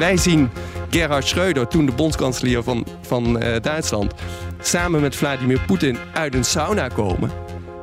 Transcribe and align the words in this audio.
Wij 0.00 0.16
zien 0.16 0.50
Gerhard 0.90 1.26
Schreuder, 1.26 1.68
toen 1.68 1.86
de 1.86 1.92
bondskanselier 1.92 2.62
van, 2.62 2.86
van 3.02 3.42
uh, 3.42 3.56
Duitsland, 3.60 4.14
samen 4.60 5.00
met 5.00 5.16
Vladimir 5.16 5.60
Poetin 5.66 5.98
uit 6.12 6.34
een 6.34 6.44
sauna 6.44 6.88
komen. 6.88 7.30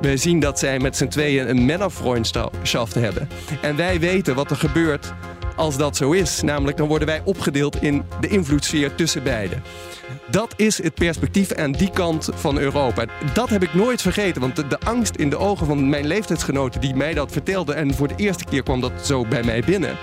Wij 0.02 0.18
zien 0.18 0.40
dat 0.40 0.60
zij 0.60 0.80
met 0.80 0.98
z'n 0.98 1.08
tweeën 1.08 1.50
een 1.50 1.66
Männerfreundschaft 1.66 2.94
hebben. 2.94 3.30
En 3.62 3.76
wij 3.76 4.00
weten 4.00 4.36
wat 4.36 4.52
er 4.52 4.58
gebeurt 4.58 5.14
als 5.56 5.78
dat 5.78 5.98
zo 5.98 6.12
is. 6.12 6.42
Namelijk, 6.42 6.78
dan 6.78 6.88
worden 6.88 7.08
wij 7.08 7.22
opgedeeld 7.24 7.82
in 7.82 8.04
de 8.22 8.28
invloedssfeer 8.28 8.96
tussen 8.96 9.24
beiden. 9.24 9.64
Dat 10.32 10.54
is 10.56 10.84
het 10.84 10.94
perspectief 10.94 11.54
aan 11.54 11.72
die 11.72 11.90
kant 11.90 12.30
van 12.34 12.58
Europa. 12.58 13.06
Dat 13.34 13.50
heb 13.50 13.64
ik 13.64 13.74
nooit 13.74 14.02
vergeten, 14.02 14.42
want 14.42 14.56
de, 14.56 14.80
angst 14.80 15.16
in 15.16 15.30
de 15.30 15.38
ogen 15.38 15.66
van 15.66 15.90
mijn 15.90 16.08
leeftijdsgenoten 16.08 16.82
die 16.82 16.96
mij 16.96 17.14
dat 17.14 17.32
vertelden, 17.32 17.76
en 17.76 17.94
voor 17.94 18.08
de 18.08 18.16
eerste 18.16 18.44
keer 18.44 18.64
kwam 18.64 18.82
dat 18.82 18.92
zo 19.04 19.26
bij 19.26 19.44
mij 19.44 19.62
binnen, 19.66 19.98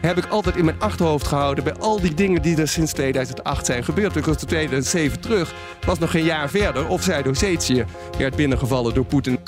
heb 0.00 0.16
ik 0.16 0.26
altijd 0.26 0.56
in 0.56 0.64
mijn 0.64 0.80
achterhoofd 0.80 1.26
gehouden 1.26 1.64
bij 1.64 1.74
al 1.74 2.00
die 2.00 2.14
dingen 2.14 2.42
die 2.42 2.56
er 2.56 2.68
sinds 2.68 2.92
2008 2.92 3.66
zijn 3.66 3.84
gebeurd. 3.84 4.16
Ik 4.16 4.24
was 4.24 4.36
in 4.36 4.46
2007 4.46 5.20
terug, 5.20 5.54
was 5.86 5.98
nog 5.98 6.14
een 6.14 6.24
jaar 6.24 6.50
verder, 6.50 6.88
of 6.88 7.02
Zuid-Ossetië 7.02 7.84
werd 8.18 8.36
binnengevallen 8.36 8.94
door 8.94 9.04
Poetin. 9.04 9.38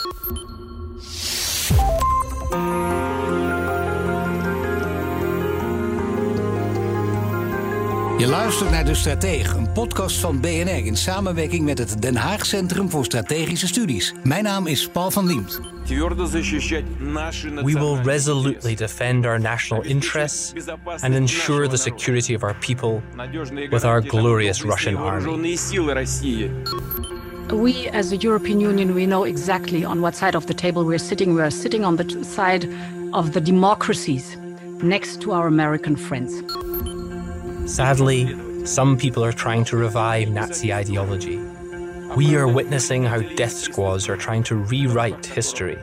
Je 8.19 8.27
luistert 8.27 8.70
naar 8.70 8.84
De 8.84 8.95
Stratege, 8.95 9.56
een 9.56 9.72
podcast 9.72 10.17
van 10.19 10.41
BNR 10.41 10.84
in 10.84 10.97
samenwerking 10.97 11.64
met 11.64 11.78
het 11.78 12.03
Den 12.03 12.17
Haag 12.17 12.47
Centrum 12.47 12.91
voor 12.91 13.05
Strategische 13.05 13.67
Studies. 13.67 14.14
Mijn 14.22 14.45
naam 14.45 14.67
is 14.67 14.89
Paul 14.89 15.11
van 15.11 15.27
Liemt. 15.27 15.61
We 17.64 17.75
will 17.78 17.98
resolutely 18.03 18.75
defend 18.75 19.27
our 19.27 19.41
national 19.41 19.83
interests 19.83 20.53
and 21.00 21.14
ensure 21.14 21.69
the 21.69 21.77
security 21.77 22.34
of 22.34 22.42
our 22.42 22.56
people 22.67 23.00
with 23.70 23.84
our 23.84 24.03
glorious 24.03 24.62
Russian 24.62 24.97
army. 24.97 25.56
We, 27.48 27.91
as 27.92 28.09
the 28.09 28.17
European 28.19 28.61
Union, 28.61 28.94
we 28.94 29.05
know 29.05 29.27
exactly 29.27 29.84
on 29.84 30.00
what 30.00 30.17
side 30.17 30.37
of 30.37 30.44
the 30.47 30.55
table 30.55 30.84
we're 30.84 31.05
sitting. 31.05 31.34
We're 31.34 31.50
sitting 31.50 31.84
on 31.84 31.97
the 31.97 32.25
side 32.25 32.69
of 33.12 33.31
the 33.33 33.41
democracies 33.41 34.37
next 34.83 35.20
to 35.20 35.33
our 35.33 35.47
American 35.47 35.97
friends. 35.97 36.33
Sadly, 37.67 38.64
some 38.64 38.97
people 38.97 39.25
are 39.25 39.33
trying 39.33 39.64
to 39.64 39.77
revive 39.77 40.31
Nazi 40.31 40.72
ideology. 40.72 41.39
We 42.17 42.36
are 42.36 42.47
witnessing 42.47 43.03
how 43.03 43.19
death 43.34 43.53
squads 43.53 44.09
are 44.09 44.17
trying 44.17 44.45
to 44.45 44.55
rewrite 44.55 45.27
history. 45.27 45.77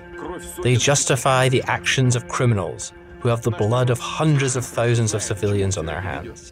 They 0.63 0.77
justify 0.77 1.49
the 1.49 1.61
actions 1.63 2.15
of 2.15 2.29
criminals 2.29 2.93
who 3.19 3.27
have 3.27 3.41
the 3.41 3.51
blood 3.51 3.89
of 3.89 3.99
hundreds 3.99 4.55
of 4.55 4.65
thousands 4.65 5.13
of 5.13 5.21
civilians 5.21 5.77
on 5.77 5.85
their 5.85 5.99
hands. 5.99 6.49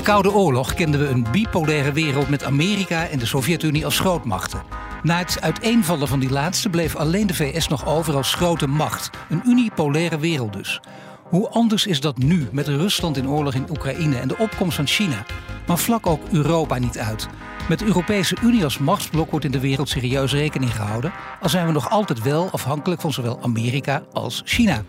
De 0.00 0.06
Koude 0.06 0.32
Oorlog 0.32 0.74
kenden 0.74 1.00
we 1.00 1.06
een 1.06 1.26
bipolaire 1.32 1.92
wereld 1.92 2.28
met 2.28 2.44
Amerika 2.44 3.08
en 3.08 3.18
de 3.18 3.26
Sovjet-Unie 3.26 3.84
als 3.84 3.98
grootmachten. 3.98 4.62
Na 5.02 5.18
het 5.18 5.40
uiteenvallen 5.40 6.08
van 6.08 6.20
die 6.20 6.30
laatste 6.30 6.68
bleef 6.68 6.96
alleen 6.96 7.26
de 7.26 7.34
VS 7.34 7.68
nog 7.68 7.86
over 7.86 8.16
als 8.16 8.34
grote 8.34 8.66
macht. 8.66 9.10
Een 9.28 9.42
unipolaire 9.46 10.18
wereld 10.18 10.52
dus. 10.52 10.80
Hoe 11.22 11.48
anders 11.48 11.86
is 11.86 12.00
dat 12.00 12.18
nu 12.18 12.48
met 12.52 12.68
Rusland 12.68 13.16
in 13.16 13.28
oorlog 13.28 13.54
in 13.54 13.70
Oekraïne 13.70 14.18
en 14.18 14.28
de 14.28 14.38
opkomst 14.38 14.76
van 14.76 14.86
China? 14.86 15.26
Maar 15.66 15.78
vlak 15.78 16.06
ook 16.06 16.20
Europa 16.32 16.78
niet 16.78 16.98
uit. 16.98 17.28
Met 17.68 17.78
de 17.78 17.84
Europese 17.84 18.36
Unie 18.42 18.64
als 18.64 18.78
machtsblok 18.78 19.30
wordt 19.30 19.44
in 19.44 19.52
de 19.52 19.60
wereld 19.60 19.88
serieus 19.88 20.32
rekening 20.32 20.76
gehouden, 20.76 21.12
al 21.40 21.48
zijn 21.48 21.66
we 21.66 21.72
nog 21.72 21.90
altijd 21.90 22.22
wel 22.22 22.48
afhankelijk 22.50 23.00
van 23.00 23.12
zowel 23.12 23.38
Amerika 23.42 24.02
als 24.12 24.42
China. 24.44 24.82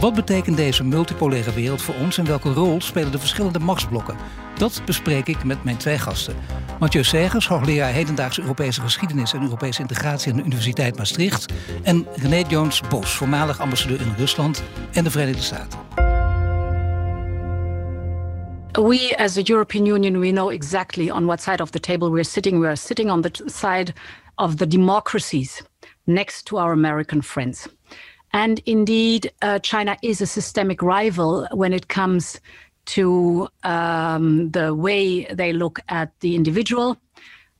Wat 0.00 0.14
betekent 0.14 0.56
deze 0.56 0.84
multipolaire 0.84 1.52
wereld 1.52 1.82
voor 1.82 1.94
ons 1.94 2.18
en 2.18 2.26
welke 2.26 2.52
rol 2.52 2.80
spelen 2.80 3.12
de 3.12 3.18
verschillende 3.18 3.58
machtsblokken? 3.58 4.16
Dat 4.58 4.82
bespreek 4.84 5.26
ik 5.26 5.44
met 5.44 5.64
mijn 5.64 5.76
twee 5.76 5.98
gasten. 5.98 6.36
Mathieu 6.80 7.04
Segers, 7.04 7.48
hoogleraar 7.48 7.92
hedendaagse 7.92 8.40
Europese 8.40 8.80
geschiedenis 8.80 9.32
en 9.32 9.42
Europese 9.42 9.80
integratie 9.80 10.32
aan 10.32 10.38
de 10.38 10.44
Universiteit 10.44 10.96
Maastricht. 10.96 11.52
En 11.82 12.06
René 12.14 12.42
Jones 12.48 12.80
Bos, 12.88 13.14
voormalig 13.14 13.60
ambassadeur 13.60 14.00
in 14.00 14.14
Rusland 14.16 14.62
en 14.92 15.04
de 15.04 15.10
Verenigde 15.10 15.42
Staten. 15.42 15.78
We, 18.72 19.14
as 19.18 19.32
the 19.32 19.50
European 19.50 19.86
Union, 19.86 20.18
we 20.18 20.30
know 20.30 20.50
exactly 20.50 21.10
on 21.10 21.24
what 21.24 21.42
side 21.42 21.62
of 21.62 21.70
the 21.70 21.80
table 21.80 22.10
we're 22.10 22.24
sitting. 22.24 22.60
We're 22.60 22.76
sitting 22.76 23.10
on 23.10 23.20
the 23.20 23.30
side 23.46 23.92
of 24.34 24.54
the 24.54 24.66
democracies 24.66 25.62
next 26.04 26.44
to 26.44 26.58
our 26.58 26.72
American 26.72 27.22
friends. 27.22 27.75
And 28.30 28.58
indeed, 28.58 29.32
uh, 29.44 29.54
China 29.60 29.96
is 30.00 30.20
a 30.20 30.26
systemic 30.26 30.80
rival 30.80 31.48
when 31.54 31.72
it 31.72 31.86
comes 31.86 32.40
to 32.82 33.48
um, 33.60 34.50
the 34.50 34.74
way 34.76 35.34
they 35.34 35.52
look 35.52 35.80
at 35.84 36.08
the 36.18 36.28
individual 36.28 36.96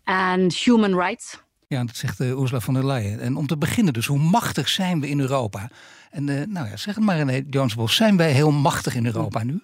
and 0.05 0.55
human 0.55 0.95
rights. 0.95 1.45
Ja, 1.69 1.85
dat 1.85 1.97
zegt 1.97 2.21
uh, 2.21 2.41
Ursula 2.41 2.61
von 2.61 2.75
der 2.75 2.87
Leyen. 2.87 3.21
En 3.21 3.37
om 3.37 3.47
te 3.47 3.57
beginnen 3.57 3.93
dus, 3.93 4.07
hoe 4.07 4.19
machtig 4.19 4.69
zijn 4.69 5.01
we 5.01 5.09
in 5.09 5.21
Europa? 5.21 5.71
En 6.11 6.27
uh, 6.27 6.47
nou 6.47 6.69
ja, 6.69 6.77
zeg 6.77 6.95
het 6.95 7.05
maar 7.05 7.17
René 7.17 7.45
Jonesbos, 7.51 7.97
zijn 7.97 8.17
wij 8.17 8.33
heel 8.33 8.51
machtig 8.51 8.95
in 8.95 9.07
Europa 9.07 9.43
nu? 9.43 9.61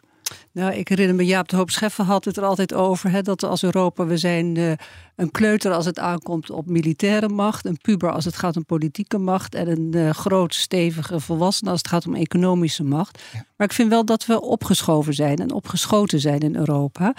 Nou, 0.52 0.72
ik 0.72 0.88
herinner 0.88 1.16
me, 1.16 1.24
Jaap 1.24 1.48
de 1.48 1.56
Hoop 1.56 1.70
Scheffer 1.70 2.04
had 2.04 2.24
het 2.24 2.36
er 2.36 2.44
altijd 2.44 2.74
over. 2.74 3.10
Hè, 3.10 3.22
dat 3.22 3.42
als 3.42 3.62
Europa, 3.62 4.06
we 4.06 4.16
zijn 4.16 4.56
uh, 4.56 4.72
een 5.16 5.30
kleuter 5.30 5.72
als 5.72 5.84
het 5.84 5.98
aankomt 5.98 6.50
op 6.50 6.66
militaire 6.66 7.28
macht. 7.28 7.66
Een 7.66 7.78
puber 7.82 8.12
als 8.12 8.24
het 8.24 8.36
gaat 8.36 8.56
om 8.56 8.64
politieke 8.64 9.18
macht. 9.18 9.54
En 9.54 9.68
een 9.68 9.92
uh, 9.94 10.10
groot, 10.10 10.54
stevige 10.54 11.20
volwassene 11.20 11.70
als 11.70 11.78
het 11.78 11.88
gaat 11.88 12.06
om 12.06 12.14
economische 12.14 12.84
macht. 12.84 13.22
Ja. 13.32 13.44
Maar 13.56 13.66
ik 13.66 13.72
vind 13.72 13.88
wel 13.88 14.04
dat 14.04 14.26
we 14.26 14.40
opgeschoven 14.40 15.14
zijn 15.14 15.38
en 15.38 15.52
opgeschoten 15.52 16.20
zijn 16.20 16.40
in 16.40 16.56
Europa. 16.56 17.14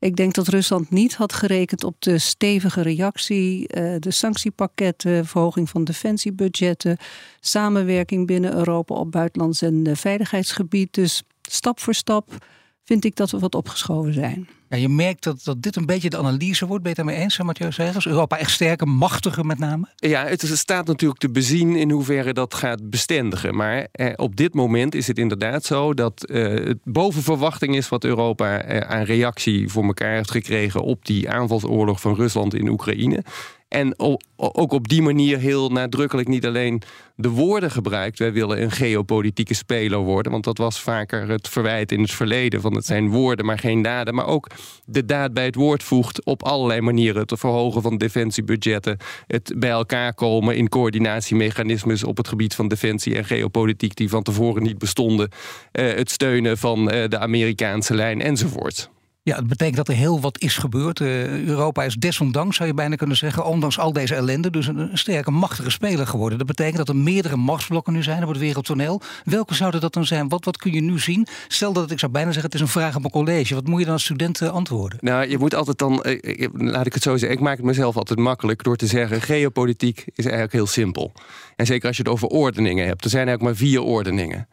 Ik 0.00 0.16
denk 0.16 0.34
dat 0.34 0.48
Rusland 0.48 0.90
niet 0.90 1.14
had 1.14 1.32
gerekend 1.32 1.84
op 1.84 1.94
de 1.98 2.18
stevige 2.18 2.82
reactie, 2.82 3.58
uh, 3.60 3.94
de 3.98 4.10
sanctiepakketten, 4.10 5.26
verhoging 5.26 5.68
van 5.70 5.84
defensiebudgetten, 5.84 6.96
samenwerking 7.40 8.26
binnen 8.26 8.54
Europa 8.54 8.94
op 8.94 9.12
buitenlands 9.12 9.62
en 9.62 9.96
veiligheidsgebied. 9.96 10.94
Dus 10.94 11.22
stap 11.42 11.80
voor 11.80 11.94
stap 11.94 12.46
vind 12.88 13.04
ik 13.04 13.16
dat 13.16 13.30
we 13.30 13.38
wat 13.38 13.54
opgeschoven 13.54 14.12
zijn. 14.12 14.48
Ja, 14.68 14.76
je 14.76 14.88
merkt 14.88 15.24
dat, 15.24 15.44
dat 15.44 15.62
dit 15.62 15.76
een 15.76 15.86
beetje 15.86 16.10
de 16.10 16.18
analyse 16.18 16.66
wordt. 16.66 16.86
Het 16.86 16.96
daarmee 16.96 17.16
eens, 17.16 17.38
Mathieu 17.38 17.72
Segers? 17.72 18.06
Europa 18.06 18.38
echt 18.38 18.50
sterker, 18.50 18.88
machtiger 18.88 19.46
met 19.46 19.58
name? 19.58 19.86
Ja, 19.96 20.26
het 20.26 20.50
staat 20.54 20.86
natuurlijk 20.86 21.20
te 21.20 21.30
bezien 21.30 21.76
in 21.76 21.90
hoeverre 21.90 22.32
dat 22.32 22.54
gaat 22.54 22.90
bestendigen. 22.90 23.56
Maar 23.56 23.88
eh, 23.92 24.12
op 24.16 24.36
dit 24.36 24.54
moment 24.54 24.94
is 24.94 25.06
het 25.06 25.18
inderdaad 25.18 25.64
zo 25.64 25.94
dat 25.94 26.24
eh, 26.24 26.42
het 26.42 26.78
boven 26.84 27.22
verwachting 27.22 27.76
is 27.76 27.88
wat 27.88 28.04
Europa 28.04 28.62
eh, 28.62 28.80
aan 28.80 29.02
reactie 29.02 29.68
voor 29.68 29.84
elkaar 29.84 30.14
heeft 30.14 30.30
gekregen 30.30 30.82
op 30.82 31.04
die 31.04 31.30
aanvalsoorlog 31.30 32.00
van 32.00 32.14
Rusland 32.14 32.54
in 32.54 32.68
Oekraïne. 32.68 33.22
En 33.68 33.94
ook 34.36 34.72
op 34.72 34.88
die 34.88 35.02
manier 35.02 35.38
heel 35.38 35.68
nadrukkelijk 35.68 36.28
niet 36.28 36.46
alleen 36.46 36.82
de 37.16 37.28
woorden 37.28 37.70
gebruikt. 37.70 38.18
Wij 38.18 38.32
willen 38.32 38.62
een 38.62 38.70
geopolitieke 38.70 39.54
speler 39.54 39.98
worden. 39.98 40.32
Want 40.32 40.44
dat 40.44 40.58
was 40.58 40.80
vaker 40.80 41.28
het 41.28 41.48
verwijt 41.48 41.92
in 41.92 42.00
het 42.00 42.10
verleden. 42.10 42.60
Van 42.60 42.74
het 42.74 42.86
zijn 42.86 43.08
woorden, 43.08 43.44
maar 43.44 43.58
geen 43.58 43.82
daden. 43.82 44.14
Maar 44.14 44.26
ook 44.26 44.50
de 44.84 45.04
daad 45.04 45.34
bij 45.34 45.44
het 45.44 45.54
woord 45.54 45.82
voegt 45.82 46.24
op 46.24 46.42
allerlei 46.42 46.80
manieren. 46.80 47.22
Het 47.22 47.32
verhogen 47.36 47.82
van 47.82 47.98
defensiebudgetten. 47.98 48.98
Het 49.26 49.52
bij 49.56 49.70
elkaar 49.70 50.14
komen 50.14 50.56
in 50.56 50.68
coördinatiemechanismes 50.68 52.04
op 52.04 52.16
het 52.16 52.28
gebied 52.28 52.54
van 52.54 52.68
defensie 52.68 53.16
en 53.16 53.24
geopolitiek. 53.24 53.96
Die 53.96 54.08
van 54.08 54.22
tevoren 54.22 54.62
niet 54.62 54.78
bestonden. 54.78 55.30
Uh, 55.72 55.94
het 55.94 56.10
steunen 56.10 56.58
van 56.58 56.94
uh, 56.94 57.08
de 57.08 57.18
Amerikaanse 57.18 57.94
lijn 57.94 58.20
enzovoort. 58.20 58.90
Ja, 59.28 59.36
het 59.36 59.46
betekent 59.46 59.76
dat 59.76 59.88
er 59.88 59.94
heel 59.94 60.20
wat 60.20 60.40
is 60.40 60.56
gebeurd. 60.56 61.00
Uh, 61.00 61.46
Europa 61.46 61.84
is 61.84 61.94
desondanks, 61.94 62.56
zou 62.56 62.68
je 62.68 62.74
bijna 62.74 62.94
kunnen 62.94 63.16
zeggen, 63.16 63.44
ondanks 63.44 63.78
al 63.78 63.92
deze 63.92 64.14
ellende, 64.14 64.50
dus 64.50 64.66
een, 64.66 64.90
sterke, 64.92 65.30
machtige 65.30 65.70
speler 65.70 66.06
geworden. 66.06 66.38
Dat 66.38 66.46
betekent 66.46 66.76
dat 66.76 66.88
er 66.88 66.96
meerdere 66.96 67.36
machtsblokken 67.36 67.92
nu 67.92 68.02
zijn 68.02 68.22
op 68.22 68.28
het 68.28 68.38
wereldtoneel. 68.38 69.00
Welke 69.24 69.54
zouden 69.54 69.80
dat 69.80 69.92
dan 69.92 70.06
zijn? 70.06 70.28
Wat, 70.28 70.44
wat 70.44 70.56
kun 70.56 70.72
je 70.72 70.80
nu 70.80 70.98
zien? 70.98 71.26
Stel 71.48 71.72
dat 71.72 71.90
ik 71.90 71.98
zou 71.98 72.12
bijna 72.12 72.32
zeggen, 72.32 72.50
het 72.50 72.54
is 72.54 72.60
een 72.60 72.72
vraag 72.72 72.96
op 72.96 73.04
een 73.04 73.10
college. 73.10 73.54
Wat 73.54 73.66
moet 73.66 73.78
je 73.78 73.84
dan 73.84 73.94
als 73.94 74.04
student 74.04 74.42
antwoorden? 74.42 74.98
Nou, 75.00 75.28
je 75.28 75.38
moet 75.38 75.54
altijd 75.54 75.78
dan, 75.78 76.02
eh, 76.02 76.48
laat 76.52 76.86
ik 76.86 76.94
het 76.94 77.02
zo 77.02 77.16
zeggen, 77.16 77.38
ik 77.38 77.44
maak 77.44 77.56
het 77.56 77.66
mezelf 77.66 77.96
altijd 77.96 78.18
makkelijk 78.18 78.62
door 78.64 78.76
te 78.76 78.86
zeggen, 78.86 79.22
geopolitiek 79.22 80.04
is 80.14 80.24
eigenlijk 80.24 80.52
heel 80.52 80.66
simpel. 80.66 81.12
En 81.56 81.66
zeker 81.66 81.88
als 81.88 81.96
je 81.96 82.02
het 82.02 82.12
over 82.12 82.28
ordeningen 82.28 82.86
hebt. 82.86 83.04
Er 83.04 83.10
zijn 83.10 83.26
eigenlijk 83.28 83.58
maar 83.58 83.68
vier 83.68 83.82
ordeningen. 83.82 84.48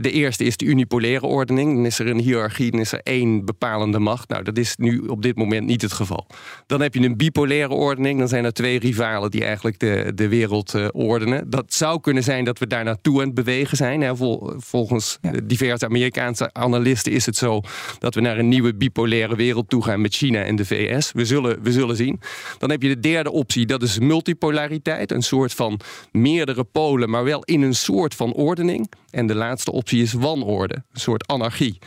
De 0.00 0.10
eerste 0.10 0.44
is 0.44 0.56
de 0.56 0.64
unipolaire 0.64 1.26
ordening. 1.26 1.74
Dan 1.74 1.86
is 1.86 1.98
er 1.98 2.06
een 2.06 2.18
hiërarchie, 2.18 2.70
dan 2.70 2.80
is 2.80 2.92
er 2.92 3.00
één 3.02 3.44
bepalende 3.44 3.98
macht. 3.98 4.28
Nou, 4.28 4.42
dat 4.42 4.58
is 4.58 4.76
nu 4.76 4.98
op 4.98 5.22
dit 5.22 5.36
moment 5.36 5.66
niet 5.66 5.82
het 5.82 5.92
geval. 5.92 6.26
Dan 6.66 6.80
heb 6.80 6.94
je 6.94 7.00
een 7.00 7.16
bipolaire 7.16 7.74
ordening. 7.74 8.18
Dan 8.18 8.28
zijn 8.28 8.44
er 8.44 8.52
twee 8.52 8.78
rivalen 8.78 9.30
die 9.30 9.44
eigenlijk 9.44 9.78
de, 9.78 10.12
de 10.14 10.28
wereld 10.28 10.74
uh, 10.74 10.86
ordenen. 10.92 11.50
Dat 11.50 11.74
zou 11.74 12.00
kunnen 12.00 12.22
zijn 12.22 12.44
dat 12.44 12.58
we 12.58 12.66
daar 12.66 12.84
naartoe 12.84 13.20
aan 13.20 13.26
het 13.26 13.34
bewegen 13.34 13.76
zijn. 13.76 14.00
Hè. 14.00 14.12
volgens 14.56 15.18
diverse 15.44 15.86
Amerikaanse 15.86 16.50
analisten 16.52 17.12
is 17.12 17.26
het 17.26 17.36
zo 17.36 17.60
dat 17.98 18.14
we 18.14 18.20
naar 18.20 18.38
een 18.38 18.48
nieuwe 18.48 18.74
bipolaire 18.74 19.36
wereld 19.36 19.68
toe 19.68 19.84
gaan 19.84 20.00
met 20.00 20.14
China 20.14 20.42
en 20.42 20.56
de 20.56 20.64
VS. 20.64 21.12
We 21.12 21.24
zullen, 21.24 21.62
we 21.62 21.72
zullen 21.72 21.96
zien. 21.96 22.20
Dan 22.58 22.70
heb 22.70 22.82
je 22.82 22.88
de 22.88 23.00
derde 23.00 23.30
optie, 23.30 23.66
dat 23.66 23.82
is 23.82 23.98
multipolariteit. 23.98 25.12
Een 25.12 25.22
soort 25.22 25.54
van 25.54 25.80
meerdere 26.12 26.64
polen, 26.64 27.10
maar 27.10 27.24
wel 27.24 27.42
in 27.44 27.62
een 27.62 27.74
soort 27.74 28.14
van 28.14 28.32
ordening. 28.32 28.90
En 29.10 29.26
de 29.26 29.34
laatste 29.34 29.72
optie 29.72 29.87
is 29.92 30.12
wanorde, 30.12 30.74
een 30.74 31.00
soort 31.00 31.26
anarchie. 31.26 31.78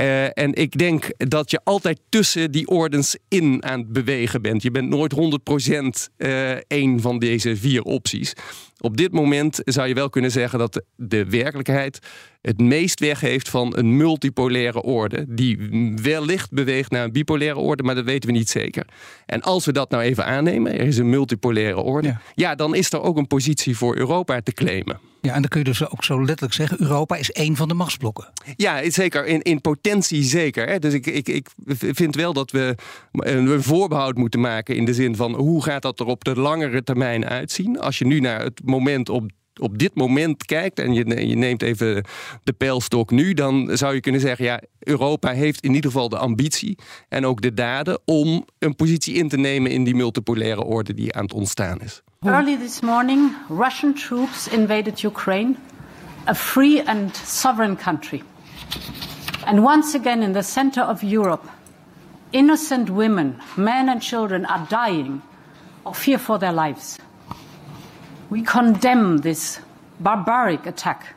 Uh, 0.00 0.24
en 0.24 0.54
ik 0.54 0.78
denk 0.78 1.08
dat 1.16 1.50
je 1.50 1.60
altijd 1.64 2.00
tussen 2.08 2.50
die 2.50 2.68
ordens 2.68 3.16
in 3.28 3.64
aan 3.64 3.78
het 3.78 3.92
bewegen 3.92 4.42
bent. 4.42 4.62
Je 4.62 4.70
bent 4.70 4.88
nooit 4.88 5.14
100% 5.14 6.12
uh, 6.16 6.50
één 6.50 7.00
van 7.00 7.18
deze 7.18 7.56
vier 7.56 7.82
opties. 7.82 8.32
Op 8.80 8.96
dit 8.96 9.12
moment 9.12 9.60
zou 9.64 9.88
je 9.88 9.94
wel 9.94 10.10
kunnen 10.10 10.30
zeggen 10.30 10.58
dat 10.58 10.82
de 10.96 11.24
werkelijkheid 11.24 11.98
het 12.40 12.60
meest 12.60 13.00
weg 13.00 13.20
heeft 13.20 13.48
van 13.48 13.76
een 13.76 13.96
multipolaire 13.96 14.82
orde. 14.82 15.24
Die 15.28 15.58
wellicht 16.02 16.50
beweegt 16.50 16.90
naar 16.90 17.04
een 17.04 17.12
bipolaire 17.12 17.58
orde, 17.58 17.82
maar 17.82 17.94
dat 17.94 18.04
weten 18.04 18.30
we 18.30 18.36
niet 18.36 18.50
zeker. 18.50 18.86
En 19.26 19.42
als 19.42 19.64
we 19.64 19.72
dat 19.72 19.90
nou 19.90 20.02
even 20.02 20.24
aannemen, 20.24 20.72
er 20.72 20.86
is 20.86 20.98
een 20.98 21.10
multipolaire 21.10 21.80
orde. 21.80 22.08
Ja, 22.08 22.20
ja 22.34 22.54
dan 22.54 22.74
is 22.74 22.92
er 22.92 23.02
ook 23.02 23.16
een 23.16 23.26
positie 23.26 23.76
voor 23.76 23.96
Europa 23.96 24.40
te 24.40 24.52
claimen. 24.52 25.00
Ja, 25.20 25.34
en 25.34 25.40
dan 25.40 25.48
kun 25.48 25.58
je 25.58 25.64
dus 25.64 25.90
ook 25.90 26.04
zo 26.04 26.24
letterlijk 26.24 26.54
zeggen: 26.54 26.80
Europa 26.80 27.16
is 27.16 27.30
één 27.32 27.56
van 27.56 27.68
de 27.68 27.74
machtsblokken. 27.74 28.32
Ja, 28.56 28.90
zeker. 28.90 29.26
In, 29.26 29.42
in 29.42 29.60
potentie 29.60 30.22
zeker. 30.22 30.68
Hè. 30.68 30.78
Dus 30.78 30.92
ik, 30.92 31.06
ik, 31.06 31.28
ik 31.28 31.48
vind 31.76 32.14
wel 32.14 32.32
dat 32.32 32.50
we 32.50 32.74
een 33.12 33.62
voorbehoud 33.62 34.16
moeten 34.16 34.40
maken 34.40 34.76
in 34.76 34.84
de 34.84 34.94
zin 34.94 35.16
van 35.16 35.34
hoe 35.34 35.62
gaat 35.62 35.82
dat 35.82 36.00
er 36.00 36.06
op 36.06 36.24
de 36.24 36.36
langere 36.40 36.82
termijn 36.82 37.26
uitzien? 37.26 37.80
Als 37.80 37.98
je 37.98 38.06
nu 38.06 38.20
naar 38.20 38.42
het 38.42 38.60
moment 38.66 39.08
op 39.08 39.30
op 39.60 39.78
dit 39.78 39.94
moment 39.94 40.44
kijkt 40.44 40.78
en 40.78 40.94
je, 40.94 41.26
je 41.28 41.36
neemt 41.36 41.62
even 41.62 42.04
de 42.42 42.52
pijlstok 42.52 43.10
nu, 43.10 43.34
dan 43.34 43.70
zou 43.72 43.94
je 43.94 44.00
kunnen 44.00 44.20
zeggen: 44.20 44.44
ja, 44.44 44.60
Europa 44.78 45.30
heeft 45.30 45.64
in 45.64 45.74
ieder 45.74 45.90
geval 45.90 46.08
de 46.08 46.18
ambitie 46.18 46.78
en 47.08 47.26
ook 47.26 47.40
de 47.40 47.54
daden 47.54 48.00
om 48.04 48.44
een 48.58 48.76
positie 48.76 49.14
in 49.14 49.28
te 49.28 49.36
nemen 49.36 49.70
in 49.70 49.84
die 49.84 49.94
multipolaire 49.94 50.64
orde 50.64 50.94
die 50.94 51.14
aan 51.14 51.22
het 51.22 51.32
ontstaan 51.32 51.80
is. 51.80 52.02
Early 52.20 52.56
this 52.56 52.80
morning, 52.80 53.32
Russian 53.48 53.94
troops 53.94 54.48
invaded 54.48 55.02
Ukraine, 55.02 55.54
a 56.28 56.34
free 56.34 56.88
and 56.88 57.16
sovereign 57.24 57.76
country. 57.76 58.22
And 59.44 59.58
once 59.58 59.98
again, 59.98 60.22
in 60.22 60.32
the 60.32 60.42
center 60.42 60.88
of 60.88 61.02
Europe, 61.02 61.48
innocent 62.30 62.88
women, 62.88 63.36
men, 63.54 63.88
and 63.88 64.02
children 64.02 64.46
are 64.46 64.66
dying 64.68 65.20
of 65.82 65.98
fear 65.98 66.18
for 66.18 66.38
their 66.38 66.52
lives. 66.52 66.98
We 68.28 68.42
condemn 68.42 69.20
this 69.20 69.60
barbaric 69.96 70.66
attack 70.66 71.14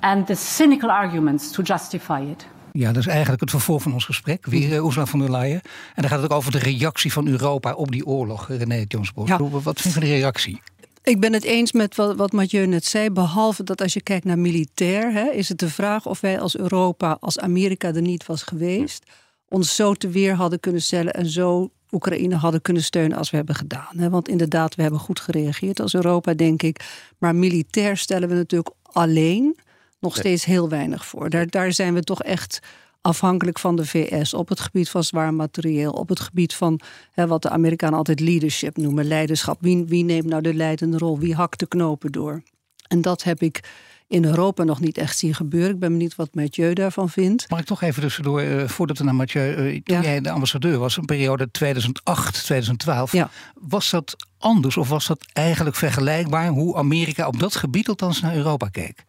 and 0.00 0.26
the 0.26 0.34
cynical 0.34 0.90
arguments 0.90 1.50
to 1.50 1.62
justify 1.62 2.20
it. 2.30 2.46
Ja, 2.72 2.92
dat 2.92 2.96
is 2.96 3.06
eigenlijk 3.06 3.40
het 3.40 3.50
vervolg 3.50 3.82
van 3.82 3.92
ons 3.92 4.04
gesprek. 4.04 4.46
Weer 4.46 4.68
uh, 4.68 4.84
Ursula 4.84 5.06
von 5.06 5.18
der 5.18 5.30
Leyen. 5.30 5.60
En 5.94 6.02
dan 6.02 6.10
gaat 6.10 6.22
het 6.22 6.30
ook 6.30 6.36
over 6.36 6.52
de 6.52 6.58
reactie 6.58 7.12
van 7.12 7.26
Europa 7.26 7.72
op 7.72 7.92
die 7.92 8.06
oorlog. 8.06 8.48
René 8.48 8.84
Jonsbos, 8.88 9.28
ja. 9.28 9.38
wat 9.38 9.62
vind 9.62 9.82
je 9.82 9.90
van 9.90 10.02
die 10.02 10.10
reactie? 10.10 10.60
Ik 11.02 11.20
ben 11.20 11.32
het 11.32 11.44
eens 11.44 11.72
met 11.72 11.96
wat, 11.96 12.16
wat 12.16 12.32
Mathieu 12.32 12.66
net 12.66 12.84
zei. 12.84 13.10
Behalve 13.10 13.62
dat 13.62 13.80
als 13.80 13.92
je 13.92 14.02
kijkt 14.02 14.24
naar 14.24 14.38
militair, 14.38 15.12
hè, 15.12 15.30
is 15.30 15.48
het 15.48 15.58
de 15.58 15.68
vraag 15.68 16.06
of 16.06 16.20
wij 16.20 16.40
als 16.40 16.56
Europa, 16.56 17.16
als 17.20 17.38
Amerika 17.38 17.94
er 17.94 18.00
niet 18.00 18.26
was 18.26 18.42
geweest, 18.42 19.04
ons 19.48 19.74
zo 19.74 19.94
te 19.94 20.08
weer 20.08 20.34
hadden 20.34 20.60
kunnen 20.60 20.82
stellen 20.82 21.14
en 21.14 21.26
zo 21.26 21.70
Oekraïne 21.90 22.34
hadden 22.34 22.62
kunnen 22.62 22.82
steunen 22.82 23.18
als 23.18 23.30
we 23.30 23.36
hebben 23.36 23.54
gedaan. 23.54 24.10
Want 24.10 24.28
inderdaad, 24.28 24.74
we 24.74 24.82
hebben 24.82 25.00
goed 25.00 25.20
gereageerd 25.20 25.80
als 25.80 25.94
Europa, 25.94 26.34
denk 26.34 26.62
ik. 26.62 26.84
Maar 27.18 27.34
militair 27.34 27.96
stellen 27.96 28.28
we 28.28 28.34
natuurlijk 28.34 28.74
alleen 28.82 29.56
nog 30.00 30.16
steeds 30.16 30.44
heel 30.44 30.68
weinig 30.68 31.06
voor. 31.06 31.30
Daar, 31.30 31.46
daar 31.46 31.72
zijn 31.72 31.94
we 31.94 32.02
toch 32.02 32.22
echt 32.22 32.60
afhankelijk 33.00 33.58
van 33.58 33.76
de 33.76 33.86
VS 33.86 34.34
op 34.34 34.48
het 34.48 34.60
gebied 34.60 34.88
van 34.88 35.04
zwaar 35.04 35.34
materieel, 35.34 35.92
op 35.92 36.08
het 36.08 36.20
gebied 36.20 36.54
van 36.54 36.80
hè, 37.12 37.26
wat 37.26 37.42
de 37.42 37.48
Amerikanen 37.48 37.98
altijd 37.98 38.20
leadership 38.20 38.76
noemen, 38.76 39.04
leiderschap. 39.04 39.56
Wie, 39.60 39.84
wie 39.84 40.04
neemt 40.04 40.26
nou 40.26 40.42
de 40.42 40.54
leidende 40.54 40.98
rol? 40.98 41.18
Wie 41.18 41.34
hakt 41.34 41.58
de 41.58 41.66
knopen 41.66 42.12
door? 42.12 42.42
En 42.88 43.00
dat 43.00 43.22
heb 43.22 43.42
ik 43.42 43.60
in 44.08 44.24
Europa 44.24 44.64
nog 44.64 44.80
niet 44.80 44.98
echt 44.98 45.18
zien 45.18 45.34
gebeuren. 45.34 45.70
Ik 45.70 45.78
ben 45.78 45.92
benieuwd 45.92 46.14
wat 46.14 46.34
Mathieu 46.34 46.72
daarvan 46.72 47.08
vindt. 47.08 47.50
Mag 47.50 47.60
ik 47.60 47.66
toch 47.66 47.82
even 47.82 48.02
tussendoor, 48.02 48.42
uh, 48.42 48.68
voordat 48.68 48.98
we 48.98 49.04
naar 49.04 49.14
Mathieu... 49.14 49.72
Uh, 49.72 49.80
toen 49.82 50.02
jij 50.02 50.20
de 50.20 50.30
ambassadeur 50.30 50.78
was, 50.78 50.96
een 50.96 51.04
periode 51.04 51.50
2008, 51.50 52.44
2012... 52.44 53.12
Ja. 53.12 53.30
was 53.54 53.90
dat 53.90 54.16
anders 54.38 54.76
of 54.76 54.88
was 54.88 55.06
dat 55.06 55.26
eigenlijk 55.32 55.76
vergelijkbaar... 55.76 56.48
hoe 56.48 56.76
Amerika 56.76 57.26
op 57.26 57.38
dat 57.38 57.56
gebied 57.56 57.88
althans 57.88 58.20
naar 58.20 58.36
Europa 58.36 58.68
keek? 58.68 59.04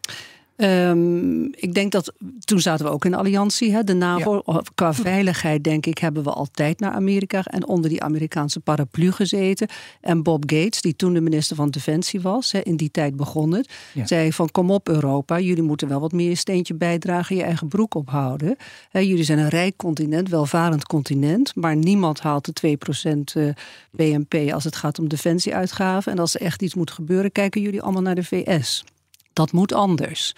Um, 0.57 1.53
ik 1.53 1.73
denk 1.73 1.91
dat 1.91 2.13
toen 2.39 2.59
zaten 2.59 2.85
we 2.85 2.91
ook 2.91 3.05
in 3.05 3.13
alliantie. 3.13 3.71
Hè, 3.71 3.83
de 3.83 3.93
NAVO. 3.93 4.43
Qua 4.75 4.93
veiligheid, 4.93 5.63
denk 5.63 5.85
ik, 5.85 5.97
hebben 5.97 6.23
we 6.23 6.29
altijd 6.29 6.79
naar 6.79 6.91
Amerika 6.91 7.43
en 7.43 7.67
onder 7.67 7.89
die 7.89 8.03
Amerikaanse 8.03 8.59
paraplu 8.59 9.11
gezeten. 9.11 9.67
En 10.01 10.23
Bob 10.23 10.43
Gates, 10.45 10.81
die 10.81 10.95
toen 10.95 11.13
de 11.13 11.21
minister 11.21 11.55
van 11.55 11.69
Defensie 11.69 12.21
was, 12.21 12.51
hè, 12.51 12.59
in 12.59 12.77
die 12.77 12.91
tijd 12.91 13.15
begon 13.15 13.53
het, 13.53 13.69
zei 14.03 14.33
van 14.33 14.51
kom 14.51 14.71
op 14.71 14.89
Europa, 14.89 15.39
jullie 15.39 15.63
moeten 15.63 15.87
wel 15.87 15.99
wat 15.99 16.11
meer 16.11 16.29
een 16.29 16.37
steentje 16.37 16.73
bijdragen, 16.73 17.35
je 17.35 17.43
eigen 17.43 17.67
broek 17.67 17.95
ophouden. 17.95 18.55
Hè, 18.89 18.99
jullie 18.99 19.23
zijn 19.23 19.39
een 19.39 19.49
rijk 19.49 19.75
continent, 19.75 20.29
welvarend 20.29 20.85
continent, 20.85 21.55
maar 21.55 21.75
niemand 21.75 22.19
haalt 22.19 22.45
de 22.45 22.77
2% 23.13 23.33
eh, 23.33 23.49
BNP 23.91 24.51
als 24.53 24.63
het 24.63 24.75
gaat 24.75 24.99
om 24.99 25.07
defensieuitgaven. 25.07 26.11
En 26.11 26.19
als 26.19 26.35
er 26.35 26.41
echt 26.41 26.61
iets 26.61 26.75
moet 26.75 26.91
gebeuren, 26.91 27.31
kijken 27.31 27.61
jullie 27.61 27.81
allemaal 27.81 28.01
naar 28.01 28.15
de 28.15 28.23
VS 28.23 28.83
dat 29.37 29.51
moet 29.51 29.73
anders. 29.73 30.35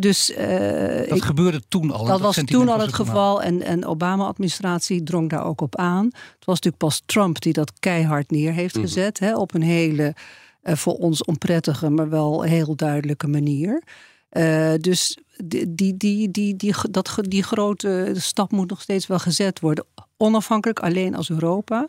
dus, 0.00 0.30
uh, 0.30 1.08
dat 1.08 1.22
gebeurde 1.22 1.62
toen 1.68 1.90
al. 1.90 2.04
Dat, 2.04 2.20
was 2.20 2.40
toen 2.44 2.68
al 2.68 2.80
het 2.80 2.92
geval 2.92 3.42
en, 3.42 3.62
en 3.62 3.86
Obama-administratie 3.86 5.02
drong 5.02 5.30
daar 5.30 5.44
ook 5.44 5.60
op 5.60 5.76
aan. 5.76 6.04
Het 6.04 6.44
was 6.44 6.54
natuurlijk 6.54 6.82
pas 6.82 7.02
Trump 7.06 7.40
die 7.40 7.52
dat 7.52 7.72
keihard 7.78 8.30
neer 8.30 8.52
heeft 8.52 8.74
mhm. 8.74 8.84
gezet. 8.84 9.34
op 9.34 9.54
een 9.54 9.62
hele, 9.62 10.14
uh, 10.62 10.74
voor 10.74 10.94
ons 10.94 11.24
onprettige, 11.24 11.90
maar 11.90 12.08
wel 12.08 12.42
heel 12.42 12.76
duidelijke 12.76 13.26
manier. 13.26 13.82
Uh, 14.32 14.74
dus 14.80 15.18
die, 15.44 15.74
die, 15.74 15.96
die, 15.96 16.30
die, 16.30 16.56
die, 16.56 16.74
dat, 16.90 17.18
die 17.20 17.42
grote 17.42 18.12
stap 18.16 18.50
moet 18.52 18.70
nog 18.70 18.80
steeds 18.80 19.06
wel 19.06 19.18
gezet 19.18 19.60
worden. 19.60 19.84
Onafhankelijk 20.16 20.80
alleen 20.80 21.14
als 21.14 21.30
Europa 21.30 21.88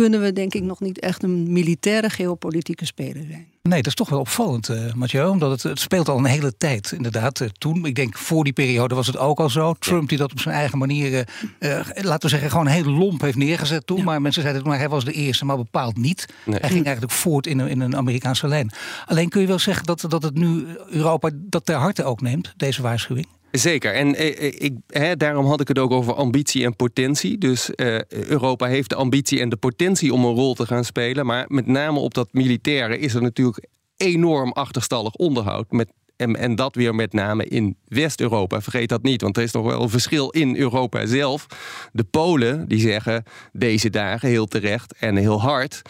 kunnen 0.00 0.20
we 0.20 0.32
denk 0.32 0.54
ik 0.54 0.62
nog 0.62 0.80
niet 0.80 1.00
echt 1.00 1.22
een 1.22 1.52
militaire 1.52 2.10
geopolitieke 2.10 2.84
speler 2.84 3.24
zijn. 3.28 3.46
Nee, 3.62 3.78
dat 3.78 3.86
is 3.86 3.94
toch 3.94 4.08
wel 4.08 4.18
opvallend, 4.18 4.68
uh, 4.68 4.92
Mathieu. 4.92 5.28
Omdat 5.28 5.50
het, 5.50 5.62
het, 5.62 5.80
speelt 5.80 6.08
al 6.08 6.18
een 6.18 6.24
hele 6.24 6.56
tijd. 6.56 6.92
Inderdaad, 6.92 7.40
uh, 7.40 7.48
toen, 7.48 7.86
ik 7.86 7.94
denk 7.94 8.16
voor 8.16 8.44
die 8.44 8.52
periode 8.52 8.94
was 8.94 9.06
het 9.06 9.16
ook 9.16 9.40
al 9.40 9.50
zo. 9.50 9.74
Trump 9.78 10.08
die 10.08 10.18
dat 10.18 10.32
op 10.32 10.40
zijn 10.40 10.54
eigen 10.54 10.78
manier, 10.78 11.28
uh, 11.58 11.80
laten 11.94 12.20
we 12.20 12.28
zeggen, 12.28 12.50
gewoon 12.50 12.66
heel 12.66 12.84
lomp 12.84 13.20
heeft 13.20 13.36
neergezet 13.36 13.86
toen. 13.86 14.04
Maar 14.04 14.22
mensen 14.22 14.42
zeiden, 14.42 14.62
maar 14.62 14.78
hij 14.78 14.88
was 14.88 15.04
de 15.04 15.12
eerste, 15.12 15.44
maar 15.44 15.56
bepaald 15.56 15.96
niet. 15.96 16.26
Hij 16.44 16.70
ging 16.70 16.84
eigenlijk 16.84 17.14
voort 17.14 17.46
in 17.46 17.58
een, 17.58 17.68
in 17.68 17.80
een 17.80 17.96
Amerikaanse 17.96 18.48
lijn. 18.48 18.72
Alleen 19.06 19.28
kun 19.28 19.40
je 19.40 19.46
wel 19.46 19.58
zeggen 19.58 19.86
dat, 19.86 20.04
dat 20.08 20.22
het 20.22 20.34
nu 20.34 20.66
Europa 20.90 21.30
dat 21.34 21.66
ter 21.66 21.76
harte 21.76 22.04
ook 22.04 22.20
neemt, 22.20 22.52
deze 22.56 22.82
waarschuwing? 22.82 23.26
Zeker. 23.50 23.94
En 23.94 24.14
eh, 24.14 24.46
eh, 24.46 24.54
ik, 24.58 24.72
hè, 24.86 25.16
daarom 25.16 25.46
had 25.46 25.60
ik 25.60 25.68
het 25.68 25.78
ook 25.78 25.90
over 25.90 26.14
ambitie 26.14 26.64
en 26.64 26.76
potentie. 26.76 27.38
Dus 27.38 27.74
eh, 27.74 28.04
Europa 28.08 28.66
heeft 28.66 28.88
de 28.88 28.94
ambitie 28.94 29.40
en 29.40 29.48
de 29.48 29.56
potentie 29.56 30.12
om 30.12 30.24
een 30.24 30.34
rol 30.34 30.54
te 30.54 30.66
gaan 30.66 30.84
spelen. 30.84 31.26
Maar 31.26 31.44
met 31.48 31.66
name 31.66 31.98
op 31.98 32.14
dat 32.14 32.32
militaire 32.32 32.98
is 32.98 33.14
er 33.14 33.22
natuurlijk 33.22 33.66
enorm 33.96 34.52
achterstallig 34.52 35.14
onderhoud. 35.14 35.70
Met, 35.70 35.92
en, 36.16 36.36
en 36.36 36.54
dat 36.54 36.74
weer 36.74 36.94
met 36.94 37.12
name 37.12 37.46
in 37.46 37.76
West-Europa. 37.84 38.60
Vergeet 38.60 38.88
dat 38.88 39.02
niet, 39.02 39.22
want 39.22 39.36
er 39.36 39.42
is 39.42 39.52
nog 39.52 39.64
wel 39.64 39.82
een 39.82 39.90
verschil 39.90 40.28
in 40.28 40.56
Europa 40.56 41.06
zelf. 41.06 41.46
De 41.92 42.04
Polen 42.04 42.68
die 42.68 42.80
zeggen 42.80 43.24
deze 43.52 43.90
dagen 43.90 44.28
heel 44.28 44.46
terecht 44.46 44.94
en 44.98 45.16
heel 45.16 45.40
hard. 45.40 45.82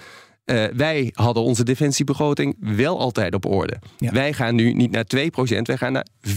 Uh, 0.50 0.64
wij 0.75 1.11
hadden 1.14 1.43
onze 1.43 1.64
defensiebegroting 1.64 2.57
wel 2.61 2.99
altijd 2.99 3.35
op 3.35 3.47
orde. 3.47 3.79
Wij 3.99 4.33
gaan 4.33 4.55
nu 4.55 4.73
niet 4.73 4.90
naar 4.90 5.05
2%, 5.17 5.62
wij 5.62 5.76
gaan 5.76 5.93
naar 5.93 6.07
4%. 6.23 6.33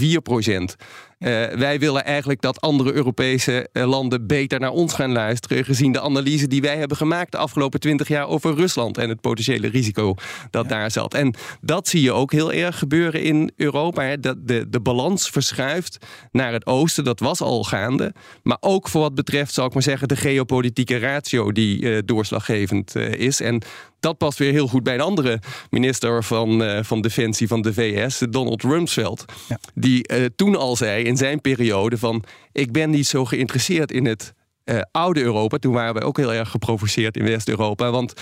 Uh, 1.24 1.46
wij 1.46 1.80
willen 1.80 2.06
eigenlijk 2.06 2.42
dat 2.42 2.62
andere 2.62 2.94
Europese 2.94 3.70
uh, 3.74 3.88
landen 3.89 4.27
beter 4.27 4.60
naar 4.60 4.72
ons 4.72 4.94
gaan 4.94 5.12
luisteren. 5.12 5.65
Gezien 5.65 5.92
de 5.92 6.01
analyse 6.01 6.48
die 6.48 6.62
wij 6.62 6.77
hebben 6.77 6.98
gemaakt 6.98 7.32
de 7.32 7.38
afgelopen 7.38 7.80
twintig 7.80 8.08
jaar 8.08 8.27
over 8.27 8.56
Rusland 8.56 8.98
en 8.98 9.10
het 9.10 9.22
potentiële 9.22 9.68
risico 9.68 10.15
dat 10.50 10.70
daar 10.70 10.92
zat. 10.92 11.13
En 11.13 11.36
dat 11.62 11.88
zie 11.88 12.01
je 12.01 12.12
ook 12.12 12.32
heel 12.32 12.51
erg 12.51 12.77
gebeuren 12.77 13.22
in 13.22 13.51
Europa. 13.56 14.03
Hè. 14.03 14.20
Dat 14.20 14.48
de, 14.48 14.70
de 14.70 14.80
balans 14.80 15.30
verschuift 15.30 15.98
naar 16.32 16.53
het 16.53 16.65
oosten. 16.65 17.03
Dat 17.03 17.20
was 17.20 17.42
al 17.42 17.63
gaande. 17.63 18.13
Maar 18.42 18.58
ook 18.60 18.89
voor 18.89 19.01
wat 19.01 19.15
betreft, 19.15 19.53
zal 19.53 19.65
ik 19.65 19.74
maar 19.74 19.84
zeggen, 19.84 20.08
de 20.08 20.15
geopolitieke 20.15 20.98
ratio 20.98 21.51
die 21.51 21.82
uh, 21.82 22.00
doorslaggevend 22.06 22.96
is. 22.96 23.42
En 23.42 23.62
dat 24.00 24.18
past 24.18 24.38
weer 24.38 24.51
heel 24.51 24.68
goed 24.68 24.84
bij 24.84 24.94
een 24.94 25.01
andere 25.01 25.39
minister 25.70 26.24
van, 26.24 26.63
van 26.86 27.01
Defensie 27.01 27.48
van 27.48 27.62
de 27.62 27.74
VS, 27.74 28.22
Donald 28.30 28.63
Rumsfeld. 28.63 29.25
Ja. 29.50 29.60
Die 29.74 30.32
toen 30.36 30.56
al 30.56 30.75
zei 30.75 31.03
in 31.13 31.20
zijn 31.20 31.41
periode 31.41 31.98
van 31.98 32.24
ik 32.51 32.72
ben 32.72 32.89
niet 32.89 33.08
zo 33.08 33.25
geïnteresseerd 33.25 33.91
in 33.91 34.05
het 34.05 34.34
uh, 34.65 34.82
oude 34.91 35.22
Europa. 35.22 35.58
Toen 35.58 35.74
waren 35.74 35.93
wij 35.93 36.03
ook 36.03 36.17
heel 36.17 36.34
erg 36.34 36.50
geprovoceerd 36.50 37.17
in 37.17 37.24
West-Europa. 37.24 37.91
Want 37.91 38.13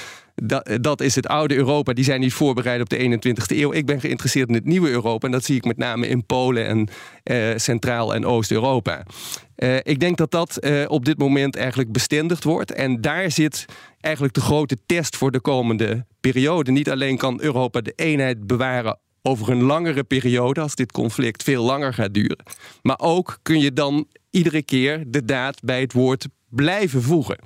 dat, 0.82 1.02
is 1.02 1.16
het 1.16 1.28
oude 1.28 1.56
Europa. 1.56 1.94
Die 1.94 2.04
zijn 2.04 2.20
niet 2.20 2.34
voorbereid 2.34 2.82
op 2.82 2.90
de 2.90 3.20
21ste 3.20 3.58
eeuw. 3.58 3.74
Ik 3.74 3.86
ben 3.86 4.00
geïnteresseerd 4.00 4.48
in 4.48 4.54
het 4.54 4.66
nieuwe 4.66 4.90
Europa. 4.90 5.26
En 5.26 5.32
dat 5.32 5.44
zie 5.44 5.56
ik 5.56 5.66
met 5.66 5.78
name 5.78 6.08
in 6.08 6.26
Polen 6.26 6.66
en 6.66 6.88
uh, 7.24 7.58
Centraal- 7.58 8.14
en 8.14 8.26
Oost-Europa. 8.26 9.06
Uh, 9.56 9.76
ik 9.76 10.00
denk 10.00 10.18
dat 10.18 10.32
dat 10.32 10.60
op 10.88 11.06
dit 11.06 11.18
moment 11.18 11.56
eigenlijk 11.56 11.92
bestendigd 11.92 12.44
wordt. 12.44 12.72
En 12.72 13.02
daar 13.02 13.32
zit 13.32 13.66
eigenlijk 14.00 14.34
de 14.34 14.42
grote 14.42 14.78
test 14.86 15.18
voor 15.18 15.32
de 15.32 15.42
komende 15.42 16.06
periode. 16.22 16.72
Niet 16.72 16.90
alleen 16.90 17.18
kan 17.18 17.42
Europa 17.42 17.82
de 17.82 17.94
eenheid 17.96 18.48
bewaren 18.48 19.00
over 19.22 19.50
een 19.50 19.64
langere 19.64 20.04
periode, 20.04 20.62
als 20.62 20.76
dit 20.76 20.92
conflict 20.92 21.44
veel 21.44 21.64
langer 21.64 21.94
gaat 21.94 22.14
duren. 22.14 22.44
Maar 22.82 23.00
ook 23.00 23.40
kun 23.42 23.60
je 23.60 23.74
dan 23.74 24.08
iedere 24.30 24.64
keer 24.64 25.04
de 25.08 25.26
daad 25.26 25.62
bij 25.64 25.82
het 25.82 25.94
woord 25.94 26.28
blijven 26.50 27.02
voegen. 27.02 27.40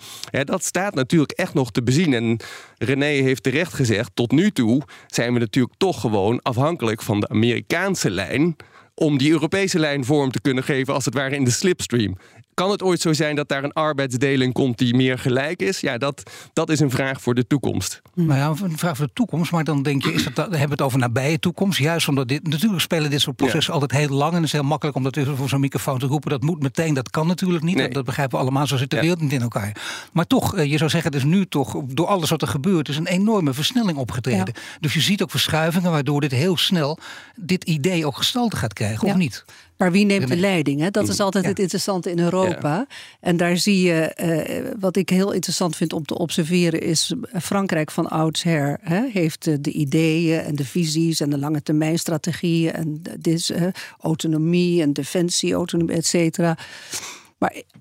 dat 0.44 0.64
staat 0.64 0.94
natuurlijk 0.96 1.32
echt 1.32 1.54
nog 1.54 1.72
te 1.72 1.84
bezien. 1.84 2.14
En 2.14 2.40
René 2.78 3.06
heeft 3.06 3.44
terecht 3.44 3.74
gezegd: 3.74 4.12
tot 4.14 4.32
nu 4.32 4.52
toe 4.52 4.82
zijn 5.08 5.34
we 5.34 5.40
natuurlijk 5.40 5.76
toch 5.78 6.02
gewoon 6.02 6.42
afhankelijk 6.42 7.02
van 7.02 7.20
de 7.20 7.28
Amerikaanse 7.28 8.10
lijn 8.10 8.56
om 8.94 9.18
die 9.18 9.32
Europese 9.32 9.80
lijn 9.80 10.06
vorm 10.06 10.32
te 10.32 10.42
kunnen 10.42 10.64
geven, 10.64 10.94
als 10.94 11.06
het 11.06 11.14
ware 11.14 11.36
in 11.36 11.44
de 11.44 11.52
slipstream. 11.52 12.18
Kan 12.56 12.72
het 12.72 12.84
ooit 12.84 13.02
zo 13.02 13.14
zijn 13.14 13.36
dat 13.36 13.48
daar 13.50 13.64
een 13.64 13.74
arbeidsdeling 13.74 14.54
komt 14.54 14.78
die 14.78 14.96
meer 14.96 15.20
gelijk 15.20 15.62
is? 15.62 15.80
Ja, 15.80 15.98
dat, 15.98 16.32
dat 16.54 16.70
is 16.70 16.80
een 16.80 16.90
vraag 16.90 17.22
voor 17.22 17.36
de 17.36 17.48
toekomst. 17.48 18.02
Nou 18.14 18.40
ja, 18.40 18.66
een 18.66 18.78
vraag 18.78 18.98
voor 18.98 19.06
de 19.06 19.14
toekomst. 19.14 19.52
Maar 19.52 19.64
dan 19.64 19.84
denk 19.84 20.04
je, 20.04 20.14
is 20.14 20.24
dat, 20.24 20.36
hebben 20.36 20.60
we 20.60 20.72
het 20.72 20.82
over 20.82 21.00
nabije 21.00 21.40
toekomst? 21.40 21.80
Juist 21.80 22.08
omdat 22.08 22.28
dit, 22.28 22.48
natuurlijk 22.48 22.82
spelen 22.82 23.10
dit 23.10 23.22
soort 23.22 23.36
processen 23.36 23.74
altijd 23.74 23.92
heel 23.92 24.10
lang. 24.10 24.30
En 24.30 24.36
het 24.36 24.46
is 24.46 24.52
heel 24.52 24.64
makkelijk 24.64 24.98
om 24.98 25.04
dat 25.04 25.18
voor 25.36 25.50
zo'n 25.50 25.60
microfoon 25.60 26.00
te 26.00 26.06
roepen. 26.06 26.30
Dat 26.30 26.42
moet 26.42 26.62
meteen, 26.62 26.94
dat 26.94 27.10
kan 27.10 27.28
natuurlijk 27.28 27.64
niet. 27.64 27.76
Nee. 27.76 27.90
Dat 27.90 28.06
begrijpen 28.06 28.38
we 28.38 28.44
allemaal, 28.44 28.68
zo 28.68 28.78
zit 28.78 28.90
de 28.90 29.00
wereld 29.00 29.22
niet 29.22 29.34
in 29.34 29.42
elkaar. 29.42 29.76
Maar 30.14 30.28
toch, 30.28 30.56
eh, 30.56 30.72
je 30.72 30.78
zou 30.78 30.90
zeggen, 30.90 31.12
is 31.12 31.24
nu 31.24 31.46
toch, 31.46 31.82
door 31.88 32.08
alles 32.08 32.30
wat 32.30 32.42
er 32.42 32.48
gebeurt, 32.48 32.90
is 32.90 32.98
een 32.98 33.08
enorme 33.08 33.54
versnelling 33.54 33.98
opgetreden. 33.98 34.54
Dus 34.80 34.94
je 34.94 35.02
ziet 35.02 35.22
ook 35.24 35.32
verschuivingen 35.32 35.92
waardoor 35.92 36.22
dit 36.22 36.32
heel 36.32 36.58
snel, 36.58 36.98
dit 37.36 37.64
idee 37.64 38.06
ook 38.06 38.18
gestalte 38.18 38.56
gaat 38.56 38.74
krijgen, 38.74 39.08
of 39.08 39.16
niet? 39.16 39.46
Maar 39.78 39.92
wie 39.92 40.06
neemt 40.06 40.28
de 40.28 40.38
leiding? 40.38 40.80
Hè? 40.80 40.92
Dat 40.92 41.08
is 41.08 41.20
altijd 41.20 41.46
het 41.46 41.60
interessante 41.60 42.12
in 42.12 42.20
Europa. 42.20 42.88
En 43.20 43.38
daar 43.38 43.58
zie 43.58 43.82
je, 43.82 44.16
uh, 44.22 44.72
wat 44.80 44.96
ik 44.96 45.10
heel 45.10 45.32
interessant 45.32 45.76
vind 45.76 45.94
om 45.94 46.06
te 46.06 46.18
observeren, 46.18 46.82
is 46.82 47.14
Frankrijk 47.42 47.92
van 47.92 48.10
oudsher 48.10 48.78
hè, 48.82 49.08
heeft 49.12 49.64
de 49.64 49.72
ideeën 49.72 50.40
en 50.40 50.56
de 50.56 50.66
visies 50.66 51.20
en 51.20 51.30
de 51.30 51.38
lange 51.38 51.62
termijn 51.62 52.00
strategieën 52.00 52.74
en 52.74 53.02
dit, 53.20 53.54
autonomie 54.00 54.82
en 54.82 54.94
defensie, 54.94 55.54
autonomie, 55.54 55.96
et 55.96 56.06
cetera. 56.06 56.58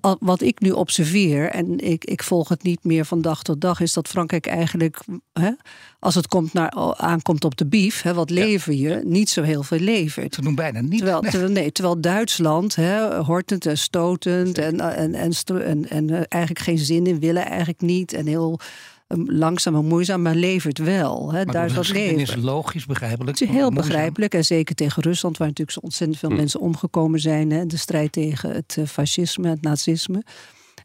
Maar 0.01 0.15
wat 0.19 0.41
ik 0.41 0.59
nu 0.59 0.71
observeer, 0.71 1.49
en 1.49 1.79
ik, 1.79 2.05
ik 2.05 2.23
volg 2.23 2.49
het 2.49 2.63
niet 2.63 2.83
meer 2.83 3.05
van 3.05 3.21
dag 3.21 3.43
tot 3.43 3.61
dag, 3.61 3.79
is 3.79 3.93
dat 3.93 4.07
Frankrijk 4.07 4.47
eigenlijk, 4.47 4.99
hè, 5.33 5.51
als 5.99 6.15
het 6.15 6.27
komt 6.27 6.53
naar, 6.53 6.71
aankomt 6.97 7.43
op 7.43 7.57
de 7.57 7.65
bief, 7.65 8.01
hè, 8.01 8.13
wat 8.13 8.29
lever 8.29 8.73
je, 8.73 9.01
niet 9.03 9.29
zo 9.29 9.41
heel 9.41 9.63
veel 9.63 9.79
levert. 9.79 10.35
Ze 10.35 10.41
doen 10.41 10.55
bijna 10.55 10.81
niet. 10.81 10.97
Terwijl, 10.97 11.21
terwijl, 11.21 11.51
nee, 11.51 11.71
terwijl 11.71 12.01
Duitsland, 12.01 12.75
hè, 12.75 13.17
hortend 13.17 13.65
en 13.65 13.77
stotend 13.77 14.57
en, 14.57 14.79
en, 14.79 15.13
en, 15.13 15.33
en, 15.45 15.89
en, 15.89 16.09
eh, 16.09 16.21
eigenlijk 16.29 16.65
geen 16.65 16.77
zin 16.77 17.07
in 17.07 17.19
willen, 17.19 17.45
eigenlijk 17.45 17.81
niet. 17.81 18.13
En 18.13 18.27
heel 18.27 18.59
langzaam 19.07 19.75
en 19.75 19.85
moeizaam, 19.85 20.21
maar 20.21 20.35
levert 20.35 20.77
wel. 20.77 21.33
Hè. 21.33 21.45
Maar 21.45 21.73
dat 21.73 21.89
is 21.89 22.35
logisch, 22.35 22.85
begrijpelijk. 22.85 23.39
Het 23.39 23.49
is 23.49 23.55
heel 23.55 23.71
begrijpelijk. 23.71 24.33
En 24.33 24.45
zeker 24.45 24.75
tegen 24.75 25.03
Rusland, 25.03 25.37
waar 25.37 25.47
natuurlijk 25.47 25.77
zo 25.77 25.83
ontzettend 25.83 26.19
veel 26.19 26.29
hm. 26.29 26.35
mensen 26.35 26.59
omgekomen 26.59 27.19
zijn. 27.19 27.51
Hè. 27.51 27.65
De 27.65 27.77
strijd 27.77 28.11
tegen 28.11 28.51
het 28.51 28.75
eh, 28.77 28.85
fascisme, 28.85 29.49
het 29.49 29.61
nazisme. 29.61 30.23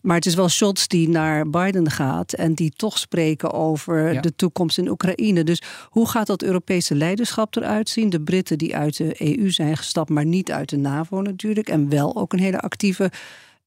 Maar 0.03 0.17
het 0.17 0.27
is 0.27 0.35
wel 0.35 0.49
Scholz 0.49 0.87
die 0.87 1.09
naar 1.09 1.51
Biden 1.51 1.91
gaat 1.91 2.33
en 2.33 2.55
die 2.55 2.73
toch 2.77 2.99
spreken 2.99 3.53
over 3.53 4.21
de 4.23 4.35
toekomst 4.35 4.79
in 4.79 4.89
Oekraïne. 4.89 5.45
Dus 5.45 5.63
hoe 5.89 6.09
gaat 6.09 6.27
dat 6.27 6.43
Europese 6.43 6.95
leiderschap 6.95 7.57
eruit 7.57 7.89
zien? 7.89 8.11
De 8.11 8.21
Britten 8.21 8.59
die 8.59 8.77
uit 8.77 8.97
de 8.97 9.37
EU 9.39 9.51
zijn 9.51 9.77
gestapt, 9.77 10.11
maar 10.11 10.25
niet 10.25 10.53
uit 10.53 10.69
de 10.69 10.77
NAVO 10.77 11.21
natuurlijk. 11.21 11.69
En 11.69 11.89
wel 11.89 12.17
ook 12.17 12.33
een 12.33 12.39
hele 12.39 12.61
actieve 12.61 13.11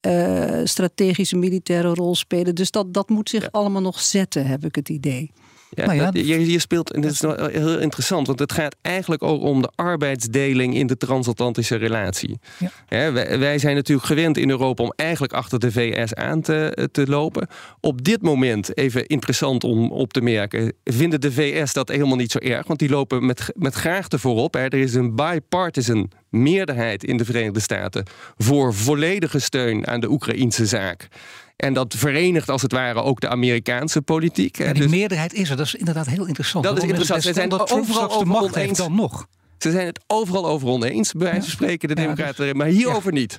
uh, 0.07 0.61
strategische 0.63 1.35
militaire 1.35 1.93
rol 1.93 2.15
spelen. 2.15 2.55
Dus 2.55 2.71
dat, 2.71 2.93
dat 2.93 3.09
moet 3.09 3.29
zich 3.29 3.51
allemaal 3.51 3.81
nog 3.81 3.99
zetten, 4.01 4.45
heb 4.45 4.65
ik 4.65 4.75
het 4.75 4.89
idee. 4.89 5.31
Ja, 5.75 5.85
nou 5.85 5.97
ja, 5.97 6.09
je, 6.13 6.51
je, 6.51 6.59
speelt, 6.59 6.91
en 6.91 7.01
dat 7.01 7.11
is 7.11 7.21
heel 7.21 7.79
interessant, 7.79 8.27
want 8.27 8.39
het 8.39 8.51
gaat 8.51 8.75
eigenlijk 8.81 9.23
ook 9.23 9.41
om 9.41 9.61
de 9.61 9.71
arbeidsdeling 9.75 10.75
in 10.75 10.87
de 10.87 10.97
transatlantische 10.97 11.75
relatie. 11.75 12.39
Ja. 12.87 13.11
wij, 13.11 13.39
wij, 13.39 13.57
zijn 13.57 13.75
natuurlijk 13.75 14.07
gewend 14.07 14.37
in 14.37 14.49
Europa 14.49 14.83
om 14.83 14.93
eigenlijk 14.95 15.33
achter 15.33 15.59
de 15.59 15.71
VS 15.71 16.13
aan 16.13 16.41
te, 16.41 16.87
te 16.91 17.07
lopen. 17.07 17.47
Op 17.79 18.03
dit 18.03 18.21
moment, 18.21 18.77
even 18.77 19.05
interessant 19.05 19.63
om 19.63 19.91
op 19.91 20.13
te 20.13 20.21
merken, 20.21 20.73
vinden 20.83 21.21
de 21.21 21.31
VS 21.31 21.73
dat 21.73 21.89
helemaal 21.89 22.17
niet 22.17 22.31
zo 22.31 22.37
erg, 22.37 22.67
want 22.67 22.79
die 22.79 22.89
lopen 22.89 23.25
met, 23.25 23.51
met 23.55 23.73
graagte 23.73 24.19
voorop. 24.19 24.53
Hè. 24.53 24.61
Er 24.61 24.73
is 24.73 24.93
een 24.93 25.15
bipartisan 25.15 26.11
meerderheid 26.33 27.03
in 27.03 27.17
de 27.17 27.25
Verenigde 27.25 27.59
Staten 27.59 28.05
voor 28.37 28.73
volledige 28.73 29.39
steun 29.39 29.87
aan 29.87 29.99
de 29.99 30.09
Oekraïnse 30.09 30.65
zaak. 30.65 31.07
En 31.55 31.73
dat 31.73 31.95
verenigt 31.97 32.49
als 32.49 32.61
het 32.61 32.71
ware 32.71 33.01
ook 33.01 33.19
de 33.19 33.29
Amerikaanse 33.29 34.01
politiek. 34.01 34.57
Ja, 34.57 34.73
die 34.73 34.81
dus 34.81 34.91
meerderheid 34.91 35.33
is 35.33 35.49
er. 35.49 35.57
Dat 35.57 35.65
is 35.65 35.75
inderdaad 35.75 36.05
heel 36.05 36.25
interessant. 36.25 36.63
Dat 36.63 36.77
is 36.77 36.83
interessant. 36.83 37.23
Ze 37.23 37.33
zijn 37.33 37.49
dat 37.49 37.71
overal 37.71 38.11
over 38.11 38.19
de 38.19 38.25
macht 38.25 38.55
heeft 38.55 38.77
dan 38.77 38.95
nog. 38.95 39.27
Ze 39.57 39.71
zijn 39.71 39.85
het 39.85 39.99
overal 40.07 40.47
over 40.47 40.67
oneens, 40.67 41.11
bij 41.11 41.27
wijze 41.27 41.41
van 41.41 41.49
spreken, 41.49 41.87
de 41.87 41.95
Democraten. 41.95 42.45
Dus- 42.45 42.53
maar 42.53 42.67
hierover 42.67 43.11
niet. 43.11 43.37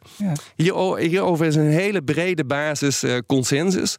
Hier, 0.56 0.96
hierover 0.96 1.46
is 1.46 1.54
een 1.54 1.70
hele 1.70 2.02
brede 2.02 2.44
basis 2.44 3.04
uh, 3.04 3.18
consensus. 3.26 3.96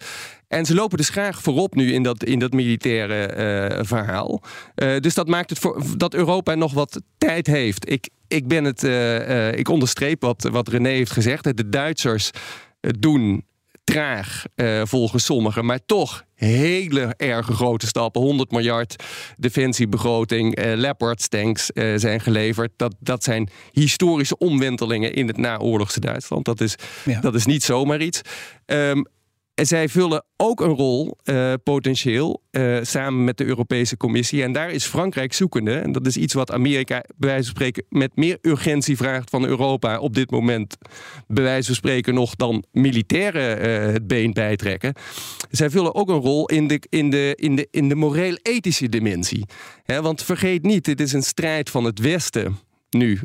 En 0.56 0.66
ze 0.66 0.74
lopen 0.74 0.98
dus 0.98 1.10
graag 1.10 1.42
voorop 1.42 1.76
nu 1.76 1.94
in 1.94 2.04
dat, 2.04 2.24
in 2.24 2.40
dat 2.40 2.52
militaire 2.52 3.78
uh, 3.78 3.86
verhaal. 3.86 4.42
Uh, 4.76 5.00
dus 5.00 5.14
dat 5.14 5.28
maakt 5.28 5.50
het 5.50 5.60
voor 5.60 5.84
dat 5.98 6.14
Europa 6.14 6.56
nog 6.56 6.74
wat 6.74 7.02
tijd 7.18 7.48
heeft. 7.48 7.90
Ik, 7.90 8.10
ik, 8.28 8.48
ben 8.48 8.64
het, 8.64 8.84
ik 9.58 9.70
onderstreep 9.70 10.22
wat, 10.22 10.50
wat 10.52 10.68
René 10.68 10.90
heeft 10.90 11.12
gezegd. 11.12 11.58
De 11.58 11.70
Duitsers 11.70 12.30
doen 13.00 13.46
traag 13.86 14.44
uh, 14.56 14.82
volgens 14.86 15.26
sommigen, 15.26 15.66
maar 15.66 15.80
toch 15.86 16.24
hele 16.36 17.14
erge 17.18 17.54
grote 17.54 17.88
stappen. 17.88 18.22
100 18.22 18.52
miljard 18.52 19.04
defensiebegroting, 19.38 20.60
uh, 20.60 20.76
Leopard 20.76 21.30
tanks 21.30 21.72
uh, 21.74 21.94
zijn 21.98 22.20
geleverd. 22.20 22.72
Dat, 22.76 22.96
dat 23.00 23.24
zijn 23.24 23.50
historische 23.72 24.38
omwentelingen 24.38 25.14
in 25.14 25.28
het 25.28 25.38
naoorlogse 25.38 26.00
Duitsland. 26.00 26.46
Dat 26.46 26.62
is, 26.62 26.76
ja. 27.06 27.20
dat 27.20 27.36
is 27.36 27.46
niet 27.46 27.64
zomaar 27.64 28.02
iets. 28.02 28.22
Um, 28.66 29.06
zij 29.56 29.90
vullen 29.90 30.26
ook 30.38 30.62
een 30.62 30.76
rol, 30.76 31.18
uh, 31.24 31.54
potentieel, 31.64 32.42
uh, 32.52 32.78
samen 32.82 33.24
met 33.24 33.38
de 33.38 33.46
Europese 33.46 33.98
Commissie. 33.98 34.44
En 34.44 34.52
daar 34.52 34.72
is 34.72 34.86
Frankrijk 34.86 35.34
zoekende. 35.34 35.76
En 35.76 35.92
dat 35.92 36.06
is 36.06 36.18
iets 36.18 36.34
wat 36.34 36.52
Amerika, 36.52 37.04
bij 37.16 37.30
wijze 37.30 37.44
van 37.44 37.56
spreken, 37.56 37.84
met 37.90 38.16
meer 38.16 38.38
urgentie 38.42 38.98
vraagt 38.98 39.30
van 39.30 39.46
Europa 39.46 40.00
op 40.00 40.14
dit 40.14 40.32
moment. 40.32 40.78
Bij 41.28 41.44
wijze 41.44 41.66
van 41.66 41.76
spreken 41.76 42.14
nog 42.14 42.36
dan 42.36 42.64
militairen 42.72 43.66
uh, 43.66 43.94
het 43.94 44.08
been 44.08 44.34
bijtrekken. 44.34 44.94
Zij 45.50 45.70
vullen 45.70 45.96
ook 45.96 46.10
een 46.10 46.22
rol 46.22 46.46
in 46.46 46.68
de, 46.68 46.82
in 46.90 47.10
de, 47.10 47.34
in 47.36 47.56
de, 47.56 47.68
in 47.72 47.90
de 47.90 47.96
moreel-ethische 47.96 48.90
dimensie. 48.90 49.46
Want 49.86 50.24
vergeet 50.24 50.64
niet, 50.64 50.86
dit 50.86 51.02
is 51.02 51.14
een 51.14 51.24
strijd 51.24 51.70
van 51.70 51.84
het 51.84 52.00
Westen 52.00 52.58
nu 52.90 53.20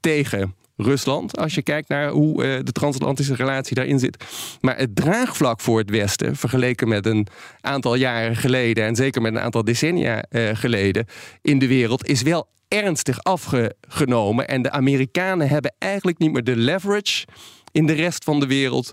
tegen 0.00 0.54
Rusland. 0.80 1.36
Als 1.36 1.54
je 1.54 1.62
kijkt 1.62 1.88
naar 1.88 2.10
hoe 2.10 2.44
uh, 2.44 2.58
de 2.62 2.72
transatlantische 2.72 3.34
relatie 3.34 3.74
daarin 3.74 3.98
zit. 3.98 4.24
Maar 4.60 4.76
het 4.76 4.96
draagvlak 4.96 5.60
voor 5.60 5.78
het 5.78 5.90
Westen, 5.90 6.36
vergeleken 6.36 6.88
met 6.88 7.06
een 7.06 7.26
aantal 7.60 7.94
jaren 7.94 8.36
geleden. 8.36 8.84
en 8.84 8.96
zeker 8.96 9.22
met 9.22 9.34
een 9.34 9.40
aantal 9.40 9.64
decennia 9.64 10.24
uh, 10.30 10.48
geleden. 10.52 11.06
in 11.42 11.58
de 11.58 11.66
wereld, 11.66 12.06
is 12.06 12.22
wel 12.22 12.48
ernstig 12.68 13.22
afgenomen. 13.22 14.48
En 14.48 14.62
de 14.62 14.70
Amerikanen 14.70 15.48
hebben 15.48 15.74
eigenlijk 15.78 16.18
niet 16.18 16.32
meer 16.32 16.44
de 16.44 16.56
leverage 16.56 17.26
in 17.72 17.86
de 17.86 17.92
rest 17.92 18.24
van 18.24 18.40
de 18.40 18.46
wereld 18.46 18.92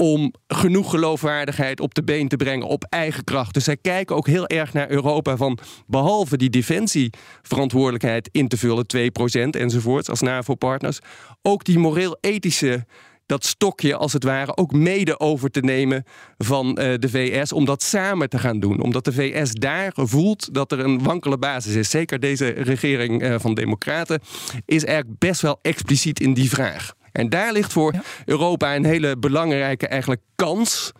om 0.00 0.32
genoeg 0.46 0.90
geloofwaardigheid 0.90 1.80
op 1.80 1.94
de 1.94 2.02
been 2.02 2.28
te 2.28 2.36
brengen 2.36 2.66
op 2.66 2.84
eigen 2.88 3.24
kracht. 3.24 3.54
Dus 3.54 3.64
zij 3.64 3.76
kijken 3.76 4.16
ook 4.16 4.26
heel 4.26 4.46
erg 4.46 4.72
naar 4.72 4.90
Europa 4.90 5.36
van 5.36 5.58
behalve 5.86 6.36
die 6.36 6.50
defensieverantwoordelijkheid 6.50 8.28
in 8.32 8.48
te 8.48 8.56
vullen, 8.56 8.86
2% 8.96 9.60
enzovoorts 9.60 10.08
als 10.08 10.20
NAVO-partners, 10.20 10.98
ook 11.42 11.64
die 11.64 11.78
moreel-ethische 11.78 12.86
dat 13.26 13.44
stokje 13.44 13.96
als 13.96 14.12
het 14.12 14.24
ware 14.24 14.56
ook 14.56 14.72
mede 14.72 15.20
over 15.20 15.50
te 15.50 15.60
nemen 15.60 16.04
van 16.38 16.66
uh, 16.66 16.74
de 16.74 17.08
VS. 17.08 17.52
Om 17.52 17.64
dat 17.64 17.82
samen 17.82 18.28
te 18.28 18.38
gaan 18.38 18.60
doen. 18.60 18.82
Omdat 18.82 19.04
de 19.04 19.12
VS 19.12 19.52
daar 19.52 19.92
voelt 19.94 20.54
dat 20.54 20.72
er 20.72 20.78
een 20.78 21.02
wankele 21.02 21.38
basis 21.38 21.74
is. 21.74 21.90
Zeker 21.90 22.20
deze 22.20 22.48
regering 22.48 23.22
uh, 23.22 23.34
van 23.38 23.54
Democraten 23.54 24.20
is 24.64 24.84
eigenlijk 24.84 25.18
best 25.18 25.40
wel 25.40 25.58
expliciet 25.62 26.20
in 26.20 26.34
die 26.34 26.50
vraag. 26.50 26.94
En 27.12 27.28
daar 27.28 27.52
ligt 27.52 27.72
voor 27.72 27.92
ja. 27.92 28.02
Europa 28.24 28.74
een 28.74 28.84
hele 28.84 29.16
belangrijke 29.16 29.86
eigenlijk 29.86 30.22
kans. 30.34 30.92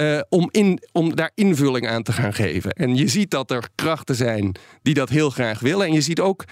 Uh, 0.00 0.20
om, 0.28 0.48
in, 0.50 0.82
om 0.92 1.16
daar 1.16 1.30
invulling 1.34 1.88
aan 1.88 2.02
te 2.02 2.12
gaan 2.12 2.34
geven. 2.34 2.70
En 2.70 2.96
je 2.96 3.08
ziet 3.08 3.30
dat 3.30 3.50
er 3.50 3.68
krachten 3.74 4.14
zijn 4.14 4.54
die 4.82 4.94
dat 4.94 5.08
heel 5.08 5.30
graag 5.30 5.60
willen. 5.60 5.86
En 5.86 5.92
je 5.92 6.00
ziet 6.00 6.20
ook 6.20 6.44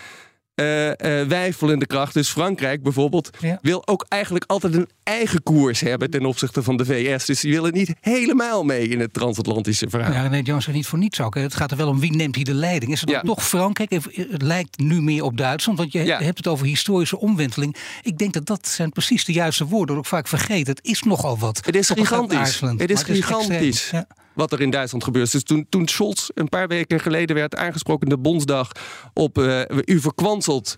uh, 0.57 0.87
uh, 0.87 0.95
wijfelende 1.29 1.87
kracht. 1.87 2.15
Dus 2.15 2.29
Frankrijk 2.29 2.83
bijvoorbeeld 2.83 3.31
ja. 3.41 3.59
wil 3.63 3.87
ook 3.87 4.07
eigenlijk 4.09 4.45
altijd 4.47 4.75
een 4.75 4.89
eigen 5.03 5.43
koers 5.43 5.81
hebben 5.81 6.11
ten 6.11 6.27
opzichte 6.27 6.63
van 6.63 6.77
de 6.77 6.85
VS. 6.85 7.25
Dus 7.25 7.41
die 7.41 7.53
willen 7.53 7.73
niet 7.73 7.95
helemaal 8.01 8.65
mee 8.65 8.89
in 8.89 9.01
het 9.01 9.13
transatlantische 9.13 9.91
verhaal. 9.91 10.13
Ja, 10.13 10.29
nee, 10.29 10.43
Jones 10.43 10.67
niet 10.67 10.87
voor 10.87 10.99
niets 10.99 11.21
ook. 11.21 11.35
Het 11.35 11.55
gaat 11.55 11.71
er 11.71 11.77
wel 11.77 11.89
om 11.89 12.01
wie 12.01 12.13
neemt 12.13 12.37
hier 12.37 12.45
de 12.45 12.55
leiding. 12.55 12.93
Is 12.93 13.01
het 13.01 13.11
ja. 13.11 13.21
toch 13.21 13.47
Frankrijk? 13.47 13.91
Het 13.91 14.43
lijkt 14.43 14.79
nu 14.79 15.03
meer 15.03 15.23
op 15.23 15.37
Duitsland, 15.37 15.79
want 15.79 15.93
je 15.93 16.05
ja. 16.05 16.23
hebt 16.23 16.37
het 16.39 16.47
over 16.47 16.67
historische 16.67 17.19
omwenteling. 17.19 17.77
Ik 18.03 18.19
denk 18.19 18.33
dat 18.33 18.47
dat 18.47 18.69
zijn 18.69 18.91
precies 18.91 19.25
de 19.25 19.33
juiste 19.33 19.65
woorden. 19.65 19.97
Ook 19.97 20.07
vaak 20.07 20.29
vergeten. 20.29 20.75
Het 20.75 20.85
is 20.85 21.03
nogal 21.03 21.39
wat. 21.39 21.61
Het 21.65 21.77
is 21.77 21.91
gigantisch. 21.91 22.61
Het 22.61 22.91
is 22.91 23.03
gigantisch. 23.03 23.91
Het 23.91 24.07
is 24.09 24.17
wat 24.37 24.53
er 24.53 24.61
in 24.61 24.71
Duitsland 24.71 25.05
gebeurt. 25.05 25.33
Dus 25.33 25.43
toen, 25.43 25.67
toen 25.69 25.89
Scholz 25.89 26.29
een 26.35 26.49
paar 26.49 26.69
weken 26.69 27.01
geleden 27.01 27.37
werd 27.37 27.57
aangesproken 27.57 28.09
in 28.09 28.15
de 28.15 28.21
Bondsdag 28.21 28.73
op 29.15 29.39
uh, 29.39 29.61
u 29.85 30.01
verkwanselt 30.01 30.77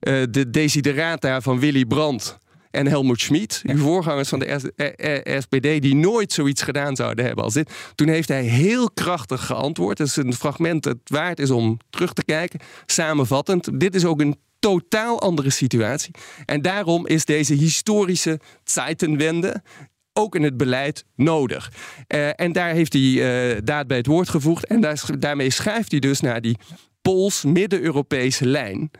uh, 0.00 0.22
de 0.30 0.50
desiderata 0.50 1.40
van 1.40 1.58
Willy 1.58 1.84
Brandt 1.84 2.38
en 2.70 2.86
Helmut 2.86 3.20
Schmid, 3.20 3.62
uw 3.66 3.78
voorgangers 3.78 4.28
van 4.28 4.38
de 4.38 5.40
SPD, 5.40 5.82
die 5.82 5.94
nooit 5.94 6.32
zoiets 6.32 6.62
gedaan 6.62 6.96
zouden 6.96 7.24
hebben 7.24 7.44
als 7.44 7.54
dit. 7.54 7.70
Toen 7.94 8.08
heeft 8.08 8.28
hij 8.28 8.42
heel 8.42 8.90
krachtig 8.90 9.46
geantwoord. 9.46 9.98
Het 9.98 10.08
is 10.08 10.16
een 10.16 10.34
fragment 10.34 10.82
dat 10.82 10.96
waard 11.04 11.38
is 11.38 11.50
om 11.50 11.78
terug 11.90 12.12
te 12.12 12.24
kijken. 12.24 12.60
Samenvattend, 12.86 13.80
dit 13.80 13.94
is 13.94 14.04
ook 14.04 14.20
een 14.20 14.36
totaal 14.58 15.20
andere 15.20 15.50
situatie. 15.50 16.14
En 16.44 16.62
daarom 16.62 17.06
is 17.06 17.24
deze 17.24 17.54
historische 17.54 18.40
Zeitenwende 18.64 19.62
ook 20.18 20.34
in 20.34 20.42
het 20.42 20.56
beleid 20.56 21.04
nodig. 21.16 21.72
Uh, 22.08 22.40
en 22.40 22.52
daar 22.52 22.72
heeft 22.72 22.92
hij 22.92 23.02
uh, 23.02 23.60
daad 23.64 23.86
bij 23.86 23.96
het 23.96 24.06
woord 24.06 24.28
gevoegd. 24.28 24.66
En 24.66 24.80
daar, 24.80 25.04
daarmee 25.18 25.50
schrijft 25.50 25.90
hij 25.90 26.00
dus 26.00 26.20
naar 26.20 26.40
die 26.40 26.56
Pools-Midden-Europese 27.02 28.46
lijn. 28.46 28.90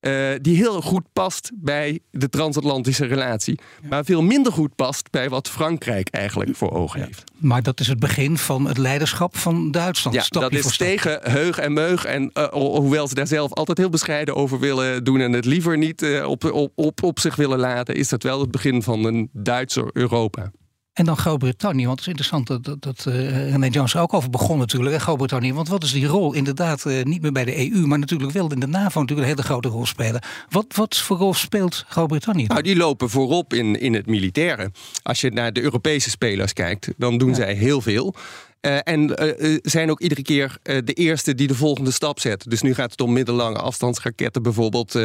Uh, 0.00 0.30
die 0.40 0.56
heel 0.56 0.82
goed 0.82 1.04
past 1.12 1.50
bij 1.54 2.00
de 2.10 2.28
transatlantische 2.28 3.06
relatie. 3.06 3.58
Maar 3.88 4.04
veel 4.04 4.22
minder 4.22 4.52
goed 4.52 4.74
past 4.74 5.10
bij 5.10 5.28
wat 5.28 5.48
Frankrijk 5.48 6.08
eigenlijk 6.08 6.56
voor 6.56 6.70
ogen 6.70 7.02
heeft. 7.02 7.24
Maar 7.36 7.62
dat 7.62 7.80
is 7.80 7.86
het 7.86 7.98
begin 7.98 8.38
van 8.38 8.66
het 8.66 8.78
leiderschap 8.78 9.36
van 9.36 9.70
Duitsland. 9.70 10.16
Ja, 10.16 10.40
dat 10.40 10.52
is 10.52 10.76
tegen 10.76 11.20
heug 11.22 11.58
en 11.58 11.72
meug. 11.72 12.04
En 12.04 12.30
uh, 12.34 12.44
hoewel 12.48 13.08
ze 13.08 13.14
daar 13.14 13.26
zelf 13.26 13.52
altijd 13.52 13.78
heel 13.78 13.88
bescheiden 13.88 14.34
over 14.34 14.58
willen 14.58 15.04
doen... 15.04 15.20
en 15.20 15.32
het 15.32 15.44
liever 15.44 15.78
niet 15.78 16.02
uh, 16.02 16.28
op, 16.28 16.44
op, 16.44 16.72
op, 16.74 17.02
op 17.02 17.18
zich 17.18 17.36
willen 17.36 17.58
laten... 17.58 17.94
is 17.94 18.08
dat 18.08 18.22
wel 18.22 18.40
het 18.40 18.50
begin 18.50 18.82
van 18.82 19.04
een 19.04 19.28
Duitser 19.32 19.90
Europa. 19.92 20.50
En 20.98 21.04
dan 21.04 21.16
Groot-Brittannië, 21.16 21.86
want 21.86 21.90
het 21.90 22.00
is 22.00 22.06
interessant 22.06 22.46
dat, 22.46 22.64
dat, 22.64 22.82
dat 22.82 23.04
uh, 23.08 23.50
René 23.50 23.66
Jones 23.66 23.94
er 23.94 24.00
ook 24.00 24.14
over 24.14 24.30
begon 24.30 24.58
natuurlijk, 24.58 25.02
Groot-Brittannië. 25.02 25.52
Want 25.52 25.68
wat 25.68 25.82
is 25.82 25.92
die 25.92 26.06
rol? 26.06 26.32
Inderdaad, 26.32 26.84
uh, 26.86 27.02
niet 27.02 27.22
meer 27.22 27.32
bij 27.32 27.44
de 27.44 27.70
EU, 27.70 27.86
maar 27.86 27.98
natuurlijk 27.98 28.32
wel 28.32 28.52
in 28.52 28.60
de 28.60 28.66
NAVO 28.66 29.00
natuurlijk 29.00 29.28
een 29.28 29.34
hele 29.34 29.48
grote 29.48 29.68
rol 29.68 29.86
spelen. 29.86 30.22
Wat, 30.48 30.66
wat 30.74 30.96
voor 30.96 31.16
rol 31.16 31.34
speelt 31.34 31.84
Groot-Brittannië? 31.88 32.46
Nou, 32.46 32.62
die 32.62 32.76
lopen 32.76 33.10
voorop 33.10 33.54
in, 33.54 33.80
in 33.80 33.94
het 33.94 34.06
militaire. 34.06 34.70
Als 35.02 35.20
je 35.20 35.30
naar 35.30 35.52
de 35.52 35.62
Europese 35.62 36.10
spelers 36.10 36.52
kijkt, 36.52 36.88
dan 36.96 37.18
doen 37.18 37.28
ja. 37.28 37.34
zij 37.34 37.54
heel 37.54 37.80
veel. 37.80 38.14
Uh, 38.60 38.78
en 38.82 39.24
uh, 39.24 39.58
zijn 39.62 39.90
ook 39.90 40.00
iedere 40.00 40.22
keer 40.22 40.56
uh, 40.62 40.78
de 40.84 40.92
eerste 40.92 41.34
die 41.34 41.46
de 41.46 41.54
volgende 41.54 41.90
stap 41.90 42.20
zet. 42.20 42.50
Dus 42.50 42.62
nu 42.62 42.74
gaat 42.74 42.90
het 42.90 43.00
om 43.00 43.12
middellange 43.12 43.58
afstandsraketten 43.58 44.42
bijvoorbeeld 44.42 44.98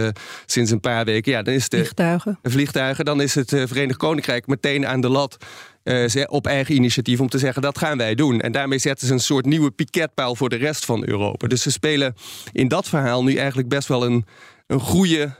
sinds 0.45 0.71
een 0.71 0.79
paar 0.79 1.05
weken. 1.05 1.31
Ja, 1.31 1.41
dan 1.41 1.53
is 1.53 1.69
de 1.69 1.77
vliegtuigen. 1.77 2.39
vliegtuigen. 2.43 3.05
Dan 3.05 3.21
is 3.21 3.35
het 3.35 3.49
Verenigd 3.49 3.97
Koninkrijk 3.97 4.47
meteen 4.47 4.87
aan 4.87 5.01
de 5.01 5.09
lat 5.09 5.37
uh, 5.83 6.23
op 6.27 6.47
eigen 6.47 6.75
initiatief 6.75 7.19
om 7.19 7.29
te 7.29 7.37
zeggen 7.37 7.61
dat 7.61 7.77
gaan 7.77 7.97
wij 7.97 8.15
doen. 8.15 8.41
En 8.41 8.51
daarmee 8.51 8.79
zetten 8.79 9.07
ze 9.07 9.13
een 9.13 9.19
soort 9.19 9.45
nieuwe 9.45 9.71
piketpaal 9.71 10.35
voor 10.35 10.49
de 10.49 10.55
rest 10.55 10.85
van 10.85 11.07
Europa. 11.07 11.47
Dus 11.47 11.61
ze 11.61 11.71
spelen 11.71 12.15
in 12.51 12.67
dat 12.67 12.87
verhaal 12.87 13.23
nu 13.23 13.35
eigenlijk 13.35 13.69
best 13.69 13.87
wel 13.87 14.05
een, 14.05 14.25
een 14.67 14.79
goede, 14.79 15.35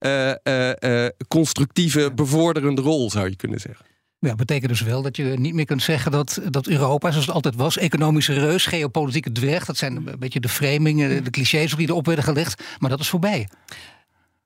uh, 0.00 0.32
uh, 0.80 1.06
constructieve, 1.28 2.12
bevorderende 2.14 2.82
rol, 2.82 3.10
zou 3.10 3.28
je 3.28 3.36
kunnen 3.36 3.60
zeggen. 3.60 3.86
Ja, 4.18 4.28
dat 4.28 4.36
betekent 4.36 4.68
dus 4.68 4.80
wel 4.80 5.02
dat 5.02 5.16
je 5.16 5.24
niet 5.24 5.54
meer 5.54 5.64
kunt 5.64 5.82
zeggen 5.82 6.10
dat, 6.12 6.40
dat 6.50 6.66
Europa, 6.66 7.10
zoals 7.10 7.26
het 7.26 7.34
altijd 7.34 7.54
was, 7.54 7.78
economische 7.78 8.32
reus, 8.32 8.66
geopolitieke 8.66 9.32
dwerg, 9.32 9.64
dat 9.64 9.76
zijn 9.76 9.96
een 9.96 10.18
beetje 10.18 10.40
de 10.40 10.48
framingen, 10.48 11.24
de 11.24 11.30
clichés 11.30 11.74
die 11.74 11.88
erop 11.88 12.06
werden 12.06 12.24
gelegd, 12.24 12.62
maar 12.78 12.90
dat 12.90 13.00
is 13.00 13.08
voorbij. 13.08 13.48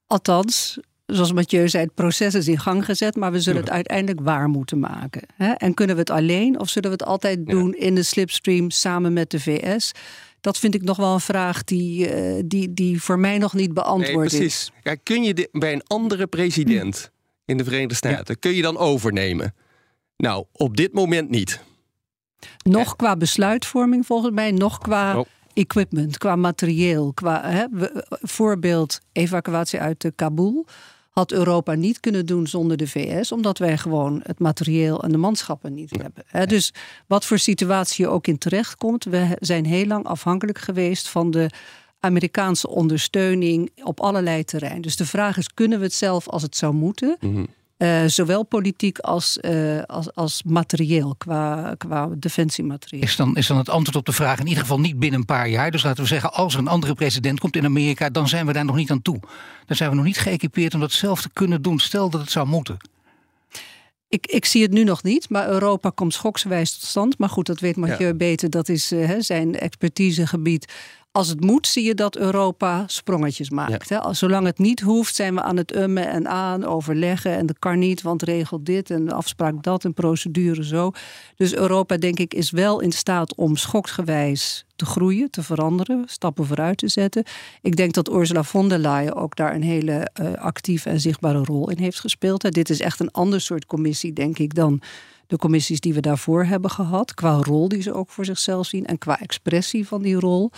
Althans, 0.07 0.78
zoals 1.06 1.32
Mathieu 1.32 1.68
zei, 1.68 1.84
het 1.84 1.94
proces 1.94 2.34
is 2.34 2.48
in 2.48 2.58
gang 2.58 2.84
gezet, 2.84 3.16
maar 3.16 3.32
we 3.32 3.40
zullen 3.40 3.58
ja. 3.58 3.64
het 3.64 3.74
uiteindelijk 3.74 4.20
waar 4.20 4.48
moeten 4.48 4.78
maken. 4.78 5.22
En 5.56 5.74
kunnen 5.74 5.96
we 5.96 6.00
het 6.00 6.10
alleen 6.10 6.60
of 6.60 6.68
zullen 6.68 6.90
we 6.90 6.96
het 6.96 7.06
altijd 7.06 7.46
doen 7.46 7.74
in 7.74 7.94
de 7.94 8.02
slipstream 8.02 8.70
samen 8.70 9.12
met 9.12 9.30
de 9.30 9.40
VS? 9.40 9.92
Dat 10.40 10.58
vind 10.58 10.74
ik 10.74 10.82
nog 10.82 10.96
wel 10.96 11.12
een 11.14 11.20
vraag 11.20 11.64
die, 11.64 12.14
uh, 12.14 12.42
die, 12.44 12.74
die 12.74 13.02
voor 13.02 13.18
mij 13.18 13.38
nog 13.38 13.54
niet 13.54 13.74
beantwoord 13.74 14.30
nee, 14.30 14.38
precies. 14.38 14.40
is. 14.40 14.72
Ja, 14.82 14.94
kun 15.02 15.22
je 15.22 15.34
de, 15.34 15.48
bij 15.52 15.72
een 15.72 15.82
andere 15.86 16.26
president 16.26 17.10
in 17.44 17.56
de 17.56 17.64
Verenigde 17.64 17.94
Staten, 17.94 18.38
kun 18.38 18.54
je 18.54 18.62
dan 18.62 18.76
overnemen? 18.76 19.54
Nou, 20.16 20.44
op 20.52 20.76
dit 20.76 20.92
moment 20.92 21.30
niet. 21.30 21.60
Nog 22.62 22.96
qua 22.96 23.16
besluitvorming 23.16 24.06
volgens 24.06 24.34
mij, 24.34 24.50
nog 24.50 24.78
qua 24.78 25.18
oh. 25.18 25.26
equipment, 25.52 26.18
qua 26.18 26.36
materieel. 26.36 27.12
Qua, 27.12 27.50
hè, 27.50 27.64
voorbeeld 28.08 29.00
evacuatie 29.12 29.80
uit 29.80 30.12
Kabul 30.14 30.66
had 31.14 31.33
Europa 31.33 31.74
niet 31.74 32.00
kunnen 32.00 32.27
doen 32.27 32.46
zonder 32.46 32.77
de 32.77 32.88
VS, 32.88 33.33
omdat 33.33 33.59
wij 33.59 33.79
gewoon 33.79 34.20
het 34.22 34.38
materieel 34.38 35.03
en 35.03 35.12
de 35.12 35.16
manschappen 35.16 35.74
niet 35.74 35.90
ja. 35.90 36.03
hebben. 36.03 36.24
He, 36.27 36.46
dus 36.46 36.72
wat 37.07 37.24
voor 37.24 37.38
situatie 37.38 38.05
je 38.05 38.11
ook 38.11 38.27
in 38.27 38.38
terechtkomt, 38.38 39.05
we 39.05 39.37
zijn 39.40 39.64
heel 39.64 39.87
lang 39.87 40.05
afhankelijk 40.05 40.59
geweest 40.59 41.09
van 41.09 41.31
de 41.31 41.50
Amerikaanse 42.00 42.68
ondersteuning 42.68 43.70
op 43.83 44.00
allerlei 44.00 44.44
terreinen. 44.44 44.83
Dus 44.83 44.96
de 44.96 45.07
vraag 45.07 45.37
is: 45.37 45.55
kunnen 45.55 45.79
we 45.79 45.85
het 45.85 45.94
zelf 45.94 46.29
als 46.29 46.42
het 46.42 46.57
zou 46.57 46.74
moeten? 46.74 47.16
Mm 47.20 47.35
-hmm. 47.35 47.46
Uh, 47.78 48.04
zowel 48.06 48.42
politiek 48.42 48.98
als, 48.98 49.38
uh, 49.40 49.82
als, 49.82 50.14
als 50.14 50.42
materieel, 50.42 51.14
qua, 51.18 51.74
qua 51.78 52.08
defensiematerieel. 52.18 53.02
Is 53.02 53.16
dan, 53.16 53.37
is 53.37 53.46
dan 53.46 53.56
het 53.56 53.68
antwoord 53.68 53.96
op 53.96 54.06
de 54.06 54.12
vraag 54.12 54.38
in 54.38 54.46
ieder 54.46 54.62
geval 54.62 54.80
niet 54.80 54.98
binnen 54.98 55.20
een 55.20 55.26
paar 55.26 55.48
jaar? 55.48 55.70
Dus 55.70 55.82
laten 55.82 56.02
we 56.02 56.08
zeggen, 56.08 56.32
als 56.32 56.54
er 56.54 56.60
een 56.60 56.68
andere 56.68 56.94
president 56.94 57.40
komt 57.40 57.56
in 57.56 57.64
Amerika, 57.64 58.10
dan 58.10 58.28
zijn 58.28 58.46
we 58.46 58.52
daar 58.52 58.64
nog 58.64 58.76
niet 58.76 58.90
aan 58.90 59.02
toe. 59.02 59.20
Dan 59.66 59.76
zijn 59.76 59.90
we 59.90 59.96
nog 59.96 60.04
niet 60.04 60.18
geëquipeerd 60.18 60.74
om 60.74 60.80
dat 60.80 60.92
zelf 60.92 61.22
te 61.22 61.30
kunnen 61.32 61.62
doen. 61.62 61.78
Stel 61.78 62.10
dat 62.10 62.20
het 62.20 62.30
zou 62.30 62.46
moeten. 62.46 62.76
Ik, 64.08 64.26
ik 64.26 64.44
zie 64.44 64.62
het 64.62 64.72
nu 64.72 64.84
nog 64.84 65.02
niet, 65.02 65.28
maar 65.28 65.48
Europa 65.48 65.90
komt 65.90 66.14
schoksgewijs 66.14 66.72
tot 66.72 66.88
stand. 66.88 67.18
Maar 67.18 67.28
goed, 67.28 67.46
dat 67.46 67.60
weet 67.60 67.76
Mathieu 67.76 68.06
ja. 68.06 68.14
beter. 68.14 68.50
Dat 68.50 68.68
is 68.68 68.92
uh, 68.92 69.14
zijn 69.18 69.58
expertisegebied 69.58 70.72
als 71.16 71.29
het 71.29 71.40
moet, 71.40 71.66
zie 71.66 71.85
je 71.85 71.94
dat 71.94 72.16
Europa 72.16 72.85
sprongetjes 72.87 73.50
maakt. 73.50 73.88
Ja. 73.88 74.03
Hè? 74.07 74.14
Zolang 74.14 74.46
het 74.46 74.59
niet 74.59 74.81
hoeft, 74.81 75.14
zijn 75.14 75.35
we 75.35 75.42
aan 75.42 75.57
het 75.57 75.77
ummen 75.77 76.09
en 76.09 76.29
aan, 76.29 76.64
overleggen. 76.64 77.37
En 77.37 77.46
dat 77.46 77.59
kan 77.59 77.79
niet, 77.79 78.03
want 78.03 78.22
regel 78.22 78.64
dit 78.64 78.90
en 78.90 79.12
afspraak 79.12 79.62
dat 79.62 79.85
en 79.85 79.94
procedure 79.94 80.64
zo. 80.64 80.90
Dus 81.37 81.55
Europa, 81.55 81.96
denk 81.96 82.18
ik, 82.18 82.35
is 82.35 82.50
wel 82.50 82.81
in 82.81 82.92
staat 82.92 83.35
om 83.35 83.57
schoksgewijs 83.57 84.64
te 84.77 84.85
groeien, 84.85 85.31
te 85.31 85.42
veranderen, 85.42 86.03
stappen 86.07 86.46
vooruit 86.46 86.79
te 86.79 86.88
zetten. 86.88 87.24
Ik 87.62 87.77
denk 87.77 87.92
dat 87.92 88.12
Ursula 88.12 88.42
von 88.42 88.68
der 88.68 88.79
Leyen 88.79 89.14
ook 89.14 89.37
daar 89.37 89.55
een 89.55 89.62
hele 89.62 90.11
uh, 90.20 90.33
actieve 90.33 90.88
en 90.88 91.00
zichtbare 91.00 91.44
rol 91.44 91.70
in 91.70 91.79
heeft 91.79 92.00
gespeeld. 92.00 92.42
Hè. 92.42 92.48
Dit 92.48 92.70
is 92.70 92.81
echt 92.81 93.00
een 93.00 93.11
ander 93.11 93.40
soort 93.40 93.66
commissie, 93.66 94.12
denk 94.12 94.38
ik, 94.38 94.55
dan 94.55 94.81
de 95.27 95.37
commissies 95.37 95.81
die 95.81 95.94
we 95.94 96.00
daarvoor 96.00 96.44
hebben 96.44 96.70
gehad. 96.70 97.14
Qua 97.14 97.38
rol 97.40 97.68
die 97.68 97.83
ze 97.83 97.92
ook 97.92 98.11
voor 98.11 98.24
zichzelf 98.24 98.66
zien 98.66 98.87
en 98.87 98.98
qua 98.98 99.20
expressie 99.20 99.87
van 99.87 100.03
die 100.03 100.18
rol. 100.18 100.50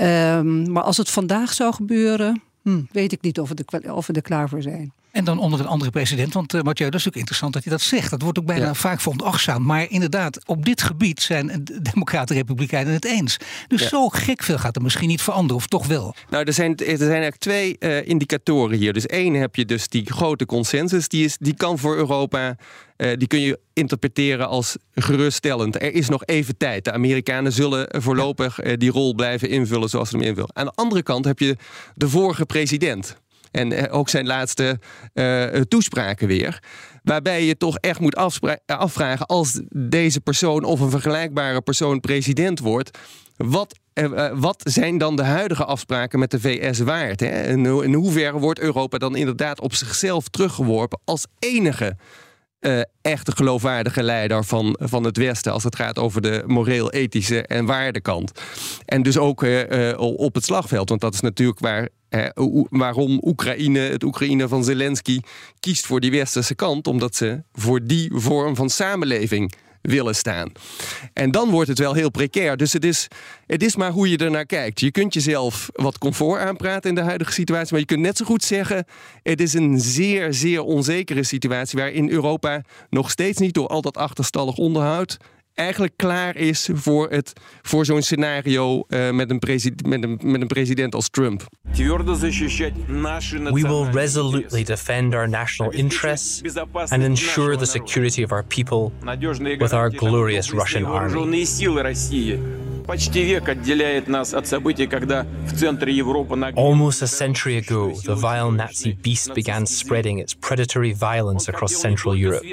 Um, 0.00 0.72
maar 0.72 0.82
als 0.82 0.96
het 0.96 1.10
vandaag 1.10 1.52
zou 1.52 1.74
gebeuren, 1.74 2.42
hm, 2.62 2.82
weet 2.92 3.12
ik 3.12 3.20
niet 3.22 3.40
of 3.40 3.48
we, 3.48 3.64
er, 3.82 3.94
of 3.94 4.06
we 4.06 4.12
er 4.12 4.22
klaar 4.22 4.48
voor 4.48 4.62
zijn. 4.62 4.92
En 5.16 5.24
dan 5.24 5.38
onder 5.38 5.60
een 5.60 5.66
andere 5.66 5.90
president. 5.90 6.32
Want 6.34 6.54
uh, 6.54 6.62
Mathieu, 6.62 6.90
dat 6.90 7.00
is 7.00 7.08
ook 7.08 7.14
interessant 7.14 7.52
dat 7.52 7.64
hij 7.64 7.72
dat 7.72 7.80
zegt. 7.80 8.10
Dat 8.10 8.22
wordt 8.22 8.38
ook 8.38 8.44
bijna 8.44 8.74
vaak 8.74 9.00
veronachtzaamd. 9.00 9.66
Maar 9.66 9.90
inderdaad, 9.90 10.46
op 10.46 10.64
dit 10.64 10.82
gebied 10.82 11.22
zijn 11.22 11.60
de 11.64 11.82
Democraten 11.82 12.34
en 12.34 12.40
Republikeinen 12.40 12.92
het 12.92 13.04
eens. 13.04 13.36
Dus 13.68 13.88
zo 13.88 14.08
gek 14.08 14.42
veel 14.42 14.58
gaat 14.58 14.76
er 14.76 14.82
misschien 14.82 15.08
niet 15.08 15.22
veranderen, 15.22 15.56
of 15.56 15.66
toch 15.66 15.86
wel? 15.86 16.14
Nou, 16.30 16.44
er 16.44 16.52
zijn, 16.52 16.76
er 16.76 16.96
zijn 16.96 17.00
eigenlijk 17.00 17.36
twee 17.36 17.76
uh, 17.78 18.08
indicatoren 18.08 18.78
hier. 18.78 18.92
Dus 18.92 19.06
één 19.06 19.34
heb 19.34 19.56
je 19.56 19.64
dus 19.64 19.88
die 19.88 20.12
grote 20.12 20.46
consensus. 20.46 21.08
Die, 21.08 21.24
is, 21.24 21.36
die 21.38 21.54
kan 21.54 21.78
voor 21.78 21.96
Europa 21.96 22.56
uh, 22.96 23.12
die 23.16 23.28
kun 23.28 23.40
je 23.40 23.58
interpreteren 23.72 24.48
als 24.48 24.76
geruststellend. 24.94 25.74
Er 25.74 25.94
is 25.94 26.08
nog 26.08 26.24
even 26.24 26.56
tijd. 26.56 26.84
De 26.84 26.92
Amerikanen 26.92 27.52
zullen 27.52 28.02
voorlopig 28.02 28.64
uh, 28.64 28.72
die 28.76 28.90
rol 28.90 29.14
blijven 29.14 29.48
invullen 29.48 29.88
zoals 29.88 30.10
ze 30.10 30.16
hem 30.16 30.26
invullen. 30.26 30.56
Aan 30.56 30.66
de 30.66 30.72
andere 30.74 31.02
kant 31.02 31.24
heb 31.24 31.38
je 31.38 31.56
de 31.94 32.08
vorige 32.08 32.46
president. 32.46 33.16
En 33.50 33.72
uh, 33.72 33.82
ook 33.90 34.08
zijn 34.08 34.26
laatste 34.26 34.78
toespraken 35.68 36.28
weer. 36.28 36.62
Waarbij 37.02 37.44
je 37.44 37.56
toch 37.56 37.78
echt 37.78 38.00
moet 38.00 38.16
afvragen 38.66 39.26
als 39.26 39.60
deze 39.70 40.20
persoon 40.20 40.64
of 40.64 40.80
een 40.80 40.90
vergelijkbare 40.90 41.60
persoon 41.60 42.00
president 42.00 42.58
wordt. 42.60 42.98
Wat 43.36 43.74
wat 44.34 44.60
zijn 44.64 44.98
dan 44.98 45.16
de 45.16 45.22
huidige 45.22 45.64
afspraken 45.64 46.18
met 46.18 46.30
de 46.30 46.40
VS 46.40 46.78
waard? 46.78 47.20
Hè? 47.20 47.52
In 47.82 47.94
hoeverre 47.94 48.38
wordt 48.38 48.60
Europa 48.60 48.98
dan 48.98 49.16
inderdaad 49.16 49.60
op 49.60 49.74
zichzelf 49.74 50.28
teruggeworpen 50.28 51.00
als 51.04 51.26
enige 51.38 51.96
uh, 52.60 52.80
echte 53.02 53.36
geloofwaardige 53.36 54.02
leider 54.02 54.44
van, 54.44 54.76
van 54.80 55.04
het 55.04 55.16
Westen 55.16 55.52
als 55.52 55.64
het 55.64 55.76
gaat 55.76 55.98
over 55.98 56.22
de 56.22 56.42
moreel-ethische 56.46 57.42
en 57.42 57.66
waardekant. 57.66 58.32
En 58.84 59.02
dus 59.02 59.18
ook 59.18 59.42
uh, 59.42 59.90
uh, 59.90 59.98
op 59.98 60.34
het 60.34 60.44
slagveld, 60.44 60.88
want 60.88 61.00
dat 61.00 61.14
is 61.14 61.20
natuurlijk 61.20 61.58
waar, 61.58 61.88
waarom 62.70 63.20
Oekraïne, 63.24 63.78
het 63.78 64.02
Oekraïne 64.02 64.48
van 64.48 64.64
Zelensky, 64.64 65.20
kiest 65.60 65.86
voor 65.86 66.00
die 66.00 66.10
westerse 66.10 66.54
kant, 66.54 66.86
omdat 66.86 67.16
ze 67.16 67.42
voor 67.52 67.84
die 67.84 68.10
vorm 68.14 68.56
van 68.56 68.70
samenleving 68.70 69.52
willen 69.86 70.14
staan. 70.14 70.52
En 71.12 71.30
dan 71.30 71.50
wordt 71.50 71.68
het 71.68 71.78
wel 71.78 71.94
heel 71.94 72.10
precair. 72.10 72.56
Dus 72.56 72.72
het 72.72 72.84
is, 72.84 73.08
het 73.46 73.62
is 73.62 73.76
maar 73.76 73.90
hoe 73.90 74.10
je 74.10 74.16
er 74.16 74.30
naar 74.30 74.46
kijkt. 74.46 74.80
Je 74.80 74.90
kunt 74.90 75.14
jezelf 75.14 75.68
wat 75.72 75.98
comfort 75.98 76.40
aanpraten 76.40 76.88
in 76.88 76.94
de 76.96 77.02
huidige 77.02 77.32
situatie, 77.32 77.70
maar 77.70 77.80
je 77.80 77.86
kunt 77.86 78.00
net 78.00 78.16
zo 78.16 78.24
goed 78.24 78.42
zeggen: 78.42 78.84
het 79.22 79.40
is 79.40 79.54
een 79.54 79.80
zeer, 79.80 80.34
zeer 80.34 80.62
onzekere 80.62 81.22
situatie 81.22 81.78
waarin 81.78 82.10
Europa 82.10 82.62
nog 82.90 83.10
steeds 83.10 83.38
niet 83.38 83.54
door 83.54 83.68
al 83.68 83.82
dat 83.82 83.96
achterstallig 83.96 84.56
onderhoud 84.56 85.16
eigenlijk 85.56 85.92
klaar 85.96 86.36
is 86.36 86.68
voor, 86.72 87.10
het, 87.10 87.32
voor 87.62 87.84
zo'n 87.84 88.02
scenario 88.02 88.84
uh, 88.88 89.10
met, 89.10 89.30
een 89.30 89.40
met, 89.86 90.02
een, 90.02 90.20
met 90.22 90.40
een 90.40 90.46
president 90.46 90.94
als 90.94 91.08
Trump. 91.08 91.44
We 91.72 93.62
will 93.62 93.90
resolutely 93.92 94.64
defend 94.64 95.14
our 95.14 95.28
national 95.28 95.72
interests 95.72 96.42
and 96.72 97.02
ensure 97.02 97.56
the 97.56 97.64
security 97.64 98.22
of 98.22 98.32
our 98.32 98.44
people 98.44 98.92
with 99.58 99.72
our 99.72 99.90
glorious 99.90 100.52
Russian 100.52 100.84
army. 100.84 101.14
Almost 106.56 107.02
a 107.02 107.06
century 107.06 107.56
ago, 107.56 107.92
the 108.04 108.14
vile 108.14 108.52
Nazi 108.52 108.92
beast 108.92 109.34
began 109.34 109.66
spreading 109.66 110.18
its 110.18 110.34
predatory 110.34 110.92
violence 110.92 111.48
across 111.48 111.74
Central 111.74 112.14
Europe. 112.14 112.44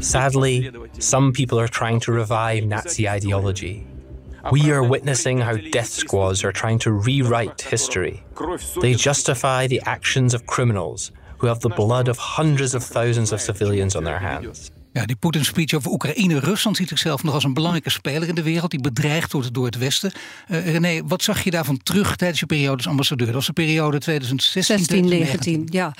Sadly, 0.00 0.70
some 0.98 1.32
people 1.32 1.58
are 1.58 1.68
trying 1.68 1.98
to 2.00 2.12
revive 2.12 2.64
Nazi 2.66 3.08
ideology. 3.08 3.86
We 4.52 4.70
are 4.70 4.82
witnessing 4.82 5.38
how 5.38 5.56
death 5.56 5.88
squads 5.88 6.44
are 6.44 6.52
trying 6.52 6.78
to 6.80 6.92
rewrite 6.92 7.62
history. 7.62 8.22
They 8.80 8.94
justify 8.94 9.66
the 9.66 9.80
actions 9.86 10.34
of 10.34 10.46
criminals 10.46 11.10
who 11.38 11.46
have 11.46 11.60
the 11.60 11.70
blood 11.70 12.08
of 12.08 12.18
hundreds 12.18 12.74
of 12.74 12.84
thousands 12.84 13.32
of 13.32 13.40
civilians 13.40 13.96
on 13.96 14.04
their 14.04 14.18
hands. 14.18 14.70
Ja, 14.94 15.06
die 15.06 15.16
Poetin-speech 15.16 15.74
over 15.74 15.90
Oekraïne. 15.90 16.38
Rusland 16.38 16.76
ziet 16.76 16.88
zichzelf 16.88 17.22
nog 17.22 17.34
als 17.34 17.44
een 17.44 17.54
belangrijke 17.54 17.90
speler 17.90 18.28
in 18.28 18.34
de 18.34 18.42
wereld. 18.42 18.70
Die 18.70 18.80
bedreigd 18.80 19.32
wordt 19.32 19.54
door 19.54 19.64
het 19.64 19.78
Westen. 19.78 20.12
Uh, 20.48 20.72
René, 20.72 21.02
wat 21.06 21.22
zag 21.22 21.44
je 21.44 21.50
daarvan 21.50 21.78
terug 21.82 22.16
tijdens 22.16 22.40
je 22.40 22.46
periode 22.46 22.76
als 22.76 22.86
ambassadeur? 22.86 23.26
Dat 23.26 23.36
was 23.36 23.46
de 23.46 23.52
periode 23.52 23.98
2016, 23.98 24.86
2019. 24.86 25.66
Ja, 25.70 25.94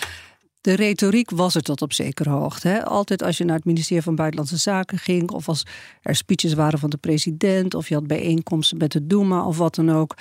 de 0.61 0.75
retoriek 0.75 1.31
was 1.31 1.55
er 1.55 1.63
tot 1.63 1.83
op 1.83 1.93
zekere 1.93 2.31
hoogte. 2.31 2.69
Hè? 2.69 2.85
Altijd 2.85 3.23
als 3.23 3.39
je 3.39 3.45
naar 3.45 3.57
het 3.57 3.65
ministerie 3.65 4.03
van 4.03 4.15
Buitenlandse 4.15 4.57
Zaken 4.57 4.99
ging, 4.99 5.31
of 5.31 5.49
als 5.49 5.67
er 6.03 6.17
speeches 6.17 6.55
waren 6.55 6.79
van 6.79 6.91
de 6.91 6.97
president, 6.97 7.75
of 7.75 7.89
je 7.89 7.95
had 7.95 8.07
bijeenkomsten 8.07 8.79
met 8.79 8.93
de 8.93 9.07
Duma 9.07 9.45
of 9.45 9.59
wat 9.59 9.75
dan 9.75 9.93
ook. 9.93 10.15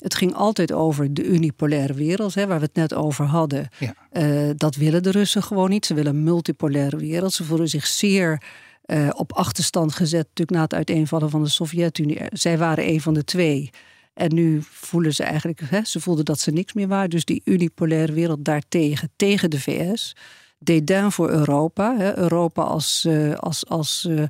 Het 0.00 0.14
ging 0.14 0.34
altijd 0.34 0.72
over 0.72 1.14
de 1.14 1.24
unipolaire 1.24 1.94
wereld, 1.94 2.34
hè, 2.34 2.46
waar 2.46 2.58
we 2.58 2.64
het 2.64 2.74
net 2.74 2.94
over 2.94 3.24
hadden. 3.24 3.68
Ja. 3.78 3.94
Uh, 4.12 4.50
dat 4.56 4.74
willen 4.76 5.02
de 5.02 5.10
Russen 5.10 5.42
gewoon 5.42 5.70
niet. 5.70 5.86
Ze 5.86 5.94
willen 5.94 6.14
een 6.14 6.24
multipolaire 6.24 6.96
wereld. 6.96 7.32
Ze 7.32 7.44
voelen 7.44 7.68
zich 7.68 7.86
zeer 7.86 8.42
uh, 8.86 9.08
op 9.16 9.32
achterstand 9.32 9.94
gezet, 9.94 10.26
natuurlijk 10.26 10.56
na 10.56 10.62
het 10.62 10.74
uiteenvallen 10.74 11.30
van 11.30 11.42
de 11.42 11.48
Sovjet-Unie. 11.48 12.20
Zij 12.32 12.58
waren 12.58 12.88
een 12.88 13.00
van 13.00 13.14
de 13.14 13.24
twee. 13.24 13.70
En 14.14 14.34
nu 14.34 14.58
voelen 14.62 15.14
ze 15.14 15.22
eigenlijk, 15.22 15.60
hè, 15.64 15.84
ze 15.84 16.00
voelden 16.00 16.24
dat 16.24 16.38
ze 16.38 16.50
niks 16.50 16.72
meer 16.72 16.88
waren. 16.88 17.10
Dus 17.10 17.24
die 17.24 17.42
unipolaire 17.44 18.12
wereld 18.12 18.44
daartegen, 18.44 19.10
tegen 19.16 19.50
de 19.50 19.60
VS. 19.60 20.16
Dédain 20.58 21.12
voor 21.12 21.30
Europa. 21.30 21.96
Hè, 21.98 22.18
Europa 22.18 22.62
als, 22.62 23.04
uh, 23.08 23.34
als, 23.34 23.66
als 23.66 24.08
uh, 24.10 24.24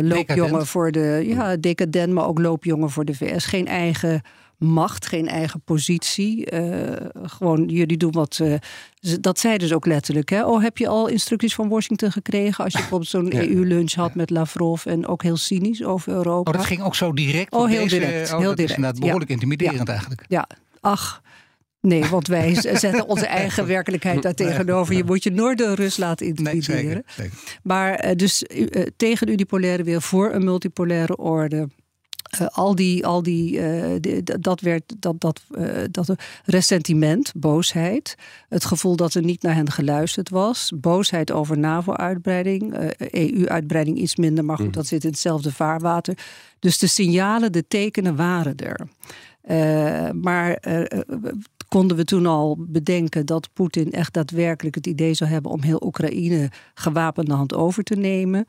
loopjongen 0.00 0.66
voor 0.66 0.92
de. 0.92 1.22
Ja, 1.26 1.56
decadent, 1.56 2.12
maar 2.12 2.26
ook 2.26 2.38
loopjongen 2.38 2.90
voor 2.90 3.04
de 3.04 3.14
VS. 3.14 3.44
Geen 3.44 3.66
eigen 3.66 4.22
macht, 4.60 5.06
geen 5.06 5.28
eigen 5.28 5.60
positie. 5.60 6.52
Uh, 6.52 6.92
gewoon, 7.22 7.68
jullie 7.68 7.96
doen 7.96 8.12
wat. 8.12 8.38
Uh, 8.42 8.54
dat 9.20 9.38
zei 9.38 9.58
dus 9.58 9.72
ook 9.72 9.86
letterlijk. 9.86 10.28
Hè? 10.28 10.44
Oh, 10.44 10.62
heb 10.62 10.78
je 10.78 10.88
al 10.88 11.08
instructies 11.08 11.54
van 11.54 11.68
Washington 11.68 12.12
gekregen? 12.12 12.64
Als 12.64 12.72
je 12.72 12.78
bijvoorbeeld 12.78 13.10
zo'n 13.10 13.32
EU-lunch 13.50 13.92
had 13.92 14.14
met 14.14 14.30
Lavrov 14.30 14.86
en 14.86 15.06
ook 15.06 15.22
heel 15.22 15.36
cynisch 15.36 15.84
over 15.84 16.12
Europa. 16.12 16.50
Oh, 16.50 16.56
dat 16.56 16.66
ging 16.66 16.82
ook 16.82 16.94
zo 16.94 17.12
direct? 17.12 17.52
Oh, 17.52 17.68
heel 17.68 17.82
deze, 17.82 17.98
direct. 17.98 18.32
Oh, 18.32 18.38
heel 18.38 18.46
dat 18.46 18.56
direct. 18.56 18.70
is 18.70 18.76
inderdaad 18.76 19.00
behoorlijk 19.00 19.30
intimiderend 19.30 19.88
eigenlijk. 19.88 20.24
Ja, 20.28 20.46
ach. 20.80 21.22
Nee, 21.80 22.04
want 22.04 22.26
wij 22.26 22.54
zetten 22.54 23.06
onze 23.06 23.26
eigen 23.26 23.66
werkelijkheid 23.66 24.22
daar 24.22 24.34
tegenover. 24.34 24.94
Je 24.94 25.04
moet 25.04 25.22
je 25.22 25.30
nooit 25.30 25.58
door 25.58 25.74
Rus 25.74 25.96
laten 25.96 26.26
intimideren. 26.26 26.74
Nee, 26.74 26.84
zeker, 26.84 27.02
zeker. 27.06 27.58
Maar 27.62 28.06
uh, 28.06 28.14
dus 28.14 28.44
tegen 28.96 29.26
de 29.26 29.32
unipolaire 29.32 29.82
weer 29.82 30.02
voor 30.02 30.32
een 30.32 30.44
multipolaire 30.44 31.16
orde. 31.16 31.68
Uh, 32.40 32.46
al 32.46 32.74
die, 32.74 33.06
al 33.06 33.22
die, 33.22 33.52
uh, 33.52 33.96
die, 34.00 34.22
dat 34.22 34.60
werd 34.60 34.94
dat, 34.98 35.20
dat, 35.20 35.40
uh, 35.58 35.66
dat 35.90 36.14
ressentiment, 36.44 37.32
boosheid, 37.36 38.16
het 38.48 38.64
gevoel 38.64 38.96
dat 38.96 39.14
er 39.14 39.22
niet 39.22 39.42
naar 39.42 39.54
hen 39.54 39.70
geluisterd 39.70 40.28
was, 40.28 40.72
boosheid 40.74 41.32
over 41.32 41.58
NAVO-uitbreiding, 41.58 42.74
EU-uitbreiding 42.96 43.98
iets 43.98 44.16
minder, 44.16 44.44
maar 44.44 44.56
goed, 44.56 44.66
mm. 44.66 44.72
dat 44.72 44.86
zit 44.86 45.04
in 45.04 45.10
hetzelfde 45.10 45.52
vaarwater. 45.52 46.18
Dus 46.58 46.78
de 46.78 46.86
signalen, 46.86 47.52
de 47.52 47.66
tekenen 47.68 48.16
waren 48.16 48.56
er. 48.56 48.88
maar 50.14 50.58
konden 51.70 51.96
we 51.96 52.04
toen 52.04 52.26
al 52.26 52.56
bedenken 52.58 53.26
dat 53.26 53.48
Poetin 53.52 53.92
echt 53.92 54.14
daadwerkelijk 54.14 54.74
het 54.74 54.86
idee 54.86 55.14
zou 55.14 55.30
hebben 55.30 55.50
om 55.50 55.62
heel 55.62 55.82
Oekraïne 55.84 56.50
gewapende 56.74 57.34
hand 57.34 57.54
over 57.54 57.82
te 57.82 57.96
nemen? 57.96 58.46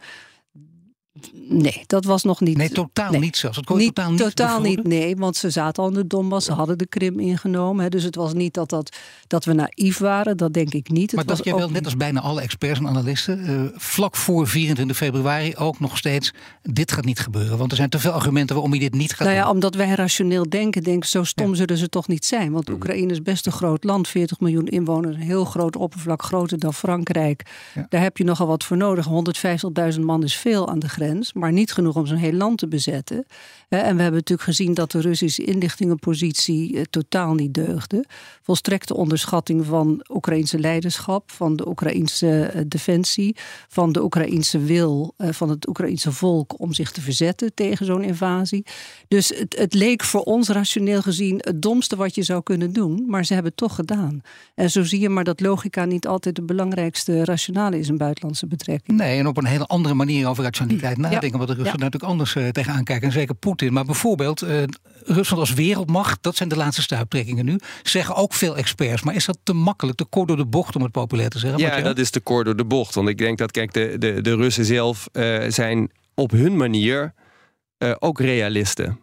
Nee, 1.48 1.84
dat 1.88 2.06
was 2.06 2.24
nog 2.24 2.40
niet. 2.40 2.58
Nee, 2.58 2.70
totaal 2.70 3.12
niet 3.12 3.38
zelfs. 3.38 3.56
Dat 3.56 3.66
kon 3.66 3.78
niet, 3.78 3.96
totaal 3.96 4.12
niet. 4.12 4.20
Totaal 4.20 4.62
niet, 4.62 4.84
nee, 4.84 5.16
want 5.16 5.36
ze 5.36 5.50
zaten 5.50 5.84
al 5.84 5.90
in 5.90 5.96
de 5.96 6.08
Donbass, 6.08 6.46
ze 6.46 6.54
hadden 6.54 6.78
de 6.78 6.88
Krim 6.88 7.20
ingenomen. 7.20 7.84
Hè, 7.84 7.90
dus 7.90 8.04
het 8.04 8.16
was 8.16 8.34
niet 8.34 8.54
dat, 8.54 8.70
dat, 8.70 8.98
dat 9.28 9.46
we 9.46 9.54
naïef 9.54 9.98
waren, 9.98 10.38
dat 10.38 10.54
denk 10.54 10.74
ik 10.74 10.90
niet. 10.90 11.14
Maar 11.14 11.26
dacht 11.26 11.44
jij 11.44 11.56
wel, 11.56 11.70
net 11.70 11.86
als 11.86 11.98
bijna 11.98 12.22
alle 12.22 12.42
experts 12.42 12.80
en 12.80 12.88
analisten, 12.88 13.50
uh, 13.50 13.62
vlak 13.76 14.16
voor 14.16 14.48
24 14.48 14.98
februari 14.98 15.56
ook 15.56 15.80
nog 15.80 15.98
steeds: 15.98 16.34
dit 16.62 16.92
gaat 16.92 17.06
niet 17.06 17.20
gebeuren? 17.20 17.58
Want 17.58 17.72
er 17.72 17.78
zijn 17.78 17.90
te 17.90 18.00
veel 18.00 18.12
argumenten 18.12 18.56
waarom 18.56 18.74
je 18.74 18.80
dit 18.80 18.94
niet 18.94 19.14
gaat 19.14 19.28
nou 19.28 19.40
ja, 19.40 19.44
doen. 19.44 19.52
Omdat 19.52 19.76
wij 19.76 19.90
rationeel 19.90 20.50
denken, 20.50 20.84
denk 20.84 21.06
zo 21.06 21.24
stom 21.24 21.50
ja. 21.50 21.56
zullen 21.56 21.78
ze 21.78 21.90
toch 21.90 22.08
niet 22.08 22.26
zijn. 22.26 22.52
Want 22.52 22.70
Oekraïne 22.70 23.12
is 23.12 23.22
best 23.22 23.46
een 23.46 23.52
groot 23.52 23.84
land, 23.84 24.08
40 24.08 24.40
miljoen 24.40 24.68
inwoners, 24.68 25.16
een 25.16 25.22
heel 25.22 25.46
groot 25.46 25.76
oppervlak, 25.76 26.24
groter 26.24 26.60
dan 26.60 26.74
Frankrijk. 26.74 27.46
Ja. 27.76 27.86
Daar 27.90 28.02
heb 28.02 28.18
je 28.18 28.24
nogal 28.24 28.48
wat 28.48 28.64
voor 28.64 28.78
nodig. 28.78 29.08
150.000 29.94 30.00
man 30.00 30.24
is 30.24 30.36
veel 30.36 30.70
aan 30.70 30.80
de 30.80 30.90
grens, 30.90 31.00
maar 31.34 31.52
niet 31.52 31.72
genoeg 31.72 31.96
om 31.96 32.06
zo'n 32.06 32.18
heel 32.18 32.34
land 32.34 32.58
te 32.58 32.68
bezetten. 32.68 33.26
En 33.70 33.96
we 33.96 34.02
hebben 34.02 34.14
natuurlijk 34.14 34.42
gezien 34.42 34.74
dat 34.74 34.92
de 34.92 35.02
Russische 35.02 35.44
inlichtingenpositie 35.44 36.90
totaal 36.90 37.34
niet 37.34 37.54
deugde. 37.54 38.06
Volstrekte 38.42 38.96
onderschatting 38.96 39.66
van 39.66 40.06
Oekraïnse 40.10 40.60
leiderschap, 40.60 41.32
van 41.32 41.56
de 41.56 41.68
Oekraïnse 41.68 42.64
defensie, 42.68 43.36
van 43.68 43.92
de 43.92 44.04
Oekraïnse 44.04 44.60
wil 44.60 45.14
van 45.18 45.50
het 45.50 45.68
Oekraïnse 45.68 46.12
volk 46.12 46.60
om 46.60 46.74
zich 46.74 46.92
te 46.92 47.02
verzetten 47.02 47.54
tegen 47.54 47.86
zo'n 47.86 48.04
invasie. 48.04 48.66
Dus 49.08 49.30
het, 49.30 49.58
het 49.58 49.74
leek 49.74 50.04
voor 50.04 50.22
ons 50.22 50.50
rationeel 50.50 51.02
gezien 51.02 51.36
het 51.38 51.62
domste 51.62 51.96
wat 51.96 52.16
je 52.16 52.24
zou 52.24 52.44
kunnen 52.44 52.74
doen, 52.74 53.04
maar 53.08 53.26
ze 53.26 53.34
hebben 53.34 53.52
het 53.52 53.62
toch 53.62 53.76
gedaan. 53.76 54.22
En 54.56 54.72
zo 54.72 54.84
zie 54.84 55.00
je 55.00 55.10
maar 55.10 55.24
dat 55.24 55.40
logica 55.40 55.86
niet 55.86 56.08
altijd 56.08 56.36
de 56.36 56.42
belangrijkste 56.42 57.26
rationale 57.26 57.80
is 57.80 57.88
in 57.88 57.98
buitenlandse 57.98 58.48
betrekking. 58.48 58.98
Nee, 58.98 59.20
en 59.20 59.28
op 59.28 59.38
een 59.38 59.46
hele 59.46 59.66
andere 59.66 59.94
manier 59.94 60.28
over 60.28 60.44
rationaliteit 60.44 60.91
tijd 60.96 61.12
nadenken, 61.12 61.40
wat 61.40 61.48
de 61.48 61.54
Russen 61.54 61.80
natuurlijk 61.80 62.12
anders 62.12 62.36
uh, 62.36 62.48
tegenaan 62.48 62.84
kijken. 62.84 63.08
En 63.08 63.14
zeker 63.14 63.36
Poetin. 63.36 63.74
Maar 63.74 63.86
bijvoorbeeld, 63.86 64.44
uh, 64.44 64.64
Rusland 65.04 65.40
als 65.40 65.54
wereldmacht, 65.54 66.24
dat 66.24 66.36
zijn 66.36 66.50
de 66.50 66.56
laatste 66.56 66.82
stuiptrekkingen 66.82 67.46
nu, 67.46 67.60
zeggen 67.84 68.16
ook 68.16 68.34
veel 68.34 68.58
experts. 68.58 69.02
Maar 69.02 69.16
is 69.16 69.26
dat 69.26 69.38
te 69.44 69.54
makkelijk, 69.54 69.98
te 69.98 70.06
kort 70.06 70.28
door 70.28 70.38
de 70.38 70.46
bocht, 70.46 70.76
om 70.76 70.82
het 70.82 70.92
populair 70.92 71.30
te 71.30 71.40
zeggen? 71.40 71.60
Ja, 71.60 71.82
dat 71.82 71.98
is 71.98 72.10
te 72.10 72.20
kort 72.20 72.46
door 72.46 72.56
de 72.56 72.66
bocht. 72.66 72.96
Want 72.96 73.10
ik 73.10 73.18
denk 73.18 73.38
dat, 73.38 73.52
kijk, 73.52 73.74
de, 73.74 73.96
de, 73.98 74.22
de 74.22 74.36
Russen 74.36 74.66
zelf 74.66 75.10
uh, 75.14 75.44
zijn 75.48 75.92
op 76.16 76.32
hun 76.32 76.58
manier 76.58 77.14
ook 78.00 78.20
realisten. 78.20 79.00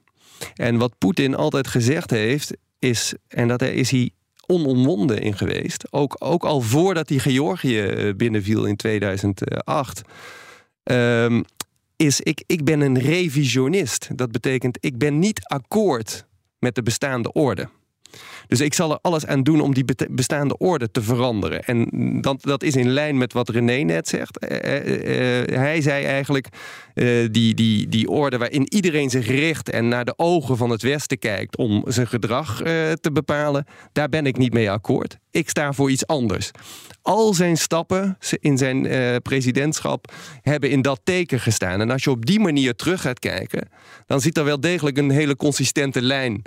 En 0.54 0.76
wat 0.76 0.98
Poetin 0.98 1.34
altijd 1.34 1.66
gezegd 1.66 2.10
heeft, 2.10 2.56
is, 2.78 3.14
en 3.28 3.48
dat 3.48 3.62
is 3.62 3.90
hij 3.90 4.10
onomwonden 4.48 5.20
in 5.20 5.36
geweest. 5.36 5.92
Ook, 5.92 6.16
ook 6.18 6.44
al 6.44 6.60
voordat 6.60 7.08
hij 7.08 7.18
Georgië 7.18 7.80
eh, 7.80 8.14
binnenviel 8.14 8.64
in 8.64 8.76
2008. 8.76 10.02
Ehm, 10.82 11.42
is 11.98 12.20
ik, 12.20 12.42
ik 12.46 12.64
ben 12.64 12.80
een 12.80 12.98
revisionist. 12.98 14.08
Dat 14.18 14.32
betekent, 14.32 14.78
ik 14.80 14.98
ben 14.98 15.18
niet 15.18 15.40
akkoord 15.42 16.26
met 16.58 16.74
de 16.74 16.82
bestaande 16.82 17.32
orde. 17.32 17.68
Dus 18.48 18.60
ik 18.60 18.74
zal 18.74 18.90
er 18.90 18.98
alles 19.02 19.26
aan 19.26 19.42
doen 19.42 19.60
om 19.60 19.74
die 19.74 19.84
bestaande 20.10 20.56
orde 20.58 20.90
te 20.90 21.02
veranderen. 21.02 21.64
En 21.64 21.88
dat, 22.20 22.42
dat 22.42 22.62
is 22.62 22.76
in 22.76 22.88
lijn 22.88 23.18
met 23.18 23.32
wat 23.32 23.48
René 23.48 23.76
net 23.76 24.08
zegt. 24.08 24.38
Eh, 24.38 25.40
eh, 25.40 25.60
hij 25.60 25.80
zei 25.80 26.04
eigenlijk, 26.04 26.48
die, 27.30 27.54
die, 27.54 27.88
die 27.88 28.08
orde 28.08 28.38
waarin 28.38 28.74
iedereen 28.74 29.10
zich 29.10 29.26
richt 29.26 29.70
en 29.70 29.88
naar 29.88 30.04
de 30.04 30.14
ogen 30.16 30.56
van 30.56 30.70
het 30.70 30.82
Westen 30.82 31.18
kijkt 31.18 31.56
om 31.56 31.84
zijn 31.86 32.06
gedrag 32.06 32.56
te 33.00 33.10
bepalen, 33.12 33.66
daar 33.92 34.08
ben 34.08 34.26
ik 34.26 34.36
niet 34.36 34.52
mee 34.52 34.70
akkoord. 34.70 35.16
Ik 35.30 35.48
sta 35.48 35.72
voor 35.72 35.90
iets 35.90 36.06
anders. 36.06 36.50
Al 37.02 37.34
zijn 37.34 37.56
stappen 37.56 38.18
in 38.40 38.58
zijn 38.58 38.88
presidentschap 39.22 40.12
hebben 40.42 40.70
in 40.70 40.82
dat 40.82 41.00
teken 41.04 41.40
gestaan. 41.40 41.80
En 41.80 41.90
als 41.90 42.04
je 42.04 42.10
op 42.10 42.26
die 42.26 42.40
manier 42.40 42.74
terug 42.74 43.00
gaat 43.00 43.18
kijken, 43.18 43.68
dan 44.06 44.20
ziet 44.20 44.36
er 44.36 44.44
wel 44.44 44.60
degelijk 44.60 44.98
een 44.98 45.10
hele 45.10 45.36
consistente 45.36 46.02
lijn 46.02 46.42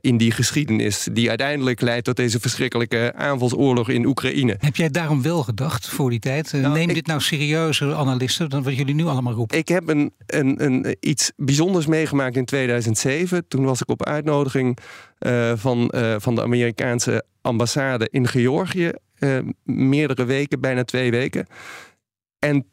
in 0.00 0.16
die 0.16 0.30
geschiedenis. 0.30 1.08
Die 1.14 1.28
uiteindelijk 1.28 1.80
leidt 1.80 2.04
tot 2.04 2.16
deze 2.16 2.40
verschrikkelijke 2.40 3.12
aanvalsoorlog 3.16 3.88
in 3.88 4.06
Oekraïne. 4.06 4.56
Heb 4.58 4.76
jij 4.76 4.88
daarom 4.88 5.22
wel 5.22 5.42
gedacht 5.42 5.88
voor 5.88 6.10
die 6.10 6.18
tijd? 6.18 6.52
Eh, 6.52 6.60
nou, 6.60 6.74
Neem 6.74 6.92
dit 6.92 7.06
nou 7.06 7.20
serieuzer, 7.20 7.94
analisten, 7.94 8.50
dan 8.50 8.62
wat 8.62 8.76
jullie 8.76 8.94
nu 8.94 9.04
allemaal 9.04 9.32
roepen? 9.32 9.58
Ik 9.58 9.68
heb 9.68 9.88
een, 9.88 10.12
een, 10.26 10.64
een, 10.64 10.96
iets 11.00 11.32
bijzonders 11.36 11.86
meegemaakt 11.86 12.36
in 12.36 12.44
2007. 12.44 13.48
Toen 13.48 13.64
was 13.64 13.80
ik 13.80 13.88
op 13.88 14.04
uitnodiging 14.04 14.78
uh, 15.18 15.52
van, 15.56 15.92
uh, 15.94 16.14
van 16.18 16.34
de 16.34 16.42
Amerikaanse 16.42 17.24
ambassade 17.40 18.08
in 18.10 18.28
Georgië. 18.28 18.92
meerdere 19.62 20.24
weken, 20.24 20.60
bijna 20.60 20.84
twee 20.84 21.10
weken. 21.10 21.46
En 22.38 22.66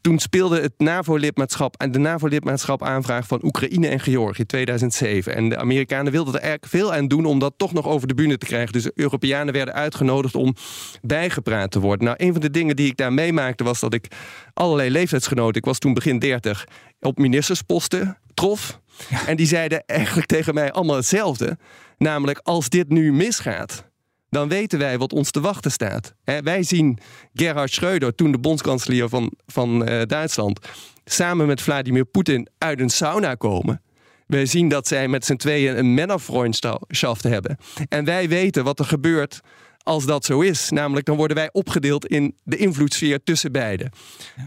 toen 0.00 0.18
speelde 0.18 0.60
het 0.60 0.72
NAVO-lidmaatschap 0.76 1.76
en 1.76 1.92
de 1.92 1.98
NAVO-lidmaatschap 1.98 2.82
aanvraag 2.82 3.26
van 3.26 3.40
Oekraïne 3.42 3.88
en 3.88 4.00
Georgië 4.00 4.46
2007. 4.46 5.34
En 5.34 5.48
de 5.48 5.56
Amerikanen 5.56 6.12
wilden 6.12 6.34
er 6.34 6.40
eigenlijk 6.40 6.72
veel 6.72 6.94
aan 6.94 7.08
doen 7.08 7.24
om 7.24 7.38
dat 7.38 7.54
toch 7.56 7.72
nog 7.72 7.86
over 7.86 8.08
de 8.08 8.14
bühne 8.14 8.38
te 8.38 8.46
krijgen. 8.46 8.72
Dus 8.72 8.90
Europeanen 8.94 9.54
werden 9.54 9.74
uitgenodigd 9.74 10.34
om 10.34 10.54
bijgepraat 11.02 11.70
te 11.70 11.80
worden. 11.80 12.04
Nou, 12.04 12.16
een 12.20 12.32
van 12.32 12.40
de 12.40 12.50
dingen 12.50 12.76
die 12.76 12.86
ik 12.86 12.96
daar 12.96 13.12
meemaakte 13.12 13.64
was 13.64 13.80
dat 13.80 13.94
ik 13.94 14.06
allerlei 14.54 14.90
leeftijdsgenoten, 14.90 15.56
ik 15.56 15.64
was 15.64 15.78
toen 15.78 15.94
begin 15.94 16.18
30, 16.18 16.66
op 17.00 17.18
ministersposten 17.18 18.18
trof. 18.34 18.80
En 19.26 19.36
die 19.36 19.46
zeiden 19.46 19.82
eigenlijk 19.86 20.26
tegen 20.26 20.54
mij 20.54 20.72
allemaal 20.72 20.96
hetzelfde. 20.96 21.58
Namelijk, 21.98 22.40
als 22.42 22.68
dit 22.68 22.88
nu 22.88 23.12
misgaat, 23.12 23.84
dan 24.30 24.48
weten 24.48 24.78
wij 24.78 24.98
wat 24.98 25.12
ons 25.12 25.30
te 25.30 25.40
wachten 25.40 25.70
staat. 25.70 26.14
wij 26.24 26.62
zien 26.62 26.98
Gerhard 27.34 27.72
Schreuder, 27.72 28.14
toen 28.14 28.32
de 28.32 28.38
bondskanselier 28.38 29.08
van, 29.08 29.32
van 29.46 29.88
uh, 29.88 30.02
Duitsland, 30.02 30.60
samen 31.04 31.46
met 31.46 31.60
Vladimir 31.60 32.04
Poetin 32.04 32.48
uit 32.58 32.80
een 32.80 32.90
sauna 32.90 33.34
komen. 33.34 33.82
Wij 34.26 34.46
zien 34.46 34.68
dat 34.68 34.88
zij 34.88 35.08
met 35.08 35.24
z'n 35.24 35.36
tweeën 35.36 35.78
een 35.78 35.94
Männerfreundschaft 35.94 37.22
hebben. 37.22 37.56
En 37.88 38.04
wij 38.04 38.28
weten 38.28 38.64
wat 38.64 38.78
er 38.78 38.84
gebeurt 38.84 39.40
als 39.82 40.06
dat 40.06 40.24
zo 40.24 40.40
is. 40.40 40.70
Namelijk, 40.70 41.06
dan 41.06 41.16
worden 41.16 41.36
wij 41.36 41.48
opgedeeld 41.52 42.06
in 42.06 42.36
de 42.42 42.56
invloedssfeer 42.56 43.22
tussen 43.22 43.52
beiden. 43.52 43.90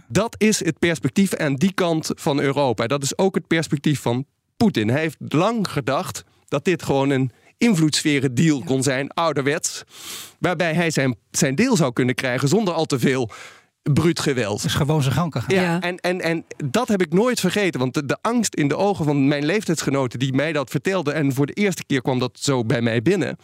Dat 0.08 0.36
is 0.38 0.66
het 0.66 0.80
perspectief 0.80 1.36
aan 1.36 1.56
die 1.56 1.74
kant 1.74 2.12
van 2.16 2.40
Europa. 2.40 2.88
Dat 2.88 3.04
is 3.04 3.18
ook 3.18 3.36
het 3.36 3.48
perspectief 3.48 4.02
van 4.02 4.26
Poetin. 4.58 4.90
Hij 4.90 5.00
heeft 5.00 5.18
lang 5.28 5.72
gedacht 5.72 6.24
dat 6.48 6.66
dit 6.66 6.84
gewoon 6.84 7.10
een 7.10 7.32
invloedssferen 7.62 8.36
deal 8.36 8.64
kon 8.64 8.84
zijn, 8.84 9.12
ouderwets. 9.14 9.84
Waarbij 10.40 10.74
hij 10.74 10.92
zijn, 10.92 11.16
zijn 11.32 11.56
deel 11.56 11.76
zou 11.76 11.94
kunnen 11.94 12.16
krijgen 12.16 12.48
zonder 12.48 12.74
al 12.74 12.86
te 12.86 13.00
veel 13.00 13.30
bruut 13.84 14.20
geweld. 14.20 14.64
is 14.64 14.74
gewoon 14.74 15.02
zijn 15.02 15.16
gang 15.16 15.34
gaan. 15.34 15.44
Ja, 15.48 15.82
En, 15.82 15.98
en, 15.98 16.22
en 16.22 16.46
dat 16.66 16.88
heb 16.88 17.02
ik 17.02 17.14
nooit 17.14 17.40
vergeten. 17.40 17.80
Want 17.80 17.94
de, 17.94 18.06
de, 18.06 18.18
angst 18.22 18.56
in 18.56 18.68
de 18.68 18.78
ogen 18.78 19.06
van 19.06 19.28
mijn 19.28 19.46
leeftijdsgenoten 19.46 20.20
die 20.20 20.34
mij 20.34 20.52
dat 20.52 20.70
vertelden... 20.70 21.14
en 21.14 21.34
voor 21.34 21.46
de 21.46 21.54
eerste 21.54 21.86
keer 21.86 22.02
kwam 22.02 22.20
dat 22.20 22.40
zo 22.40 22.64
bij 22.64 22.82
mij 22.82 23.02
binnen... 23.02 23.38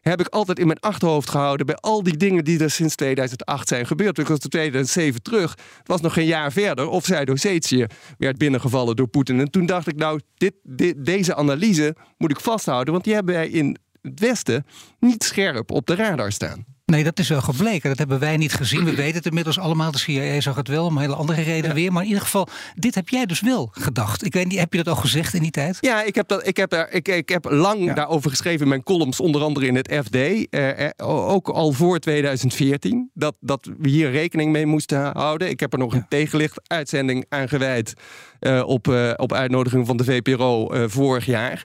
heb 0.00 0.20
ik 0.20 0.28
altijd 0.28 0.58
in 0.58 0.66
mijn 0.66 0.80
achterhoofd 0.80 1.30
gehouden... 1.30 1.66
bij 1.66 1.74
al 1.74 2.02
die 2.02 2.16
dingen 2.16 2.44
die 2.44 2.58
er 2.58 2.70
sinds 2.70 2.94
2008 2.94 3.68
zijn 3.68 3.86
gebeurd. 3.86 4.18
Ik 4.18 4.26
was 4.26 4.38
in 4.38 4.48
2007 4.48 5.22
terug. 5.22 5.50
Het 5.50 5.88
was 5.88 6.00
nog 6.00 6.12
geen 6.12 6.26
jaar 6.26 6.52
verder. 6.52 6.88
Of 6.88 7.04
Zuid-Ossetië 7.04 7.86
werd 8.18 8.38
binnengevallen 8.38 8.96
door 8.96 9.08
Poetin. 9.08 9.40
En 9.40 9.50
toen 9.50 9.66
dacht 9.66 9.86
ik, 9.86 9.96
nou, 9.96 10.20
dit, 10.36 10.54
dit, 10.62 11.04
deze 11.04 11.34
analyse 11.34 11.96
moet 12.18 12.30
ik 12.30 12.40
vasthouden... 12.40 12.92
want 12.92 13.04
die 13.04 13.14
hebben 13.14 13.34
wij 13.34 13.48
in 13.48 13.76
het 14.02 14.20
Westen 14.20 14.66
niet 14.98 15.24
scherp 15.24 15.70
op 15.70 15.86
de 15.86 15.94
radar 15.94 16.32
staan. 16.32 16.64
Nee, 16.92 17.04
dat 17.04 17.18
is 17.18 17.28
wel 17.28 17.40
gebleken. 17.40 17.88
Dat 17.88 17.98
hebben 17.98 18.18
wij 18.18 18.36
niet 18.36 18.52
gezien. 18.52 18.84
We 18.84 18.94
weten 18.94 19.16
het 19.16 19.26
inmiddels 19.26 19.58
allemaal. 19.58 19.90
De 19.90 19.98
CIA 19.98 20.40
zag 20.40 20.56
het 20.56 20.68
wel, 20.68 20.84
om 20.84 20.98
hele 20.98 21.14
andere 21.14 21.42
reden 21.42 21.74
weer. 21.74 21.92
Maar 21.92 22.02
in 22.02 22.08
ieder 22.08 22.22
geval, 22.22 22.48
dit 22.74 22.94
heb 22.94 23.08
jij 23.08 23.26
dus 23.26 23.40
wel 23.40 23.68
gedacht. 23.72 24.24
Ik 24.24 24.32
weet 24.32 24.48
niet, 24.48 24.58
heb 24.58 24.72
je 24.72 24.82
dat 24.82 24.94
al 24.94 25.00
gezegd 25.00 25.34
in 25.34 25.42
die 25.42 25.50
tijd? 25.50 25.78
Ja, 25.80 26.02
ik 26.02 26.14
heb, 26.14 26.28
dat, 26.28 26.46
ik 26.46 26.56
heb, 26.56 26.72
er, 26.72 26.92
ik, 26.92 27.08
ik 27.08 27.28
heb 27.28 27.44
lang 27.50 27.94
daarover 27.94 28.30
geschreven 28.30 28.60
in 28.60 28.68
mijn 28.68 28.82
columns, 28.82 29.20
onder 29.20 29.42
andere 29.42 29.66
in 29.66 29.74
het 29.74 29.94
FD. 30.04 30.16
Eh, 30.50 30.88
ook 31.06 31.48
al 31.48 31.72
voor 31.72 31.98
2014. 31.98 33.10
Dat, 33.14 33.34
dat 33.40 33.70
we 33.78 33.88
hier 33.88 34.10
rekening 34.10 34.52
mee 34.52 34.66
moesten 34.66 35.12
houden. 35.12 35.48
Ik 35.48 35.60
heb 35.60 35.72
er 35.72 35.78
nog 35.78 35.94
een 35.94 36.08
tegenlicht 36.08 36.60
uitzending 36.66 37.24
aan 37.28 37.48
gewijd. 37.48 37.94
Uh, 38.40 38.62
op, 38.66 38.88
uh, 38.88 39.12
op 39.16 39.32
uitnodiging 39.32 39.86
van 39.86 39.96
de 39.96 40.04
VPRO 40.04 40.68
vorig 40.88 41.26
jaar. 41.26 41.62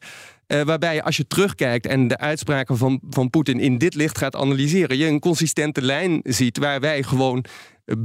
Uh, 0.47 0.62
waarbij 0.62 1.03
als 1.03 1.17
je 1.17 1.27
terugkijkt 1.27 1.86
en 1.86 2.07
de 2.07 2.17
uitspraken 2.17 2.77
van, 2.77 2.99
van 3.10 3.29
Poetin 3.29 3.60
in 3.60 3.77
dit 3.77 3.95
licht 3.95 4.17
gaat 4.17 4.36
analyseren, 4.36 4.97
je 4.97 5.05
een 5.05 5.19
consistente 5.19 5.81
lijn 5.81 6.19
ziet 6.23 6.57
waar 6.57 6.79
wij 6.79 7.03
gewoon 7.03 7.45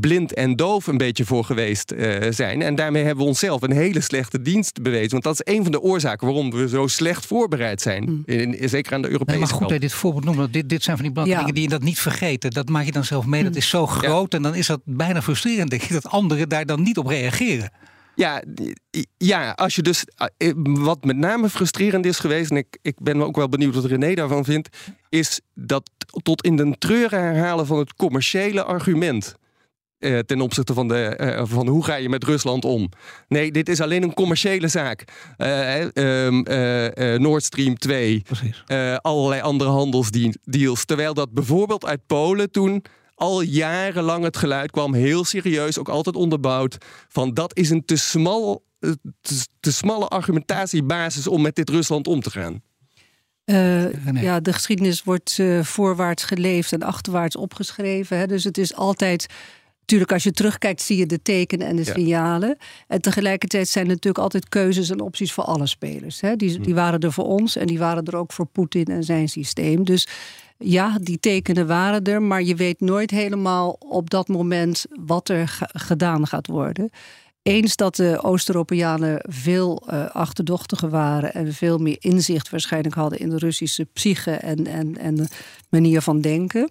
blind 0.00 0.34
en 0.34 0.56
doof 0.56 0.86
een 0.86 0.96
beetje 0.96 1.24
voor 1.24 1.44
geweest 1.44 1.92
uh, 1.92 2.16
zijn. 2.30 2.62
En 2.62 2.74
daarmee 2.74 3.04
hebben 3.04 3.22
we 3.22 3.28
onszelf 3.28 3.62
een 3.62 3.72
hele 3.72 4.00
slechte 4.00 4.42
dienst 4.42 4.82
bewezen. 4.82 5.10
Want 5.10 5.22
dat 5.22 5.40
is 5.40 5.54
een 5.54 5.62
van 5.62 5.72
de 5.72 5.80
oorzaken 5.80 6.26
waarom 6.26 6.50
we 6.50 6.68
zo 6.68 6.86
slecht 6.86 7.26
voorbereid 7.26 7.80
zijn. 7.80 8.04
Mm. 8.04 8.22
In, 8.24 8.68
zeker 8.68 8.94
aan 8.94 9.02
de 9.02 9.10
Europese 9.10 9.38
nee, 9.38 9.48
Maar 9.48 9.58
goed 9.58 9.68
dat 9.68 9.80
dit 9.80 9.92
voorbeeld 9.92 10.24
noemen. 10.24 10.52
Dit, 10.52 10.68
dit 10.68 10.82
zijn 10.82 10.96
van 10.96 11.04
die 11.04 11.14
belangrijke 11.14 11.52
dingen 11.52 11.60
die 11.60 11.70
je 11.70 11.78
dat 11.78 11.88
niet 11.88 12.00
vergeten. 12.00 12.50
Dat 12.50 12.68
maak 12.68 12.84
je 12.84 12.92
dan 12.92 13.04
zelf 13.04 13.26
mee. 13.26 13.42
Dat 13.42 13.52
mm. 13.52 13.58
is 13.58 13.68
zo 13.68 13.86
groot. 13.86 14.34
En 14.34 14.42
dan 14.42 14.54
is 14.54 14.66
dat 14.66 14.80
bijna 14.84 15.22
frustrerend, 15.22 15.70
denk 15.70 15.82
ik, 15.82 15.92
dat 15.92 16.08
anderen 16.08 16.48
daar 16.48 16.66
dan 16.66 16.82
niet 16.82 16.98
op 16.98 17.06
reageren. 17.06 17.70
Ja, 18.14 18.42
ja, 19.16 19.50
als 19.50 19.74
je 19.74 19.82
dus. 19.82 20.04
Eh, 20.36 20.52
wat 20.64 21.04
met 21.04 21.16
name 21.16 21.48
frustrerend 21.48 22.06
is 22.06 22.18
geweest, 22.18 22.50
en 22.50 22.56
ik, 22.56 22.78
ik 22.82 22.94
ben 23.00 23.22
ook 23.22 23.36
wel 23.36 23.48
benieuwd 23.48 23.74
wat 23.74 23.84
René 23.84 24.14
daarvan 24.14 24.44
vindt, 24.44 24.68
is 25.08 25.40
dat 25.54 25.90
tot 26.22 26.44
in 26.44 26.56
de 26.56 26.74
treuren 26.78 27.20
herhalen 27.22 27.66
van 27.66 27.78
het 27.78 27.94
commerciële 27.94 28.62
argument. 28.62 29.34
Eh, 29.98 30.18
ten 30.18 30.40
opzichte 30.40 30.74
van, 30.74 30.88
de, 30.88 31.04
eh, 31.04 31.42
van 31.44 31.68
hoe 31.68 31.84
ga 31.84 31.94
je 31.94 32.08
met 32.08 32.24
Rusland 32.24 32.64
om. 32.64 32.88
Nee, 33.28 33.52
dit 33.52 33.68
is 33.68 33.80
alleen 33.80 34.02
een 34.02 34.14
commerciële 34.14 34.68
zaak. 34.68 35.04
Uh, 35.38 37.16
Nord 37.16 37.44
Stream 37.44 37.78
2, 37.78 38.22
allerlei 39.00 39.40
andere 39.40 39.70
handelsdeals. 39.70 40.84
Terwijl 40.84 41.14
dat 41.14 41.32
bijvoorbeeld 41.32 41.86
uit 41.86 42.06
Polen 42.06 42.50
toen 42.50 42.84
al 43.22 43.40
jarenlang 43.40 44.24
het 44.24 44.36
geluid 44.36 44.70
kwam, 44.70 44.94
heel 44.94 45.24
serieus, 45.24 45.78
ook 45.78 45.88
altijd 45.88 46.16
onderbouwd, 46.16 46.76
van 47.08 47.34
dat 47.34 47.56
is 47.56 47.70
een 47.70 47.84
te, 47.84 47.96
smal, 47.96 48.64
eh, 48.78 48.90
te, 49.20 49.46
te 49.60 49.72
smalle 49.72 50.08
argumentatiebasis 50.08 51.26
om 51.26 51.42
met 51.42 51.54
dit 51.54 51.70
Rusland 51.70 52.06
om 52.06 52.20
te 52.20 52.30
gaan. 52.30 52.62
Uh, 53.44 54.22
ja, 54.22 54.40
de 54.40 54.52
geschiedenis 54.52 55.04
wordt 55.04 55.38
uh, 55.40 55.62
voorwaarts 55.62 56.24
geleefd 56.24 56.72
en 56.72 56.82
achterwaarts 56.82 57.36
opgeschreven. 57.36 58.18
Hè? 58.18 58.26
Dus 58.26 58.44
het 58.44 58.58
is 58.58 58.74
altijd. 58.74 59.26
Natuurlijk, 59.80 60.12
als 60.12 60.22
je 60.22 60.32
terugkijkt, 60.32 60.82
zie 60.82 60.96
je 60.96 61.06
de 61.06 61.22
tekenen 61.22 61.66
en 61.66 61.76
de 61.76 61.84
signalen. 61.84 62.56
En 62.86 63.00
tegelijkertijd 63.00 63.68
zijn 63.68 63.84
er 63.84 63.90
natuurlijk 63.90 64.24
altijd 64.24 64.48
keuzes 64.48 64.90
en 64.90 65.00
opties 65.00 65.32
voor 65.32 65.44
alle 65.44 65.66
spelers. 65.66 66.20
Hè? 66.20 66.36
Die, 66.36 66.56
hm. 66.56 66.62
die 66.62 66.74
waren 66.74 67.00
er 67.00 67.12
voor 67.12 67.24
ons 67.24 67.56
en 67.56 67.66
die 67.66 67.78
waren 67.78 68.04
er 68.04 68.16
ook 68.16 68.32
voor 68.32 68.46
Poetin 68.46 68.84
en 68.84 69.04
zijn 69.04 69.28
systeem. 69.28 69.84
Dus 69.84 70.06
ja, 70.62 70.98
die 71.00 71.20
tekenen 71.20 71.66
waren 71.66 72.04
er, 72.04 72.22
maar 72.22 72.42
je 72.42 72.54
weet 72.54 72.80
nooit 72.80 73.10
helemaal 73.10 73.76
op 73.78 74.10
dat 74.10 74.28
moment 74.28 74.84
wat 75.04 75.28
er 75.28 75.58
gedaan 75.72 76.26
gaat 76.26 76.46
worden. 76.46 76.90
Eens 77.42 77.76
dat 77.76 77.96
de 77.96 78.22
Oost-Europeanen 78.22 79.24
veel 79.28 79.82
uh, 79.90 80.10
achterdochtiger 80.10 80.90
waren 80.90 81.34
en 81.34 81.52
veel 81.52 81.78
meer 81.78 81.96
inzicht 81.98 82.50
waarschijnlijk 82.50 82.94
hadden 82.94 83.18
in 83.18 83.30
de 83.30 83.38
Russische 83.38 83.84
psyche 83.92 84.30
en, 84.30 84.66
en, 84.66 84.98
en 84.98 85.28
manier 85.68 86.00
van 86.00 86.20
denken. 86.20 86.70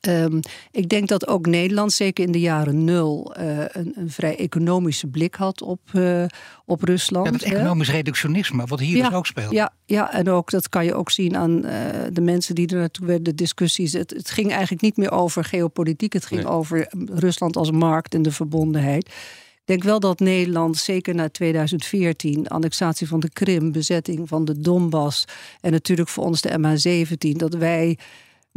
Ehm, 0.00 0.40
ik 0.70 0.88
denk 0.88 1.08
dat 1.08 1.28
ook 1.28 1.46
Nederland, 1.46 1.92
zeker 1.92 2.24
in 2.24 2.32
de 2.32 2.40
jaren 2.40 2.84
nul, 2.84 3.34
uh, 3.38 3.58
een, 3.58 3.92
een, 3.94 4.10
vrij 4.10 4.36
economische 4.36 5.06
blik 5.06 5.34
had 5.34 5.62
op, 5.62 5.80
uh, 5.92 6.24
op 6.64 6.82
Rusland. 6.82 7.26
Ja, 7.26 7.32
het 7.32 7.42
economisch 7.42 7.90
reductionisme, 7.90 8.66
wat 8.66 8.80
hier 8.80 8.96
ja, 8.96 9.08
dus 9.08 9.18
ook 9.18 9.26
speelt. 9.26 9.50
Ja, 9.50 9.72
ja, 9.84 10.12
en 10.12 10.28
ook 10.28 10.50
dat 10.50 10.68
kan 10.68 10.84
je 10.84 10.94
ook 10.94 11.10
zien 11.10 11.36
aan 11.36 11.66
uh, 11.66 11.70
de 12.12 12.20
mensen 12.20 12.54
die 12.54 12.66
er 12.66 12.78
naartoe 12.78 13.06
werden, 13.06 13.24
de 13.24 13.34
discussies. 13.34 13.92
Het, 13.92 14.10
het, 14.10 14.30
ging 14.30 14.50
eigenlijk 14.50 14.82
niet 14.82 14.96
meer 14.96 15.12
over 15.12 15.44
geopolitiek, 15.44 16.12
het 16.12 16.26
ging 16.26 16.42
nee. 16.42 16.52
over 16.52 16.92
Rusland 17.06 17.56
als 17.56 17.70
markt 17.70 18.14
en 18.14 18.22
de 18.22 18.32
verbondenheid. 18.32 19.06
Ik 19.68 19.74
denk 19.74 19.82
wel 19.82 20.00
dat 20.00 20.20
Nederland, 20.20 20.76
zeker 20.76 21.14
na 21.14 21.28
2014, 21.28 22.48
annexatie 22.48 23.08
van 23.08 23.20
de 23.20 23.30
Krim, 23.30 23.72
bezetting 23.72 24.28
van 24.28 24.44
de 24.44 24.60
Donbass 24.60 25.24
en 25.60 25.70
natuurlijk 25.70 26.08
voor 26.08 26.24
ons 26.24 26.40
de 26.40 26.58
MH17, 26.58 27.36
dat 27.36 27.54
wij 27.54 27.98